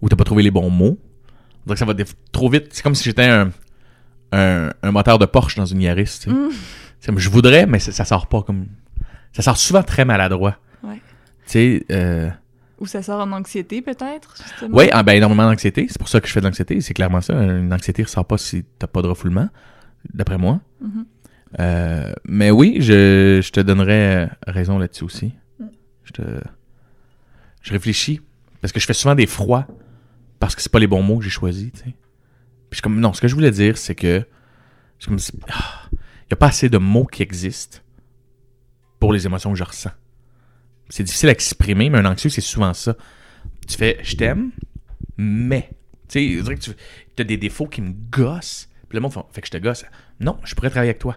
[0.00, 0.98] ou t'as pas trouvé les bons mots.
[1.68, 1.94] Que ça va
[2.32, 2.66] trop vite.
[2.70, 3.50] C'est comme si j'étais un,
[4.32, 6.30] un, un moteur de Porsche dans une Yaris, tu
[7.00, 7.10] sais.
[7.10, 7.18] Mm.
[7.18, 8.66] Je voudrais, mais ça, sort pas comme...
[9.32, 10.58] Ça sort souvent très maladroit.
[10.82, 11.00] Ouais.
[11.46, 12.30] Tu sais, euh...
[12.80, 14.76] Ou ça sort en anxiété, peut-être, justement?
[14.76, 15.86] Oui, ah, ben énormément d'anxiété.
[15.88, 16.80] C'est pour ça que je fais de l'anxiété.
[16.80, 17.34] C'est clairement ça.
[17.34, 19.48] Une anxiété ressort pas si t'as pas de refoulement,
[20.12, 20.60] d'après moi.
[20.80, 21.06] Mhm.
[21.60, 25.34] Euh, mais oui, je, je te donnerais raison là-dessus aussi.
[26.04, 26.22] Je te...
[27.62, 28.20] Je réfléchis.
[28.60, 29.66] Parce que je fais souvent des froids.
[30.38, 31.70] Parce que c'est pas les bons mots que j'ai choisis,
[32.86, 34.26] non, ce que je voulais dire, c'est que...
[34.98, 35.88] Je comme, c'est- ah,
[36.30, 37.78] a pas assez de mots qui existent
[38.98, 39.92] pour les émotions que je ressens.
[40.88, 42.96] C'est difficile à exprimer, mais un anxieux, c'est souvent ça.
[43.68, 44.50] Tu fais, je t'aime,
[45.16, 45.70] mais...
[46.08, 46.74] Tu sais,
[47.16, 48.68] tu as des défauts qui me gossent.
[48.88, 49.84] Puis le monde fait, fait que je te gosse.
[50.20, 51.16] Non, je pourrais travailler avec toi.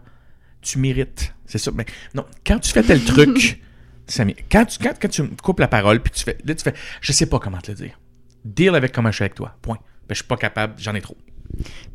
[0.61, 1.33] Tu mérites.
[1.45, 1.71] C'est ça.
[1.71, 3.61] Mais non, quand tu fais tel truc,
[4.07, 6.55] ça m'y- quand tu, quand, quand tu me coupes la parole, puis tu fais, là,
[6.55, 7.99] tu fais, je sais pas comment te le dire.
[8.45, 9.55] Deal avec comment je suis avec toi.
[9.61, 9.77] Point.
[10.07, 11.17] Ben, je suis pas capable, j'en ai trop.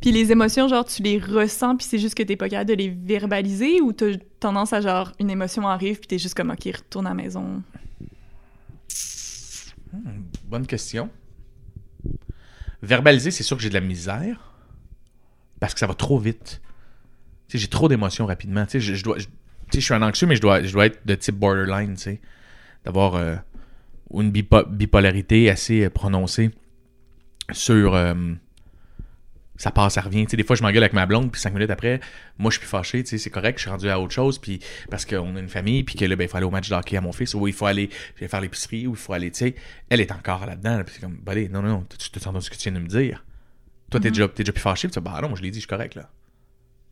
[0.01, 2.75] Puis les émotions, genre, tu les ressens, puis c'est juste que t'es pas capable de
[2.75, 6.63] les verbaliser, ou t'as tendance à, genre, une émotion arrive, puis t'es juste comme, OK,
[6.65, 7.61] retourne à la maison?
[10.45, 11.09] Bonne question.
[12.81, 14.53] Verbaliser, c'est sûr que j'ai de la misère.
[15.59, 16.61] Parce que ça va trop vite.
[17.47, 18.65] Tu sais, j'ai trop d'émotions rapidement.
[18.65, 19.17] Tu sais, je, je dois.
[19.19, 19.27] je-
[19.79, 22.21] je suis un anxieux, mais je dois, je dois être de type borderline, tu sais.
[22.85, 23.35] D'avoir euh,
[24.13, 26.51] une bipo- bipolarité assez euh, prononcée
[27.51, 27.93] sur.
[27.95, 28.13] euh,
[29.55, 30.25] ça passe, ça revient.
[30.25, 31.99] Tu sais, des fois, je m'engueule avec ma blonde, puis cinq minutes après,
[32.39, 34.39] moi, je suis plus fâché, tu sais, c'est correct, je suis rendu à autre chose,
[34.39, 34.59] puis
[34.89, 36.75] parce qu'on a une famille, puis que là, ben, il faut aller au match de
[36.75, 39.37] hockey à mon fils, ou il faut aller faire l'épicerie, ou il faut aller, tu
[39.39, 39.55] sais,
[39.89, 42.49] elle est encore là-dedans, là, puis c'est comme, buddy, non, non, non, tu entendu ce
[42.49, 43.23] que tu viens de me dire.
[43.91, 44.13] Toi, t'es Mhm.
[44.15, 45.67] déjà, déjà plus fâché, puis tu dis, bah non, moi, je l'ai dit, je suis
[45.69, 46.09] correct, là.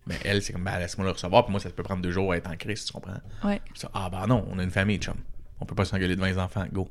[0.07, 2.31] Mais elle, c'est comme, bah, laisse-moi le recevoir, puis moi, ça peut prendre deux jours
[2.31, 3.13] à être en crise, tu comprends?
[3.43, 3.61] Ouais.
[3.75, 5.15] Ça, ah, bah non, on a une famille, chum.
[5.59, 6.89] On peut pas s'engueuler devant les enfants, go.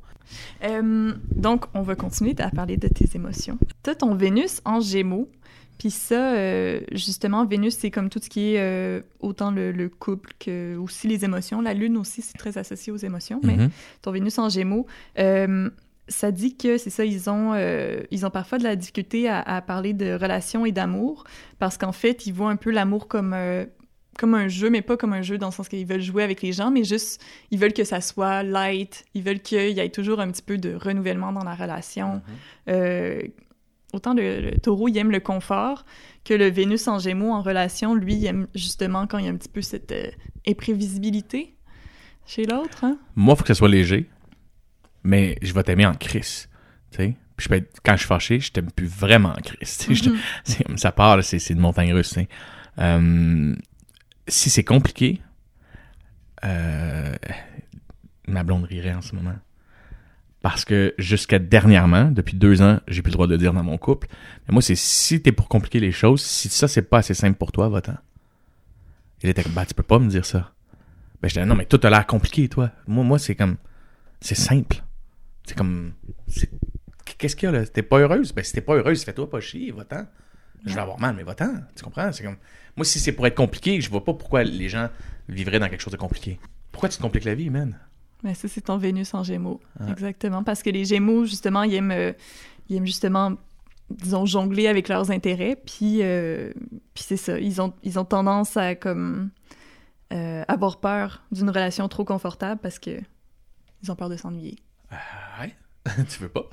[0.62, 3.58] Euh, donc, on va continuer à parler de tes émotions.
[3.82, 5.28] T'as ton Vénus en Gémeaux,
[5.76, 9.88] puis ça, euh, justement, Vénus, c'est comme tout ce qui est euh, autant le, le
[9.88, 11.61] couple que aussi les émotions.
[11.62, 13.70] La Lune aussi, c'est très associé aux émotions, mais Mhm.
[14.02, 14.86] ton Vénus en Gémeaux,
[16.11, 19.40] ça dit que c'est ça, ils ont, euh, ils ont parfois de la difficulté à,
[19.40, 21.24] à parler de relations et d'amour,
[21.58, 23.64] parce qu'en fait, ils voient un peu l'amour comme, euh,
[24.18, 26.42] comme un jeu, mais pas comme un jeu dans le sens qu'ils veulent jouer avec
[26.42, 29.88] les gens, mais juste, ils veulent que ça soit light, ils veulent qu'il y ait
[29.88, 32.14] toujours un petit peu de renouvellement dans la relation.
[32.14, 32.22] Mhm.
[32.70, 33.22] Euh,
[33.94, 35.84] autant le, le taureau, il aime le confort,
[36.24, 39.30] que le Vénus en Gémeaux en relation, lui, il aime justement quand il y a
[39.30, 39.94] un petit peu cette
[40.46, 41.54] imprévisibilité
[42.26, 42.84] chez l'autre.
[42.84, 42.98] Hein?
[43.16, 44.08] Moi, faut que ça soit léger,
[45.03, 46.48] mais je vais t'aimer en crise.
[46.90, 47.14] Tu sais?
[47.36, 49.86] Puis je peux être- quand je suis fâché, je t'aime plus vraiment en crise.
[49.88, 50.18] Mhm.
[50.66, 52.14] comme ça part, c'est une montagne russe.
[52.78, 53.55] Euh,
[54.28, 55.20] si c'est compliqué,
[56.44, 57.14] euh,
[58.26, 59.34] ma blonde rirait en ce moment.
[60.42, 63.62] Parce que jusqu'à dernièrement, depuis deux ans, j'ai plus le droit de le dire dans
[63.62, 64.09] mon couple.
[64.48, 67.36] Mais moi, c'est si t'es pour compliquer les choses, si ça c'est pas assez simple
[67.36, 67.96] pour toi, va-t'en.
[69.22, 70.53] Il était comme, bah, tu peux pas me dire ça.
[71.20, 72.70] Ben, j'étais, non, mais tout a l'air compliqué, toi.
[72.86, 73.57] Moi, moi, c'est comme,
[74.22, 74.82] c'est simple.
[75.51, 75.94] C'est comme,
[77.18, 77.66] qu'est-ce qu'il y a là?
[77.66, 78.32] T'es pas heureuse?
[78.32, 80.07] Ben, si t'es pas heureuse, fais-toi pas chier, va-t'en.
[80.64, 81.55] Je vais avoir mal, mais va-t'en.
[81.74, 82.12] Tu comprends?
[82.12, 82.36] C'est comme,
[82.76, 84.88] moi, si c'est pour être compliqué, je vois pas pourquoi les gens
[85.28, 86.38] vivraient dans quelque chose de compliqué.
[86.70, 87.76] Pourquoi tu te compliques la vie, man?
[88.22, 89.61] Mais ça, c'est ton Vénus en Gémeaux.
[89.80, 89.90] Ouais.
[89.90, 90.44] Exactement.
[90.44, 92.12] Parce que les Gémeaux, justement, ils aiment, euh,
[92.68, 93.32] ils aiment justement,
[93.90, 95.57] disons, jongler avec leurs intérêts.
[95.57, 96.53] Puis, euh,
[96.94, 97.40] puis c'est ça.
[97.40, 99.30] Ils ont, ils ont tendance à, comme,
[100.12, 103.01] euh, avoir peur d'une relation trop confortable parce que
[103.82, 104.59] ils ont peur de s'ennuyer.
[104.92, 104.96] Ah
[106.09, 106.49] tu veux pas?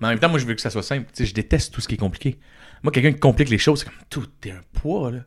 [0.00, 1.06] Mais en même temps, moi, je veux que ça soit simple.
[1.12, 2.38] Tu sais, je déteste tout ce qui est compliqué.
[2.82, 5.20] Moi, quelqu'un qui complique les choses, c'est comme tout est un poids, là.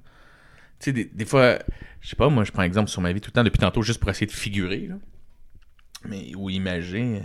[0.80, 1.60] Tu sais, des, des fois,
[2.00, 3.82] je sais pas, moi, je prends exemple sur ma vie tout le temps depuis tantôt
[3.82, 4.95] juste pour essayer de figurer, là.
[6.06, 7.24] Mais, ou imaginer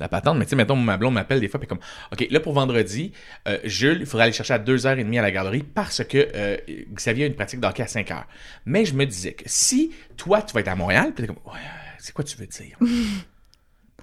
[0.00, 0.38] la patente.
[0.38, 1.80] Mais tu sais, mettons, ma blonde m'appelle des fois, puis comme,
[2.12, 3.12] OK, là, pour vendredi,
[3.46, 6.56] euh, Jules, il faudrait aller chercher à 2h30 à la garderie parce que euh,
[6.92, 8.24] Xavier a une pratique d'hockey à 5h.
[8.64, 11.42] Mais je me disais que si toi, tu vas être à Montréal, puis t'es comme,
[11.52, 11.60] ouais,
[11.98, 12.78] c'est quoi tu veux dire?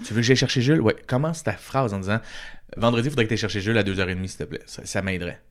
[0.03, 0.81] Tu veux que j'aille chercher Jules?
[0.81, 0.95] Ouais.
[1.07, 2.19] Commence ta phrase en disant
[2.77, 4.61] Vendredi, il faudrait que tu chercher Jules à 2h30, s'il te plaît.
[4.65, 5.41] Ça, ça m'aiderait.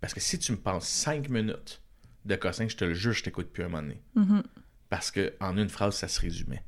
[0.00, 1.82] Parce que si tu me penses 5 minutes
[2.24, 4.00] de cossin, je te le jure, je t'écoute plus un moment donné.
[4.14, 4.42] Mhm.
[4.88, 6.62] Parce que en une phrase, ça se résumait.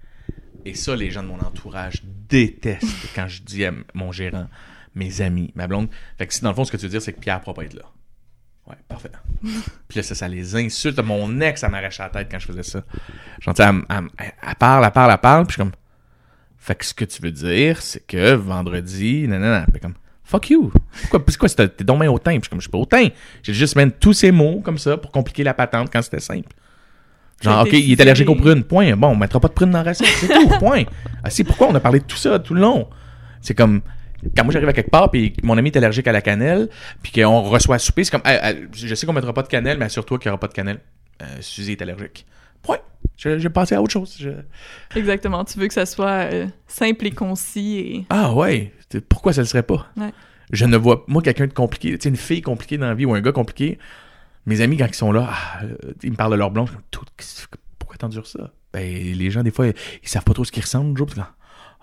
[0.67, 2.85] Et ça, les gens de mon entourage détestent
[3.15, 4.49] quand je dis à mon gérant,
[4.95, 5.89] mes amis, ma blonde.
[6.19, 7.45] Fait que si dans le fond, ce que tu veux dire, c'est que Pierre ne
[7.45, 7.85] pourra pas être là.
[8.67, 9.11] Ouais, parfait.
[9.43, 10.99] Puis là, ça, ça les insulte.
[10.99, 12.85] Mon ex, ça m'arrachait la tête quand je faisais ça.
[13.41, 15.73] J'entends, elle, elle- elle- elle parle, elle parle, elle parle, puis je suis comme.
[16.63, 19.95] Fait que ce que tu veux dire, c'est que vendredi, nanana, puis comme.
[20.25, 20.71] Fuck you!
[21.11, 22.39] Pourquoi, c'est quoi, t'es donc bien hautain?
[22.39, 23.09] Puis comme, je suis pas hautain.
[23.43, 26.53] J'ai juste mis tous ces mots comme ça pour compliquer la patente quand c'était simple.
[27.43, 28.95] Genre, ok, il est c'est- allergique aux prunes, point.
[28.97, 30.85] Bon, on mettra pas de prunes dans la recette, c'est tout, point.
[31.25, 32.89] Ah, si, pourquoi on a parlé de tout ça tout le long?
[33.41, 33.81] C'est comme,
[34.37, 36.69] quand moi j'arrive à quelque part, puis mon ami est allergique à la cannelle,
[37.03, 38.23] puis qu'on reçoit à souper, c'est comme,
[38.75, 40.79] je sais qu'on mettra pas de cannelle, mais assure-toi qu'il y aura pas de cannelle.
[41.23, 42.25] Euh, Suzy est allergique.
[42.63, 42.79] Point.
[43.21, 44.17] Je- J'ai passé à autre chose.
[44.19, 45.45] Je- Exactement.
[45.45, 48.07] Tu veux que ça soit euh, simple et concis et.
[48.11, 48.73] Ah ouais,
[49.09, 49.87] pourquoi ça le serait pas?
[49.97, 50.13] Ouais.
[50.53, 53.05] Je ne vois, moi, quelqu'un de compliqué, tu sais, une fille compliquée dans la vie
[53.05, 53.79] ou un gars compliqué,
[54.47, 57.05] mes amis, quand ils sont là, ah, euh, ils me parlent de leur blonde, Tout-
[57.79, 58.51] pourquoi t'endures ça?
[58.73, 58.83] Ben,
[59.17, 61.35] les gens, des fois, ils savent pas trop ce qu'ils ressentent, puis là,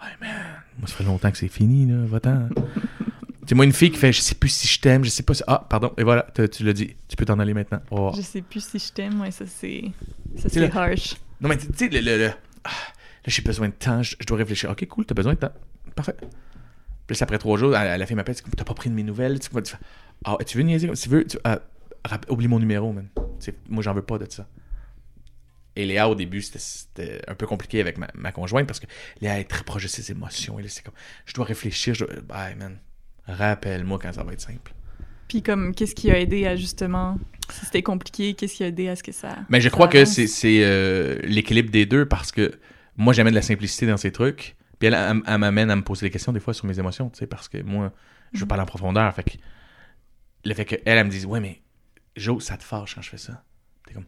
[0.02, 0.36] ouais, man,
[0.80, 2.50] moi, ça fait longtemps que c'est fini, là, va-t'en.
[3.50, 5.34] C'est moi une fille qui fait, je sais plus si je t'aime, je sais pas
[5.34, 7.80] si, ah, pardon, et voilà, tu l'as dit, tu peux t'en aller maintenant.
[7.90, 8.14] Revoir.
[8.16, 9.22] Je sais plus si je t'aime.
[9.22, 9.84] Ouais, ça, c'est.
[10.36, 11.16] Ça, C'est harsh.
[11.42, 12.34] Non, mais tu sais, le, le- le-
[12.64, 14.70] ah, là, j'ai besoin de temps, je, dois réfléchir.
[14.70, 15.54] Ok, cool, t'as besoin de temps.
[15.96, 16.16] Parfait.
[17.06, 19.40] Puis après trois jours, la, la fille m'appelle, t'as pas pris de mes nouvelles.
[19.40, 19.50] Tu,
[20.26, 20.92] ah, tu veux niaiser?
[20.92, 21.60] Tu veux, tu, ah,
[22.30, 23.08] oublie mon numéro, man.
[23.16, 24.48] Tu sais, moi, j'en veux pas de ça.
[25.76, 28.88] Et Léa, au début, c'était un peu compliqué avec ma, ma conjointe parce que
[29.22, 30.58] Léa est très proche de ses émotions.
[30.58, 31.94] Et là, c'est comme, je dois réfléchir.
[31.94, 32.80] Je dois, Bye, man.
[33.28, 34.74] Rappelle-moi quand ça va être simple.
[35.28, 37.18] Puis, comme, qu'est-ce qui a aidé à justement.
[37.50, 39.36] Si c'était compliqué, qu'est-ce qui a aidé à ce que ça.
[39.50, 42.60] Mais je crois que c'est c'est, euh, l'équilibre des deux parce que
[42.98, 44.56] moi, j'amène de la simplicité dans ces trucs.
[44.80, 47.10] Puis elle, elle, elle m'amène à me poser des questions des fois sur mes émotions,
[47.10, 47.94] tu sais, parce que moi,
[48.34, 48.48] je veux Mhm.
[48.50, 49.14] parler en profondeur.
[49.16, 49.38] Fait que
[50.46, 51.62] le fait qu'elle, elle me dise, ouais, mais
[52.16, 53.44] Jo, ça te fâche quand je fais ça.
[53.86, 54.08] T'es comme,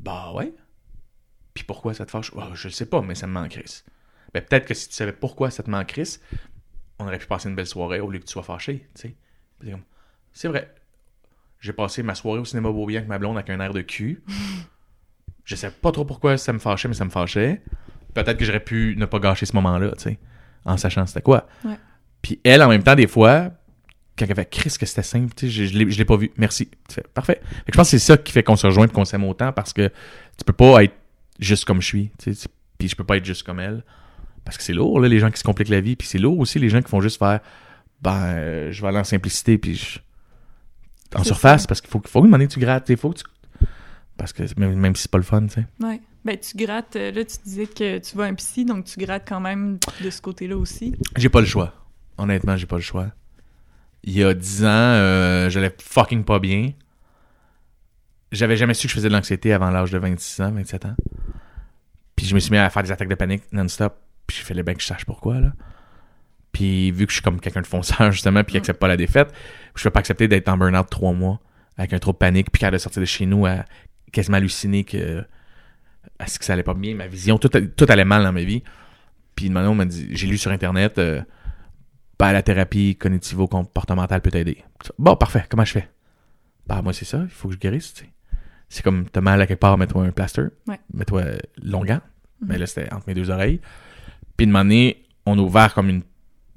[0.00, 0.52] bah ouais.
[1.54, 2.32] Puis pourquoi ça te fâche?
[2.34, 3.62] Oh, je le sais pas, mais ça me manque
[4.34, 5.98] Ben peut-être que si tu savais pourquoi ça te manque
[6.98, 9.16] on aurait pu passer une belle soirée au lieu que tu sois fâché, tu sais.
[9.58, 9.84] Puis t'es comme,
[10.36, 10.72] c'est vrai.
[11.60, 14.22] J'ai passé ma soirée au cinéma Beaubien avec ma blonde avec un air de cul.
[15.44, 17.62] Je sais pas trop pourquoi ça me fâchait, mais ça me fâchait.
[18.14, 20.18] Peut-être que j'aurais pu ne pas gâcher ce moment-là, tu sais,
[20.64, 21.46] en sachant c'était quoi.
[21.64, 21.78] Ouais.
[22.20, 23.50] Puis elle, en même temps, des fois,
[24.18, 26.32] quand elle fait Chris que c'était simple, tu sais, je, je l'ai- pas vu.
[26.36, 26.68] Merci.
[27.14, 27.40] Parfait.
[27.42, 29.24] Fait que je pense que c'est ça qui fait qu'on se rejoint et qu'on s'aime
[29.24, 29.88] autant parce que
[30.36, 30.94] tu peux pas être
[31.38, 33.84] juste comme je suis, tu sais, puis je peux pas être juste comme elle.
[34.44, 35.94] Parce que c'est lourd, là, les gens qui se compliquent la vie.
[35.96, 37.40] Puis c'est lourd aussi, les gens qui font juste faire,
[38.02, 39.98] ben, euh, je vais aller en simplicité, puis je-
[41.14, 41.68] en surface, ça.
[41.68, 43.24] parce qu'il faut, faut une manière que tu grattes, il faut que tu...
[44.16, 45.66] Parce que même, même si c'est pas le fun, tu sais.
[45.80, 46.00] Ouais.
[46.24, 46.96] Ben, tu grattes.
[46.96, 50.10] euh, Là, tu disais que tu vas un psy, donc tu grattes quand même de
[50.10, 50.94] ce côté-là aussi.
[51.16, 51.74] J'ai pas le choix.
[52.18, 53.08] Honnêtement, j'ai pas le choix.
[54.02, 56.72] Il y a 10 ans, euh, j'allais fucking pas bien.
[58.32, 60.96] J'avais jamais su que je faisais de l'anxiété avant l'âge de 26 ans, 27 ans.
[62.16, 63.94] Puis je me suis mis à faire des attaques de panique non-stop.
[64.26, 65.52] Puis il fallait bien que je sache pourquoi, là.
[66.52, 68.62] Puis vu que je suis comme quelqu'un de fonceur, justement, puis qui Mm.
[68.62, 69.32] accepte pas la défaite,
[69.76, 71.40] je peux pas accepter d'être en burn-out trois mois,
[71.76, 73.64] avec un trop de panique, puis quand de sortir de chez nous à
[74.12, 75.24] quasiment halluciner que,
[76.18, 78.42] à ce que ça allait pas bien, ma vision, tout, tout allait mal dans ma
[78.42, 78.62] vie.
[79.34, 81.22] Puis maintenant, on m'a dit, j'ai lu sur Internet, euh,
[82.18, 84.64] ben, la thérapie cognitivo-comportementale peut t'aider.
[84.98, 85.88] Bon, parfait, comment je fais?
[86.66, 88.10] Bah, moi, c'est ça, il faut que je guérisse, tu sais.
[88.68, 90.46] C'est comme, t'as mal à quelque part, mets-toi un plaster.
[90.66, 90.80] Ouais.
[90.92, 91.22] Mets-toi
[91.62, 92.00] longuant.
[92.40, 92.48] Mhm.
[92.48, 93.60] Mais là, c'était entre mes deux oreilles.
[94.36, 96.02] Puis, de donné, on a ouvert comme une,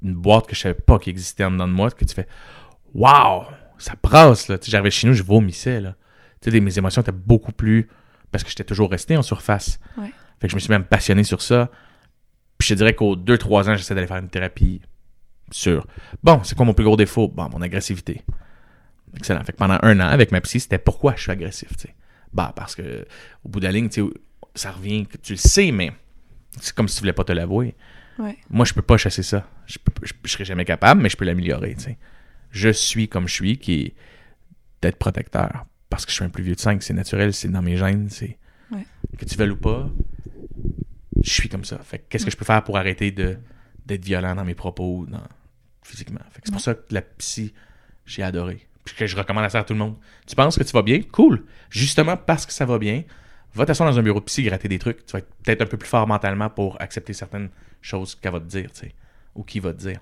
[0.02, 2.26] une boîte que je savais pas qu'il existait en dedans de moi, que tu fais,
[2.94, 3.44] waouh,
[3.78, 4.56] ça brasse, là.
[4.62, 5.94] J'arrivais chez nous, je vomissais, là.
[6.40, 7.88] Tu sais, mes émotions étaient beaucoup plus,
[8.30, 9.78] parce que j'étais toujours resté en surface.
[9.98, 10.12] Ouais.
[10.40, 11.70] Fait que je me suis même passionné sur ça.
[12.58, 14.80] Puis je te dirais qu'aux 2-3 ans, j'essaie d'aller faire une thérapie
[15.50, 15.86] sur,
[16.22, 17.28] bon, c'est quoi mon plus gros défaut?
[17.28, 18.22] Bon, mon agressivité.
[19.16, 19.42] Excellent.
[19.44, 21.94] Fait que pendant un an, avec ma psy, c'était pourquoi je suis agressif, tu sais?
[22.32, 23.04] Bah, parce que,
[23.44, 24.08] au bout de la ligne, tu sais,
[24.54, 25.92] ça revient, que tu le sais, mais
[26.60, 27.76] C'est comme si tu voulais pas te l'avouer.
[28.18, 28.36] Ouais.
[28.50, 29.46] Moi, je peux pas chasser ça.
[29.66, 31.98] Je, peux- je, je serai jamais capable, mais je peux l'améliorer, tu sais.
[32.50, 33.94] Je suis comme je suis, qui est
[34.82, 35.66] d'être protecteur.
[35.88, 38.08] Parce que je suis un plus vieux de 5, c'est naturel, c'est dans mes gènes,
[38.10, 38.38] c'est...
[38.70, 38.86] Ouais.
[39.18, 39.90] Que tu veuilles ou pas,
[41.22, 41.78] je suis comme ça.
[41.78, 43.38] Fait qu'est-ce que je peux faire pour arrêter de
[43.84, 45.22] d'être violent dans mes propos, dans,
[45.82, 46.20] physiquement?
[46.30, 47.52] Fait que c'est pour ça que la psy,
[48.06, 48.66] j'ai adoré.
[48.84, 49.96] Puis que je recommande à ça à tout le monde.
[50.26, 51.02] Tu penses que tu vas bien?
[51.02, 51.44] Cool.
[51.70, 53.02] Justement parce que ça va bien,
[53.54, 55.04] va t'asseoir dans un bureau de psy, gratter des trucs.
[55.04, 57.50] Tu vas être peut-être un peu plus fort mentalement pour accepter certaines
[57.82, 58.94] choses qu'elle va te dire, tu sais.
[59.34, 60.00] Ou qui va te dire.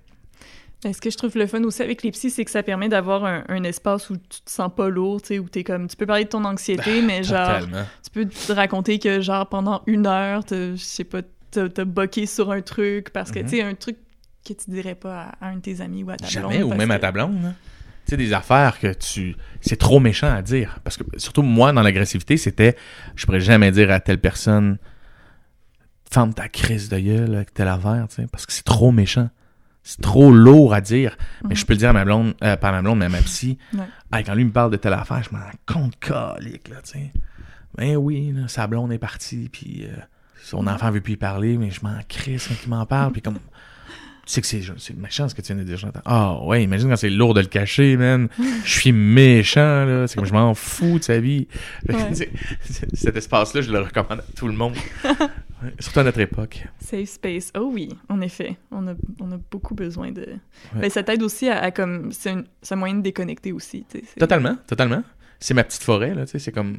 [0.85, 3.25] Ce que je trouve le fun aussi avec les psys, c'est que ça permet d'avoir
[3.25, 5.89] un, un espace où tu te sens pas lourd, tu sais, où t'es comme...
[5.89, 7.61] Tu peux parler de ton anxiété, mais genre...
[8.05, 12.53] Tu peux te raconter que, genre, pendant une heure, je sais pas, t'as boqué sur
[12.53, 13.45] un truc, parce que, Mhm.
[13.47, 13.97] tu sais, un truc
[14.47, 16.73] que tu dirais pas à, à un de tes amis ou à ta Jamais, blonde,
[16.73, 17.45] ou même à ta blonde.
[17.45, 17.55] hein.
[18.07, 19.37] Tu sais, des affaires que tu.
[19.61, 20.79] C'est trop méchant à dire.
[20.85, 22.75] Parce que, surtout moi, dans l'agressivité, c'était.
[23.17, 24.79] Je pourrais jamais dire à telle personne.
[26.11, 28.27] Ferme ta crise de gueule avec telle affaire, tu sais.
[28.33, 29.29] Parce que c'est trop méchant.
[29.91, 31.17] C'est trop lourd à dire.
[31.45, 31.57] Mais Mhm.
[31.57, 33.23] je peux le dire à ma blonde, euh, pas à ma blonde, mais à ma
[33.23, 33.57] psy.
[33.73, 33.81] Ouais.
[34.13, 37.13] Ah, quand lui me parle de telle affaire, je m'en compte calique, là, tu sais.
[37.79, 39.97] Ben oui, là, sa blonde est partie, puis euh,
[40.43, 43.23] son enfant veut plus y parler, mais je m'en crisse quand il m'en parle, puis
[43.23, 43.39] comme.
[44.29, 46.03] Tu sais que c'est, c'est méchant ce que tu viens de dire, Jonathan.
[46.05, 48.29] Ah ouais, imagine quand c'est lourd de le cacher, man.
[48.63, 50.07] Je suis méchant, là.
[50.07, 51.49] C'est comme je m'en fous de sa vie.
[51.89, 51.95] Ouais.
[52.13, 54.75] C'est- c'est- Cet espace-là, je le recommande à tout le monde.
[55.81, 56.63] Surtout à notre époque.
[56.79, 57.51] Safe space.
[57.59, 58.59] Oh oui, en effet.
[58.71, 60.27] On a, on a beaucoup besoin de...
[60.75, 62.13] Ben, ça t'aide aussi à, à comme...
[62.13, 65.03] C'est un, c'est un moyen de déconnecter aussi, c'est- Totalement, totalement.
[65.41, 66.25] C'est ma petite forêt, là.
[66.27, 66.79] C'est comme.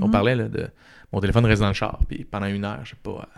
[0.00, 0.10] On Mhm.
[0.10, 0.68] parlait, là, de.
[1.12, 3.28] Mon téléphone reste dans le char, puis pendant une heure, je sais pas,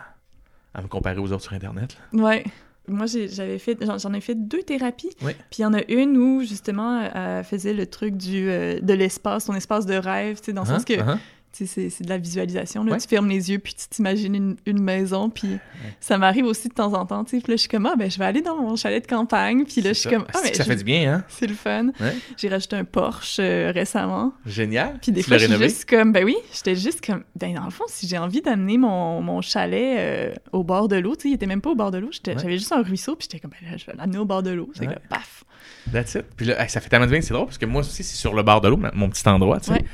[0.73, 1.97] à, à me comparer aux autres sur Internet.
[2.13, 2.23] là.
[2.23, 2.43] Ouais.
[2.87, 5.09] Moi, j'avais fait, j'en ai fait deux thérapies.
[5.21, 5.33] Ouais.
[5.49, 8.93] Puis il y en a une où, justement, elle faisait le truc du, euh, de
[8.93, 10.73] l'espace, ton espace de rêve, tu sais, dans le Hein?
[10.79, 11.17] sens que, sais,
[11.53, 12.93] c'est- c'est de la visualisation, là.
[12.93, 12.97] Ouais.
[12.99, 15.57] Tu fermes les yeux, puis tu t'imagines une, une maison, puis
[15.99, 17.43] ça m'arrive aussi de temps en temps, tu sais.
[17.43, 19.63] Puis là, je suis comme, ah, ben, je vais aller dans mon chalet de campagne,
[19.65, 20.15] puis là, je suis ça.
[20.15, 21.23] comme, ah, mais que ça je- fait du bien, hein?
[21.29, 21.87] c'est le fun.
[21.99, 22.15] Ouais.
[22.37, 24.33] J'ai rajouté un Porsche euh, récemment.
[24.45, 24.97] Génial.
[25.01, 27.65] Puis des Tu fois, je suis juste comme, ben oui, j'étais juste comme, ben dans
[27.65, 31.23] le fond, si j'ai envie d'amener mon, mon chalet euh, au bord de l'eau, tu
[31.23, 33.39] sais, il était même pas au bord de l'eau, j'avais juste un ruisseau, puis j'étais
[33.39, 34.69] comme, ben là, je vais l'amener au bord de l'eau.
[34.73, 35.43] C'est paf.
[35.91, 36.25] That's it.
[36.37, 38.33] Puis là, ça fait tellement de bien, c'est drôle, parce que moi aussi, c'est sur
[38.33, 39.73] le bord de l'eau, mon petit endroit, tu sais.
[39.73, 39.85] Ouais.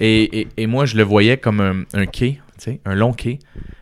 [0.00, 3.12] Et, et, et moi, je le voyais comme un, un quai, tu sais, un long
[3.12, 3.38] quai.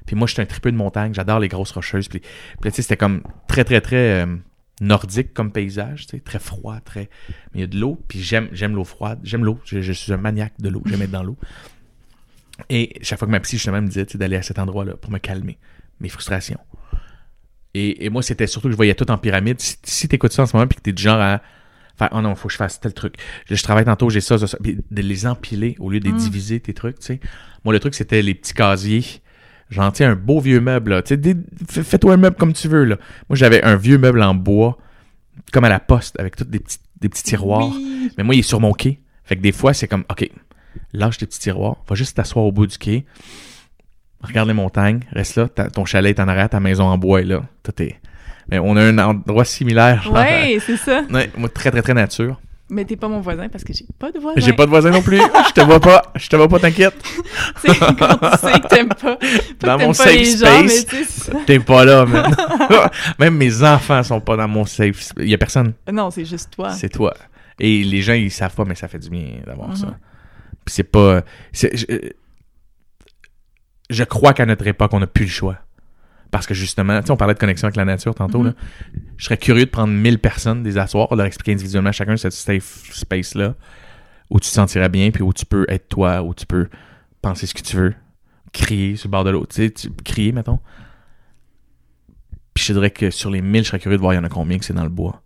[0.07, 2.09] Puis moi, j'étais un tripeux de montagne, j'adore les grosses rocheuses.
[2.09, 4.37] Puis, puis tu sais, c'était comme très, très, très euh,
[4.81, 7.09] nordique comme paysage, tu sais, très froid, très...
[7.53, 9.93] Mais il y a de l'eau, puis j'aime, j'aime l'eau froide, j'aime l'eau, je, je
[9.93, 11.37] suis un maniaque de l'eau, j'aime être dans l'eau.
[12.69, 15.19] Et chaque fois que ma psy, justement, me disait, d'aller à cet endroit-là pour me
[15.19, 15.59] calmer,
[16.01, 16.61] mes frustrations.
[17.75, 19.61] Et, et moi, c'était surtout que je voyais tout en pyramide.
[19.61, 21.43] Si, si t'écoutes ça en ce moment, puis que t'es du genre à
[21.99, 23.15] faire, oh non, faut que je fasse tel truc.
[23.47, 24.59] Je, je travaille tantôt, j'ai ça, ça, ça.
[24.63, 26.19] Puis de les empiler au lieu de les Mm.
[26.19, 27.21] diviser, tes trucs, tu sais.
[27.65, 29.03] Moi, le truc, c'était les petits casiers.
[29.71, 31.03] Tu sais, un beau vieux meuble, là.
[31.03, 31.17] Tu
[31.69, 32.97] sais, fais-toi un meuble comme tu veux, là.
[33.29, 34.79] Moi, j'avais un vieux meuble en bois,
[35.53, 37.71] comme à la poste, avec tous des petits, des petits tiroirs.
[37.75, 38.11] Oui.
[38.17, 39.01] Mais moi, il est sur mon quai.
[39.25, 40.31] Fait que des fois, c'est comme, OK,
[40.93, 43.05] lâche tes petits tiroirs, va juste t'asseoir au bout du quai,
[44.27, 47.25] regarde les montagnes, reste là, ton chalet est en arrière, ta maison en bois est
[47.25, 47.43] là.
[48.49, 50.03] Mais on a un endroit similaire.
[50.03, 50.15] genre.
[50.15, 51.03] Ouais, c'est ça.
[51.11, 52.39] Ouais, moi, très, très, très nature.
[52.71, 54.41] Mais t'es pas mon voisin parce que j'ai pas de voisin.
[54.41, 55.19] J'ai pas de voisin non plus.
[55.19, 56.03] Je te vois pas.
[56.17, 56.95] Je te vois pas, t'inquiète.
[57.63, 59.17] Tu sais, quand tu sais que t'aimes pas,
[59.61, 61.31] pas Dans que mon pas safe les space.
[61.47, 62.35] T'es pas là, man.
[63.19, 65.11] Même mes enfants sont pas dans mon safe.
[65.19, 65.75] Il y a personne.
[65.93, 66.71] Non, c'est juste toi.
[66.71, 67.15] C'est toi.
[67.61, 69.77] Et les gens, ils savent pas, mais ça fait du bien d'avoir Mhm.
[69.77, 69.87] ça.
[70.65, 71.21] Puis c'est pas.
[73.95, 75.59] Je, crois qu'à notre époque, on n'a plus le choix.
[76.31, 78.47] Parce que justement, tu sais, on parlait de connexion avec la nature tantôt, Mhm.
[78.49, 78.53] là.
[79.17, 82.91] Je serais curieux de prendre 1000 personnes, des asseoir, leur expliquer individuellement chacun cette safe
[82.93, 83.55] space-là,
[84.31, 86.69] où tu te sentirais bien, puis où tu peux être toi, où tu peux
[87.23, 87.95] penser ce que tu veux,
[88.53, 90.59] crier sur le bord de l'eau, tu sais, tu- crier, mettons.
[92.53, 94.25] Puis je dirais que sur les 1000, je serais curieux de voir, il y en
[94.25, 95.23] a combien que c'est dans le bois?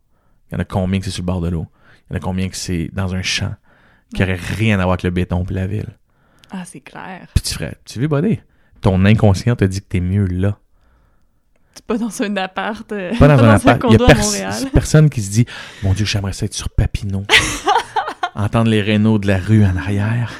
[0.50, 1.66] Il y en a combien que c'est sur le bord de l'eau?
[2.08, 3.54] Il y en a combien que c'est dans un champ,
[4.14, 5.96] qui aurait rien à voir avec le béton puis la ville?
[6.50, 7.28] Ah, c'est clair.
[7.34, 8.40] Puis tu ferais, tu veux, buddy?
[8.80, 10.58] Ton inconscient te dit que t'es mieux là.
[11.86, 12.90] Pas dans un appart.
[12.92, 13.80] euh, Pas dans un appart.
[13.88, 15.46] Il y a pers- personne qui se dit,
[15.82, 17.24] mon Dieu, j'aimerais ça être sur Papineau.
[18.34, 20.32] Entendre les rénaux de la rue en arrière.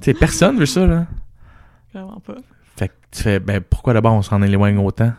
[0.00, 1.06] Tu sais, personne veut ça, là.
[1.92, 2.36] Vraiment pas.
[2.76, 5.12] Fait que tu fais, ben, pourquoi d'abord on s'en éloigne autant?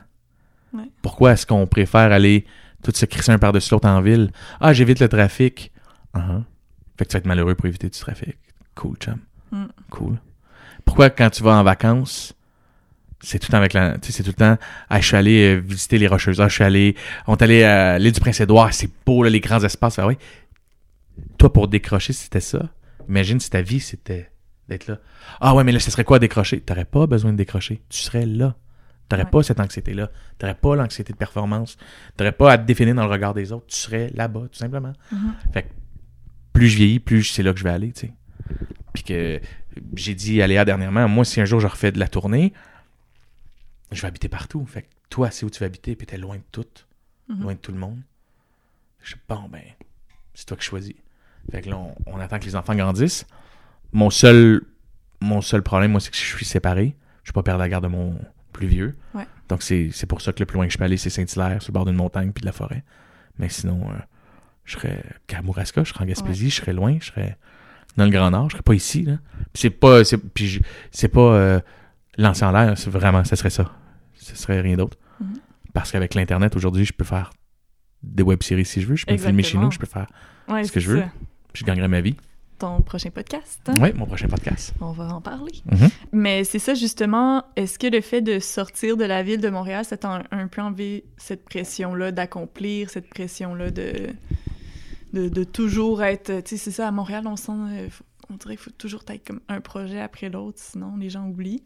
[0.74, 0.90] Ouais.
[1.02, 2.46] Pourquoi est-ce qu'on préfère aller
[2.84, 4.32] tout se crisser un par-dessus l'autre en ville?
[4.62, 5.72] Ah, j'évite le trafic.
[6.16, 6.44] Uh-huh.
[6.98, 8.38] Fait que tu vas être malheureux pour éviter du trafic.
[8.76, 9.18] Cool, chum.
[9.52, 9.66] Mm.
[9.90, 10.18] Cool.
[10.90, 12.34] Pourquoi quand tu vas en vacances,
[13.22, 14.58] c'est tout le temps avec la, tu sais, c'est tout le temps,
[14.90, 16.96] ah, je suis allé euh, visiter les Rocheuses, ah, je suis allé,
[17.28, 20.00] on est allé à l'île du Prince-Édouard, c'est beau, là, les grands espaces.
[20.00, 20.18] Ah oui.
[21.38, 22.70] Toi, pour décrocher, c'était ça.
[23.08, 24.32] Imagine si ta vie, c'était
[24.68, 24.98] d'être là.
[25.42, 26.60] Ah ouais, mais là, ce serait quoi décrocher?
[26.62, 27.82] T'aurais pas besoin de décrocher.
[27.90, 28.56] Tu serais là.
[29.10, 29.30] T'aurais Ouais.
[29.30, 30.10] pas cette anxiété-là.
[30.38, 31.78] T'aurais pas l'anxiété de performance.
[32.18, 33.66] T'aurais pas à te définir dans le regard des autres.
[33.68, 34.94] Tu serais là-bas, tout simplement.
[35.12, 35.34] Mhm.
[35.54, 35.68] Fait que
[36.54, 38.14] plus je vieillis, plus c'est là que je vais aller, tu sais.
[38.94, 39.40] Puis que
[39.96, 42.54] j'ai dit à Léa dernièrement, moi, si un jour je refais de la tournée,
[43.92, 44.66] je vais habiter partout.
[44.66, 46.66] Fait que toi, c'est où tu vas habiter, puis t'es loin de tout,
[47.30, 47.42] Mhm.
[47.42, 48.00] loin de tout le monde.
[49.02, 49.62] Je suis bon, ben,
[50.34, 50.94] c'est toi qui choisis.
[51.52, 53.26] Fait que là, on, on attend que les enfants grandissent.
[53.92, 54.62] Mon seul,
[55.22, 56.96] mon seul problème, moi, c'est que je suis séparé.
[57.24, 58.20] Je peux pas perdre la garde de mon
[58.54, 58.98] plus vieux.
[59.14, 59.26] Ouais.
[59.48, 61.62] Donc, c'est c'est pour ça que le plus loin que je peux aller, c'est Saint-Hilaire,
[61.62, 62.84] sur le bord d'une montagne, puis de la forêt.
[63.38, 63.94] Mais sinon, euh,
[64.66, 67.38] je serais Kamouraska, je serais en Gaspésie, je serais loin, je serais
[68.00, 69.18] dans le Grand Nord, je serais pas ici, là.
[69.54, 71.60] Puis c'est pas, c'est, puis c'est pas euh,
[72.18, 73.72] lancer en l'air, c'est vraiment, ça serait ça.
[74.16, 74.98] Ce serait rien d'autre.
[75.20, 75.36] Mhm.
[75.74, 77.32] Parce qu'avec l'Internet, aujourd'hui, je peux faire
[78.02, 80.08] des web-séries si je veux, je peux me filmer chez nous, je peux faire,
[80.48, 81.00] Ouais, ce que je veux.
[81.02, 81.10] ça.
[81.54, 82.16] puis je gagnerais ma vie.
[82.58, 83.62] Ton prochain podcast.
[83.68, 83.76] hein?
[83.80, 84.74] Oui, mon prochain podcast.
[84.82, 85.54] On va en parler.
[85.72, 85.90] Mhm.
[86.12, 87.46] Mais c'est ça, justement.
[87.56, 90.48] Est-ce que le fait de sortir de la ville de Montréal, ça t'a un, un
[90.48, 94.10] peu enlevé cette pression-là d'accomplir, cette pression-là de,
[95.14, 96.42] de, de toujours être.
[96.44, 97.52] Tu sais, c'est ça, à Montréal, on sent.
[97.52, 97.90] euh,
[98.30, 101.64] on dirait qu'il faut toujours être comme un projet après l'autre, sinon les gens oublient.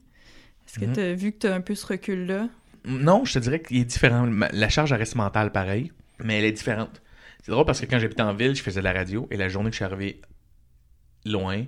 [0.67, 0.93] Est-ce que Mhm.
[0.93, 2.47] t'as vu que t'as un peu ce recul-là?
[2.85, 4.25] Non, je te dirais qu'il est différent.
[4.53, 5.91] La charge elle reste mentale pareil,
[6.23, 7.01] mais elle est différente.
[7.41, 9.49] C'est drôle parce que quand j'habitais en ville, je faisais de la radio et la
[9.49, 10.21] journée que je suis arrivé
[11.25, 11.65] loin,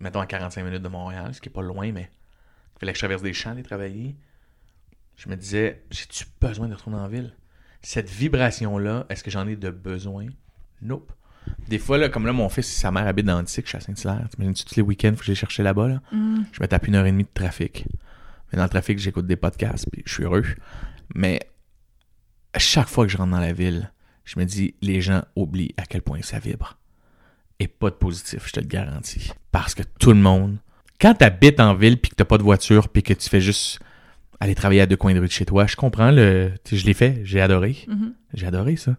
[0.00, 2.08] mettons à 45 minutes de Montréal, ce qui est pas loin, mais
[2.76, 4.14] il fallait que je traverse des champs aller travailler,
[5.16, 7.34] je me disais, j'ai-tu besoin de retourner en ville?
[7.82, 10.26] Cette vibration-là, est-ce que j'en ai de besoin?
[10.82, 11.12] Nope.
[11.68, 13.80] Des fois, là, comme là, mon fils, sa mère habite dans Antique, je suis à
[13.80, 14.28] Saint-Hilaire.
[14.30, 16.00] T'imagines-tu tous les week-ends, faut que les chercher là-bas, là?
[16.12, 16.42] Hmm.
[16.52, 17.86] je me tape une heure et demie de trafic.
[18.52, 20.44] Mais dans le trafic, j'écoute des podcasts, puis je suis heureux.
[21.14, 21.40] Mais
[22.52, 23.90] à chaque fois que je rentre dans la ville,
[24.24, 26.78] je me dis, les gens oublient à quel point ça vibre.
[27.58, 29.30] Et pas de positif, je te le garantis.
[29.50, 30.58] Parce que tout le monde,
[31.00, 33.40] quand tu habites en ville, puis que t'as pas de voiture, puis que tu fais
[33.40, 33.80] juste
[34.40, 36.94] aller travailler à deux coins de rue de chez toi, je comprends, le, je l'ai
[36.94, 37.76] fait, j'ai adoré.
[37.88, 38.14] Mhm.
[38.34, 38.96] J'ai adoré ça.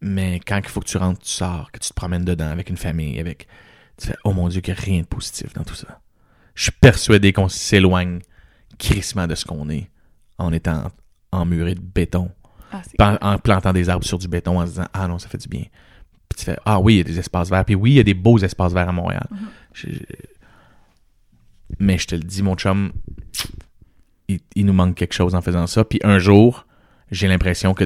[0.00, 2.68] Mais quand il faut que tu rentres, tu sors, que tu te promènes dedans avec
[2.70, 3.46] une famille, avec.
[3.98, 6.00] Tu fais, oh mon Dieu, qu'il n'y a rien de positif dans tout ça.
[6.54, 8.20] Je suis persuadé qu'on s'éloigne
[8.78, 9.90] crissement de ce qu'on est
[10.38, 10.90] en étant
[11.32, 12.30] emmuré de béton,
[12.72, 15.28] Ah, en, en plantant des arbres sur du béton, en se disant, ah non, ça
[15.28, 15.64] fait du bien.
[16.28, 17.64] Puis tu fais, ah oui, il y a des espaces verts.
[17.64, 19.26] Puis oui, il y a des beaux espaces verts à Montréal.
[19.30, 19.38] Mhm.
[19.72, 19.98] Je- je-
[21.78, 22.92] Mais je te le dis, mon chum,
[24.28, 25.84] il, il nous manque quelque chose en faisant ça.
[25.84, 26.66] Puis un jour,
[27.10, 27.84] j'ai l'impression que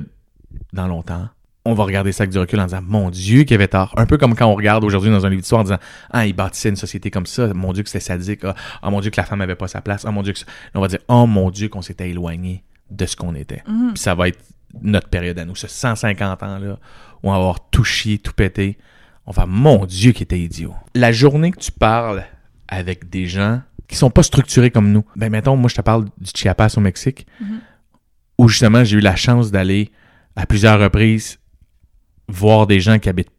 [0.73, 1.29] dans longtemps,
[1.65, 3.93] on va regarder ça avec du recul en disant Mon Dieu, qu'il avait tort.
[3.97, 5.79] Un peu comme quand on regarde aujourd'hui dans un livre d'histoire en disant
[6.11, 7.53] Ah, il bâtissait une société comme ça.
[7.53, 8.41] Mon Dieu, que c'était sadique.
[8.45, 10.05] Ah, ah, mon Dieu, que la femme avait pas sa place.
[10.07, 13.05] Ah, mon Dieu, que ça- on va dire Oh mon Dieu, qu'on s'était éloigné de
[13.07, 13.63] ce qu'on était.
[13.69, 13.93] Mhm.
[13.95, 14.39] Puis ça va être
[14.83, 16.79] notre période à nous, ce 150 ans-là,
[17.23, 18.79] où on va avoir tout chié, tout pété.
[19.27, 20.75] On va Mon Dieu, qui était idiot.
[20.95, 22.25] La journée que tu parles
[22.69, 26.05] avec des gens qui sont pas structurés comme nous, ben mettons, moi je te parle
[26.19, 27.59] du Chiapas au Mexique, Mhm.
[28.39, 29.91] où justement j'ai eu la chance d'aller
[30.37, 31.39] à plusieurs reprises
[32.31, 33.33] voir des gens qui habitent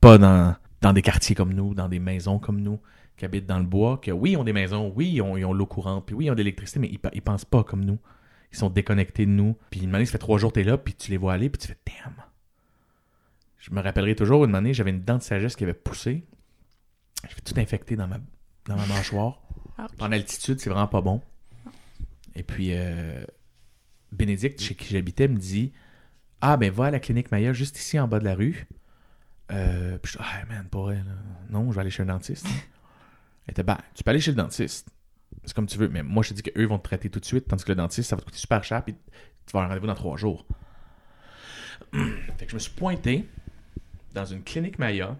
[0.00, 2.80] pas dans, dans des quartiers comme nous, dans des maisons comme nous,
[3.16, 5.44] qui habitent dans le bois, que oui, ils ont des maisons, oui, ils ont, ils
[5.44, 7.62] ont l'eau courante, puis oui, ils ont de l'électricité, mais ils, pe- ils pensent pas
[7.62, 7.98] comme nous.
[8.52, 9.56] Ils sont déconnectés de nous.
[9.70, 11.48] Puis une année, ça fait trois jours que t'es là, puis tu les vois aller,
[11.48, 12.14] puis tu fais «Damn!»
[13.58, 16.24] Je me rappellerai toujours, une année, j'avais une dent de sagesse qui avait poussé.
[17.22, 18.18] J'avais tout infecté dans ma,
[18.66, 19.40] dans ma mâchoire.
[20.00, 21.20] En altitude, c'est vraiment pas bon.
[22.34, 23.24] Et puis, euh,
[24.10, 25.72] Bénédicte, chez qui j'habitais, me dit
[26.44, 28.66] Ah, ben va à la clinique Maya, juste ici en bas de la rue.
[29.52, 31.12] Euh, puis je dis Ah, man, vrai, là.
[31.50, 32.46] Non, je vais aller chez un dentiste.
[33.46, 34.88] Elle était Ben, tu peux aller chez le dentiste.
[35.44, 35.88] C'est comme tu veux.
[35.88, 37.76] Mais moi, je te dis qu'eux vont te traiter tout de suite, tandis que le
[37.76, 40.16] dentiste, ça va te coûter super cher, puis tu vas avoir un rendez-vous dans trois
[40.16, 40.44] jours.
[41.92, 43.28] fait que je me suis pointé
[44.12, 45.16] dans une clinique Maya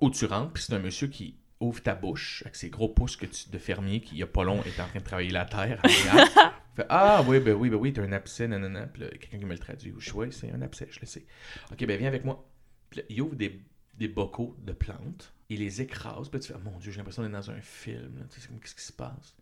[0.00, 3.18] où tu rentres, puis c'est un monsieur qui ouvre ta bouche avec ses gros pouces
[3.50, 5.82] de fermier qui, il y a pas long, est en train de travailler la terre.
[6.76, 8.86] fait, ah oui, ben oui, ben oui, t'as un abcès, nanana.
[8.86, 9.92] Puis là, quelqu'un qui me le traduit.
[9.98, 11.26] Je ouais, c'est un abcès, je le sais.
[11.70, 12.48] Ok, ben viens avec moi.
[12.90, 13.60] Puis là, il ouvre des,
[13.98, 17.22] des bocaux de plantes, il les écrase, puis là, tu fais, mon Dieu, j'ai l'impression
[17.22, 18.26] d'être dans un film.
[18.30, 19.36] Tu sais, qu'est-ce qui se passe?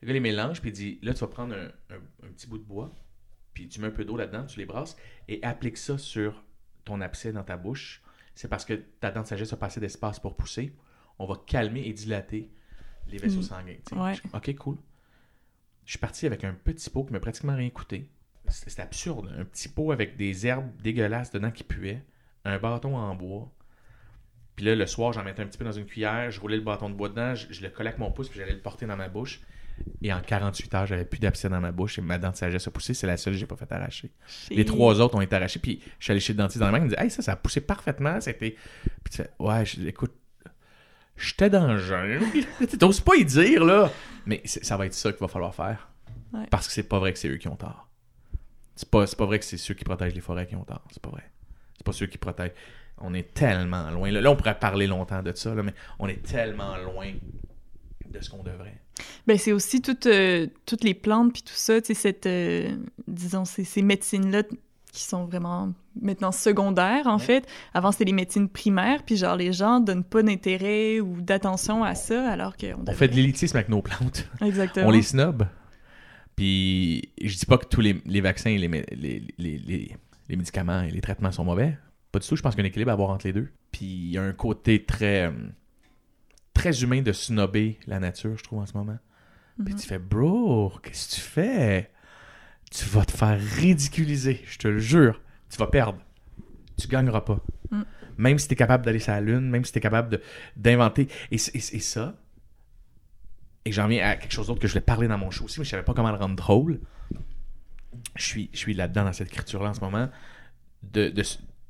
[0.00, 2.46] Le gars les mélange, puis il dit, là, tu vas prendre un, un- un petit
[2.46, 2.94] bout de bois,
[3.54, 4.96] puis tu mets un peu d'eau là-dedans, tu les brasses,
[5.28, 6.42] et applique ça sur
[6.84, 8.02] ton abcès dans ta bouche.
[8.34, 10.74] C'est parce que ta dent de sagesse a pas assez d'espace pour pousser.
[11.18, 12.50] On va calmer et dilater
[13.06, 13.42] les vaisseaux Mm.
[13.42, 13.76] sanguins.
[13.92, 14.14] Ouais.
[14.32, 14.78] Ok, cool.
[15.84, 18.08] Je suis parti avec un petit pot qui m'a pratiquement rien coûté.
[18.48, 19.32] C'était absurde.
[19.38, 22.02] Un petit pot avec des herbes dégueulasses dedans qui puaient,
[22.44, 23.50] un bâton en bois.
[24.56, 26.62] Puis là, le soir, j'en mettais un petit peu dans une cuillère, je roulais le
[26.62, 28.86] bâton de bois dedans, je, je le collais avec mon pouce, puis j'allais le porter
[28.86, 29.40] dans ma bouche.
[30.02, 32.68] Et en 48 heures, j'avais plus d'abcès dans ma bouche et ma dent de sagesse
[32.68, 32.92] a poussé.
[32.92, 34.10] C'est la seule que j'ai pas fait arracher.
[34.50, 35.58] Les trois autres ont été arrachés.
[35.60, 36.78] Puis je suis allé chez le dentiste dans la main.
[36.78, 38.20] Il me dit Hey, ça, ça a poussé parfaitement.
[38.20, 38.50] C'était.
[39.02, 40.12] Puis tu fais Ouais, je- écoute,
[41.16, 42.24] J'étais dans le jungle.
[42.78, 43.90] T'oses pas y dire, là.
[44.26, 45.88] Mais ça va être ça qu'il va falloir faire.
[46.32, 46.46] Ouais.
[46.50, 47.88] Parce que c'est pas vrai que c'est eux qui ont tort.
[48.74, 50.82] C'est pas, pas vrai que c'est ceux qui protègent les forêts qui ont tort.
[50.90, 51.30] C'est pas vrai.
[51.76, 52.52] C'est pas ceux qui protègent.
[52.98, 54.10] On est tellement loin.
[54.10, 57.12] Là, Là, on pourrait parler longtemps de ça, là, mais on est tellement loin
[58.08, 58.80] de ce qu'on devrait.
[59.26, 62.76] Ben, c'est aussi toutes, euh, toutes les plantes puis tout ça, tu sais, cette, euh,
[63.06, 64.42] disons, ces, ces médecines-là
[64.92, 67.22] qui sont vraiment maintenant secondaires, en Ouais.
[67.22, 67.46] fait.
[67.74, 71.94] Avant, c'était les médecines primaires, puis genre, les gens donnent pas d'intérêt ou d'attention à
[71.94, 74.28] ça, alors qu'on On fait de l'élitisme avec nos plantes.
[74.40, 74.86] Exactement.
[74.88, 75.46] On les snob.
[76.36, 80.90] Puis je dis pas que tous les, les vaccins et les, les, les, médicaments et
[80.90, 81.76] les traitements sont mauvais.
[82.10, 82.36] Pas du tout.
[82.36, 83.50] Je pense qu'il y a un équilibre à avoir entre les deux.
[83.70, 85.30] Puis il y a un côté très,
[86.54, 88.96] très humain de snobber la nature, je trouve, en ce moment.
[89.62, 89.80] Puis Mhm.
[89.80, 91.90] tu fais, bro, qu'est-ce que tu fais?
[92.70, 95.20] Tu vas te faire ridiculiser, je te le jure.
[95.52, 95.98] Tu vas perdre.
[96.78, 97.38] Tu gagneras pas.
[97.70, 97.82] Mm.
[98.16, 100.20] Même si tu es capable d'aller sur la Lune, même si tu es capable
[100.56, 101.08] d'inventer.
[101.30, 102.16] Et, ça,
[103.66, 105.60] et j'en viens à quelque chose d'autre que je voulais parler dans mon show aussi,
[105.60, 106.80] mais je savais pas comment le rendre drôle.
[108.16, 110.08] Je suis, je suis là-dedans dans cette écriture-là en ce moment.
[110.82, 111.22] De, de,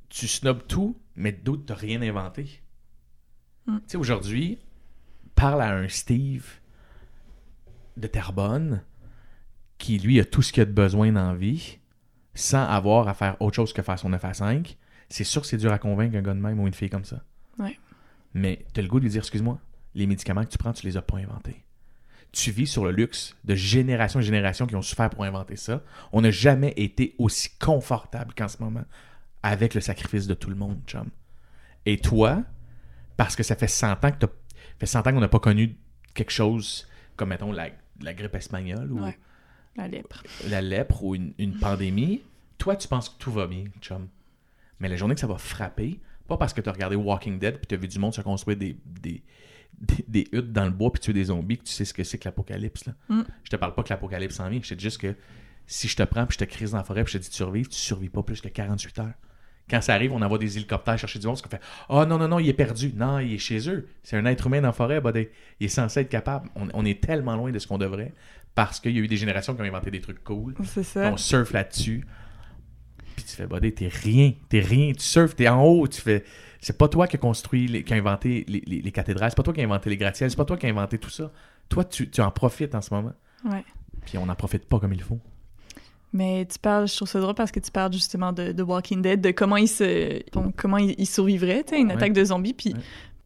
[0.09, 2.63] tu snobs tout, mais d'autres, t'as rien inventé.
[3.67, 3.79] Mm.
[3.79, 4.61] Tu sais, aujourd'hui,
[5.35, 6.47] parle à un Steve
[7.97, 8.85] de Terrebonne
[9.79, 11.81] qui, lui, a tout ce qu'il a de besoin dans la vie
[12.35, 14.77] sans avoir à faire autre chose que faire son 9 à 5.
[15.09, 17.05] C'est sûr que c'est dur à convaincre un gars de même ou une fille comme
[17.05, 17.23] ça.
[17.59, 17.79] Ouais.
[18.35, 19.59] Mais t'as le goût de lui dire, excuse-moi,
[19.95, 21.65] les médicaments que tu prends, tu les as pas inventés.
[22.33, 25.83] Tu vis sur le luxe de génération en génération qui ont souffert pour inventer ça.
[26.13, 28.85] On n'a jamais été aussi confortable qu'en ce moment
[29.43, 31.11] avec le sacrifice de tout le monde, chum.
[31.85, 32.43] Et toi,
[33.19, 34.29] parce que ça fait 100 ans que t'as-
[34.79, 35.77] fait 100 ans qu'on n'a pas connu
[36.15, 37.69] quelque chose comme, mettons, la,
[38.01, 39.19] la grippe espagnole ou Ouais.
[39.77, 40.23] La lèpre.
[40.49, 42.23] la lèpre ou une, une pandémie,
[42.59, 44.09] toi, tu penses que tout va bien, chum.
[44.81, 45.99] Mais la journée que ça va frapper,
[46.29, 48.21] pas parce que tu as regardé Walking Dead puis tu as vu du monde se
[48.21, 49.23] construire des, des,
[49.79, 52.05] des, des huttes dans le bois puis tuer des zombies, que tu sais ce que
[52.05, 52.85] c'est que l'apocalypse.
[52.87, 52.95] là.
[53.09, 53.23] Mm.
[53.45, 55.15] Je te parle pas que l'apocalypse s'en vient, je te dis juste que
[55.67, 57.31] si je te prends puis je te crise dans la forêt puis je te dis
[57.31, 59.15] de survivre, tu survis pas plus que 48 heures.
[59.71, 62.19] Quand ça arrive, on envoie des hélicoptères chercher du monde, parce qu'on fait Oh non,
[62.19, 62.93] non, non, il est perdu.
[62.95, 63.89] Non, il est chez eux.
[64.03, 65.29] C'est un être humain dans la forêt, buddy.
[65.61, 66.51] Il est censé être capable.
[66.57, 68.13] On, on est tellement loin de ce qu'on devrait
[68.55, 70.55] parce qu'il y a eu des générations qui ont inventé des trucs cool.
[70.65, 71.11] C'est ça.
[71.13, 72.05] On surfe là-dessus.
[73.17, 74.33] Puis tu fais, buddy, t'es rien.
[74.49, 74.93] T'es rien.
[74.93, 75.87] Tu surfes, t'es en haut.
[75.89, 76.25] Tu fais.
[76.61, 79.31] C'est pas toi qui a construit, les- qui a inventé les, les- les cathédrales.
[79.31, 80.31] C'est pas toi qui a inventé les gratte-ciels.
[80.31, 81.31] C'est pas toi qui a inventé tout ça.
[81.69, 83.13] Toi, tu, tu en profites en ce moment.
[83.45, 83.65] Ouais.
[84.07, 85.19] Puis on n'en profite pas comme il faut.
[86.13, 89.01] Mais tu parles, je trouve ça drôle parce que tu parles justement de, de Walking
[89.01, 90.77] Dead, de comment il se, bon, comment
[91.71, 91.95] sais, une Ouais.
[91.95, 92.53] attaque de zombies.
[92.53, 92.81] Puis Ouais.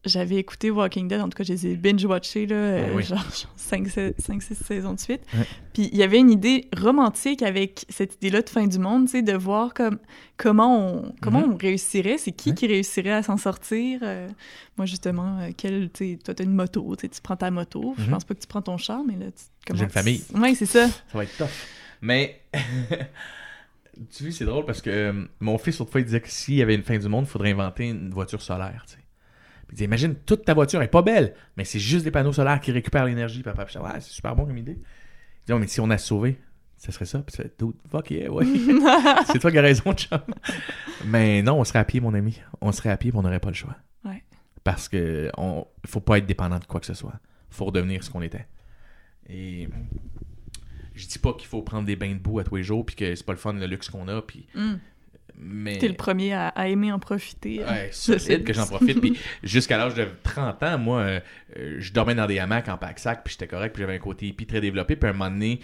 [0.07, 3.03] J'avais écouté Walking Dead, en tout cas, je les ai binge-watchés, là, Ah oui.
[3.03, 3.25] genre
[3.57, 5.21] 5-6 saisons de suite.
[5.73, 9.11] Puis il y avait une idée romantique avec cette idée-là de fin du monde, tu
[9.11, 9.99] sais, de voir comme,
[10.37, 11.53] comment, on, comment Mhm.
[11.53, 13.99] on réussirait, c'est qui qui réussirait à s'en sortir.
[14.03, 14.27] euh,
[14.77, 17.93] moi, justement, euh, quel, tu toi, t'as une moto, tu prends ta moto.
[17.97, 18.09] Je Mhm.
[18.11, 20.23] pense pas que tu prends ton char, mais là, tu, comment une famille.
[20.35, 20.87] Ouais, c'est ça.
[20.87, 21.47] Ça va être tough.
[22.01, 22.41] Mais.
[24.15, 26.61] tu vois, c'est drôle parce que euh, mon fils, autrefois, il disait que s'il y
[26.61, 28.99] avait une fin du monde, il faudrait inventer une voiture solaire, tu sais.
[29.67, 32.71] Puis imagine, toute ta voiture est pas belle, mais c'est juste des panneaux solaires qui
[32.71, 33.43] récupèrent l'énergie.
[33.43, 34.77] Papa, puis ouais, c'est super bon comme idée.
[34.79, 36.39] Il dit, oh, mais si on a sauvé,
[36.77, 37.19] ça serait ça.
[37.19, 37.51] Puis tu fais,
[37.89, 38.45] fuck yeah, ouais.
[39.31, 40.21] c'est toi qui as raison, chum.
[41.05, 42.39] Mais non, on serait à pied, mon ami.
[42.61, 43.75] On serait à pied, puis on n'aurait pas le choix.
[44.05, 44.23] Ouais.
[44.63, 47.13] Parce que on faut pas être dépendant de quoi que ce soit.
[47.49, 48.47] faut redevenir ce qu'on était.
[49.29, 49.67] Et
[50.93, 52.95] je dis pas qu'il faut prendre des bains de boue à tous les jours, puis
[52.95, 54.75] que c'est pas le fun, le luxe qu'on a, puis Mm.
[55.35, 57.59] Mais T'es le premier à, à aimer en profiter.
[57.63, 58.99] Ouais, solide que j'en profite.
[58.99, 61.19] Puis jusqu'à l'âge de 30 ans, moi, euh,
[61.79, 64.45] je dormais dans des hamacs en pack-sac, puis j'étais correct, puis j'avais un côté hippie
[64.45, 64.95] très développé.
[64.95, 65.59] Puis à un moment donné,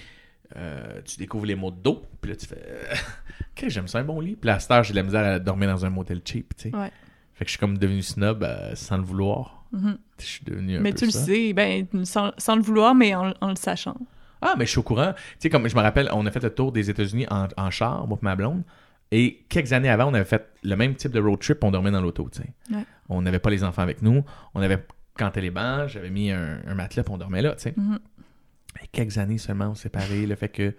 [0.55, 2.93] euh, tu découvres les mots de dos, puis là, tu fais euh,
[3.57, 4.36] Ok, j'aime ça un bon lit.
[4.36, 6.70] Puis à cette heure, j'ai de la misère à dormir dans un motel cheap, tu
[6.70, 6.76] sais.
[6.76, 6.91] Ouais.
[7.34, 9.66] Fait que je suis comme devenu snob sans le vouloir.
[9.72, 9.97] Mhm.
[10.20, 11.26] Je suis devenu un Mais peu tu le ça.
[11.26, 13.97] sais, ben, sans, sans le vouloir, mais en, en le sachant.
[14.39, 15.14] Ah, mais je suis au courant.
[15.14, 17.72] Tu sais, comme je me rappelle, on a fait le tour des États-Unis en, en
[17.72, 18.61] char, moi et ma blonde.
[19.16, 21.91] Et quelques années avant, on avait fait le même type de road trip, on dormait
[21.91, 22.49] dans l'auto, tu sais.
[22.76, 22.84] Ouais.
[23.09, 24.24] On n'avait pas les enfants avec nous.
[24.55, 24.84] On avait
[25.16, 27.74] canté les bancs, j'avais mis un, un matelas, puis on dormait là, tu sais.
[27.78, 27.99] Mhm.
[28.82, 30.26] Et quelques années seulement, on s'est séparés.
[30.26, 30.74] Le fait que.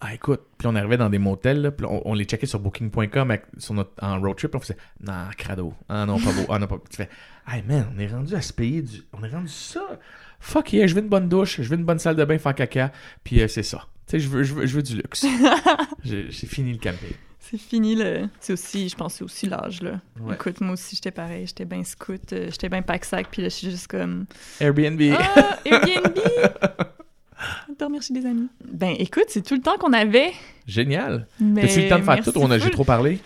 [0.00, 2.58] Ah, écoute, puis on arrivait dans des motels, là, puis on, on les checkait sur
[2.60, 5.74] booking.com avec- sur notre, en road trip, puis on faisait Non, crado.
[5.90, 6.46] Ah non, pas beau.
[6.48, 7.08] Ah non, pas Tu fais
[7.46, 9.02] Hey man, on est rendu à se payer du.
[9.12, 9.98] On est rendu ça.
[10.40, 12.54] Fuck yeah, je veux une bonne douche, je veux une bonne salle de bain, faire
[12.54, 12.92] caca,
[13.24, 13.86] puis euh, c'est ça.
[14.06, 15.26] Tu sais, je veux, je, veux, je veux du luxe.
[16.04, 17.12] J'ai fini le camping.
[17.40, 18.28] C'est fini, le...
[18.40, 20.00] C'est aussi, je pense, c'est aussi l'âge, là.
[20.20, 20.34] Ouais.
[20.34, 21.46] Écoute, moi aussi, j'étais pareil.
[21.46, 24.26] J'étais bien scout, euh, j'étais bien pack-sac, puis là, je suis juste comme...
[24.60, 25.00] Airbnb.
[25.16, 26.18] Ah, Airbnb!
[27.78, 28.48] Dormir chez des amis.
[28.64, 30.32] Ben, écoute, c'est tout le temps qu'on avait.
[30.66, 31.28] Génial.
[31.38, 33.20] Mais T'as-tu eu le temps de faire tout ou on a, j'ai trop parlé?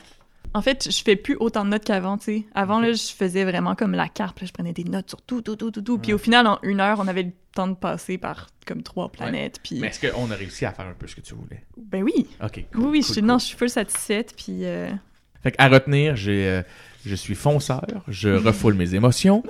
[0.53, 2.45] En fait, je fais plus autant de notes qu'avant, tu sais.
[2.55, 5.43] Avant, là, je faisais vraiment comme la carte, là, je prenais des notes sur tout,
[5.43, 5.99] tout, tout, tout, tout.
[5.99, 9.11] Puis au final, en une heure, on avait le temps de passer par comme trois
[9.11, 9.79] planètes, puis...
[9.81, 11.65] Mais est-ce qu'on a réussi à faire un peu ce que tu voulais?
[11.77, 12.27] Ben oui!
[12.43, 12.57] OK.
[12.57, 13.29] Oui, oui, je cool, suis, cool.
[13.29, 14.65] non, je suis full satisfaite, puis...
[14.65, 14.91] euh,
[15.43, 16.63] Fait à retenir, j'ai, euh,
[17.07, 19.45] je suis fonceur, je refoule mes émotions,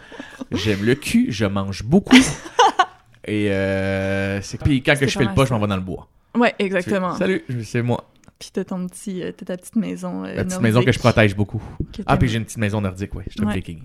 [0.52, 2.16] j'aime le cul, je mange beaucoup.
[3.26, 5.82] Et euh, c'est puis quand que je fais le pas, je m'en vais dans le
[5.82, 6.08] bois.
[6.34, 7.16] Ouais, exactement.
[7.16, 8.04] Salut, c'est moi.
[8.40, 9.22] Puis t'as ton petit...
[9.22, 11.62] euh, t'as ta petite maison euh, La petite maison que je protège beaucoup.
[12.06, 13.24] Ah, puis j'ai une petite maison nordique, ouais.
[13.28, 13.54] Je suis un Ouais.
[13.54, 13.82] viking.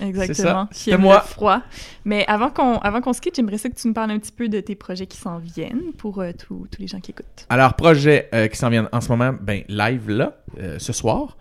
[0.00, 0.68] Exactement.
[0.70, 0.96] C'est ça.
[0.98, 1.20] Moi.
[1.22, 1.60] froid.
[2.04, 4.30] Mais avant qu'on avant qu'on se quitte, j'aimerais ça que tu nous parles un petit
[4.32, 7.46] peu de tes projets qui s'en viennent pour euh, tous les gens qui écoutent.
[7.48, 10.36] Alors, projet euh, qui s'en vient en ce moment, ben, live là,
[10.78, 11.36] ce soir.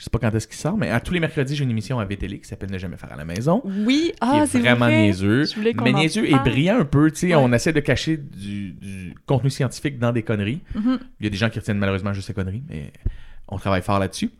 [0.00, 2.00] Je sais pas quand est-ce qu'il sort, mais à tous les mercredis, j'ai une émission
[2.00, 3.60] à VTL qui s'appelle Ne jamais faire à la maison.
[3.66, 5.02] Oui, ah, est c'est vraiment vrai.
[5.02, 5.44] niaiseux.
[5.84, 7.26] Mais niaiseux et brillant un peu, tu sais.
[7.26, 7.34] Ouais.
[7.34, 10.62] On essaie de cacher du, du contenu scientifique dans des conneries.
[10.74, 11.00] Mhm.
[11.20, 12.94] Il y a des gens qui retiennent malheureusement juste ces conneries, mais
[13.48, 14.30] on travaille fort là-dessus.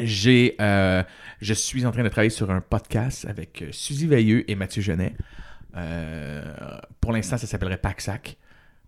[0.00, 1.02] J'ai, euh,
[1.42, 4.80] je suis en train de travailler sur un podcast avec euh, Suzy Veilleux et Mathieu
[4.80, 5.14] Genet.
[5.76, 6.42] Euh,
[7.02, 8.38] pour l'instant, ça s'appellerait Pack-Sac.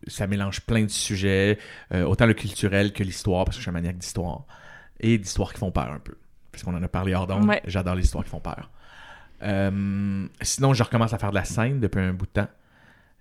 [0.06, 1.58] Ça mélange plein de sujets,
[1.92, 4.46] euh, autant le culturel que l'histoire, parce que je suis un maniaque d'histoire,
[5.04, 6.14] et d'histoires qui font peur un peu.
[6.50, 7.46] Parce qu'on en a parlé hors d'onde.
[7.46, 7.60] Ouais.
[7.66, 8.70] J'adore les histoires qui font peur.
[9.42, 12.48] Euh, sinon, je recommence à faire de la scène depuis un bout de temps.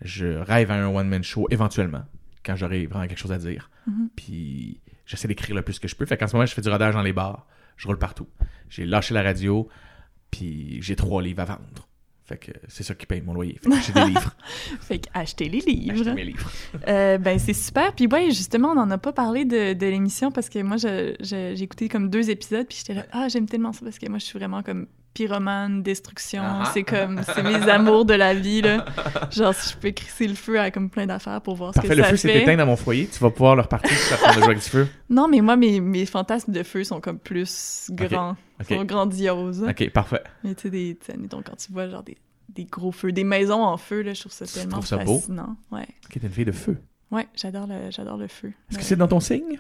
[0.02, 2.04] Je rêve à un one-man show éventuellement,
[2.46, 3.70] quand j'aurai vraiment quelque chose à dire.
[3.88, 4.10] Mhm.
[4.16, 6.06] Puis j'essaie d'écrire le plus que je peux.
[6.06, 7.46] Fait qu'en ce moment, je fais du rodage dans les bars.
[7.76, 8.28] Je roule partout.
[8.70, 9.68] J'ai lâché la radio,
[10.32, 11.88] puis j'ai trois livres à vendre.
[12.26, 13.60] Fait que c'est ça qui paye mon loyer.
[13.62, 14.36] Fait que j'ai des livres.
[14.80, 15.94] Fait que achetez les livres.
[15.94, 16.52] Acheter mes livres.
[16.88, 17.94] Euh, ben c'est super.
[17.94, 21.62] Puis ouais, justement, on n'en a pas parlé de, de l'émission parce que moi, j'ai
[21.62, 24.26] écouté comme deux épisodes puis j'étais là, ah j'aime tellement ça parce que moi, je
[24.26, 26.42] suis vraiment comme pyromane, destruction.
[26.44, 26.72] Ah ah.
[26.74, 28.86] C'est comme, c'est mes amours de la vie là.
[29.32, 31.90] Genre si je peux crisser le feu à comme plein d'affaires pour voir ce Parfait,
[31.90, 32.42] que le ça feu s'est fait.
[32.44, 33.08] éteint dans mon foyer.
[33.08, 34.88] Tu vas pouvoir le repartir si ça prend de jouer avec du feu.
[35.10, 38.68] Non, mais moi, mes, mes fantasmes de feu sont comme plus grands, Ok.
[38.70, 39.64] sont grandioses.
[39.70, 40.24] Ok, parfait.
[40.44, 42.18] Mais tu sais, tu admettons, quand tu vois genre des,
[42.50, 44.98] des gros feux, des maisons en feu, là, je trouve ça Tu tellement trouves ça
[44.98, 45.20] beau?
[45.20, 45.56] fascinant.
[45.72, 46.78] Ouais, Ok, t'es une fille de feu.
[47.12, 48.48] ouais, j'adore le, j'adore le feu.
[48.48, 48.82] Est-ce Ouais.
[48.82, 49.60] que c'est dans ton signe?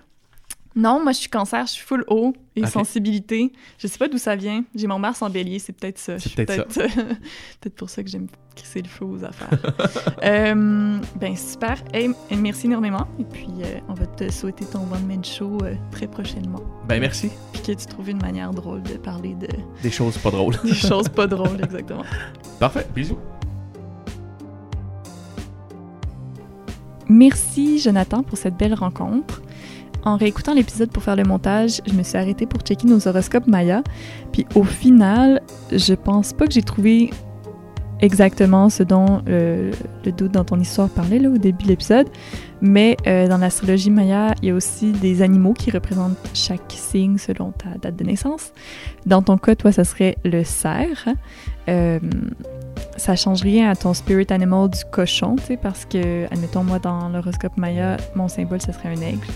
[0.76, 3.52] Non, moi, je suis cancer, je suis full eau et sensibilité.
[3.78, 4.64] Je sais pas d'où ça vient.
[4.74, 6.18] J'ai mon Mars en bélier, c'est peut-être ça.
[6.18, 6.96] C'est peut-être peut-être
[7.62, 9.50] peut-être pour ça que j'aime crisser le feu aux affaires.
[10.24, 11.84] Euh, ben, super.
[11.94, 13.08] Hey, merci énormément.
[13.20, 16.62] Et puis, euh, on va te souhaiter ton one-man show euh, très prochainement.
[16.88, 17.30] Ben merci.
[17.52, 19.48] Puis que tu trouves une manière drôle de parler de
[19.84, 20.56] Des choses pas drôles.
[20.64, 22.06] des choses pas drôles, exactement.
[22.60, 23.18] Parfait, bisous.
[27.10, 29.42] Merci Jonathan pour cette belle rencontre.
[30.06, 33.48] En réécoutant l'épisode pour faire le montage, je me suis arrêtée pour checker nos horoscopes
[33.48, 33.84] Maya.
[34.32, 35.42] Puis au final,
[35.72, 37.12] je pense pas que j'ai trouvé
[38.02, 39.72] exactement ce dont euh,
[40.04, 42.10] le doute dans ton histoire parlait au début de l'épisode.
[42.62, 47.18] Mais euh, dans l'astrologie Maya, il y a aussi des animaux qui représentent chaque signe
[47.18, 48.52] selon ta date de naissance.
[49.06, 51.08] Dans ton cas, toi, ça serait le cerf.
[51.70, 52.00] Euh,
[52.98, 56.80] ça change rien à ton spirit animal du cochon, tu sais, parce que, admettons, moi,
[56.80, 59.28] dans l'horoscope Maya, mon symbole, ce serait un aigle.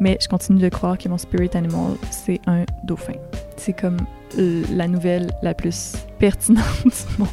[0.00, 3.14] Mais je continue de croire que mon spirit animal, c'est un dauphin.
[3.56, 3.98] C'est comme
[4.36, 7.28] la nouvelle la plus pertinente du monde.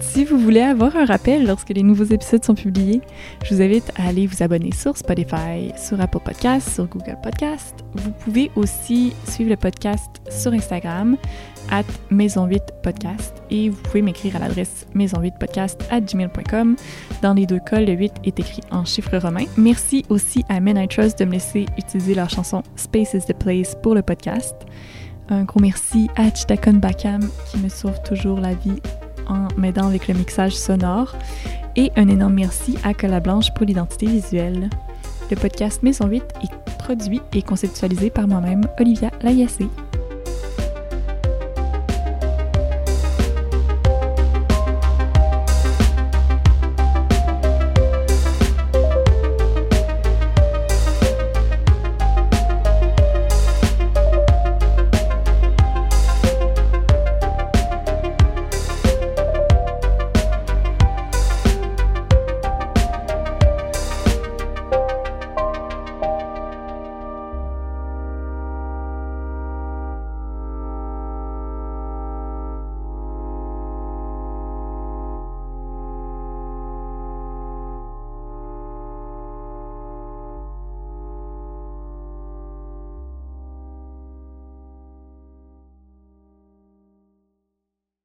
[0.00, 3.00] si vous voulez avoir un rappel lorsque les nouveaux épisodes sont publiés,
[3.44, 7.84] je vous invite à aller vous abonner sur Spotify, sur Apple Podcasts, sur Google Podcasts.
[7.94, 11.16] Vous pouvez aussi suivre le podcast sur Instagram,
[11.70, 16.76] at maison8podcast, et vous pouvez m'écrire à l'adresse maison8podcast at gmail.com.
[17.22, 19.46] Dans les deux cas, le 8 est écrit en chiffres romains.
[19.56, 23.34] Merci aussi à Men I Trust de me laisser utiliser leur chanson Space is the
[23.34, 24.54] Place pour le podcast.
[25.28, 28.80] Un gros merci à Chitakon Bakam qui me sauve toujours la vie
[29.28, 31.16] en m'aidant avec le mixage sonore.
[31.74, 34.70] Et un énorme merci à Cola Blanche pour l'identité visuelle.
[35.30, 39.66] Le podcast Maison 8 est produit et conceptualisé par moi-même, Olivia Layassé.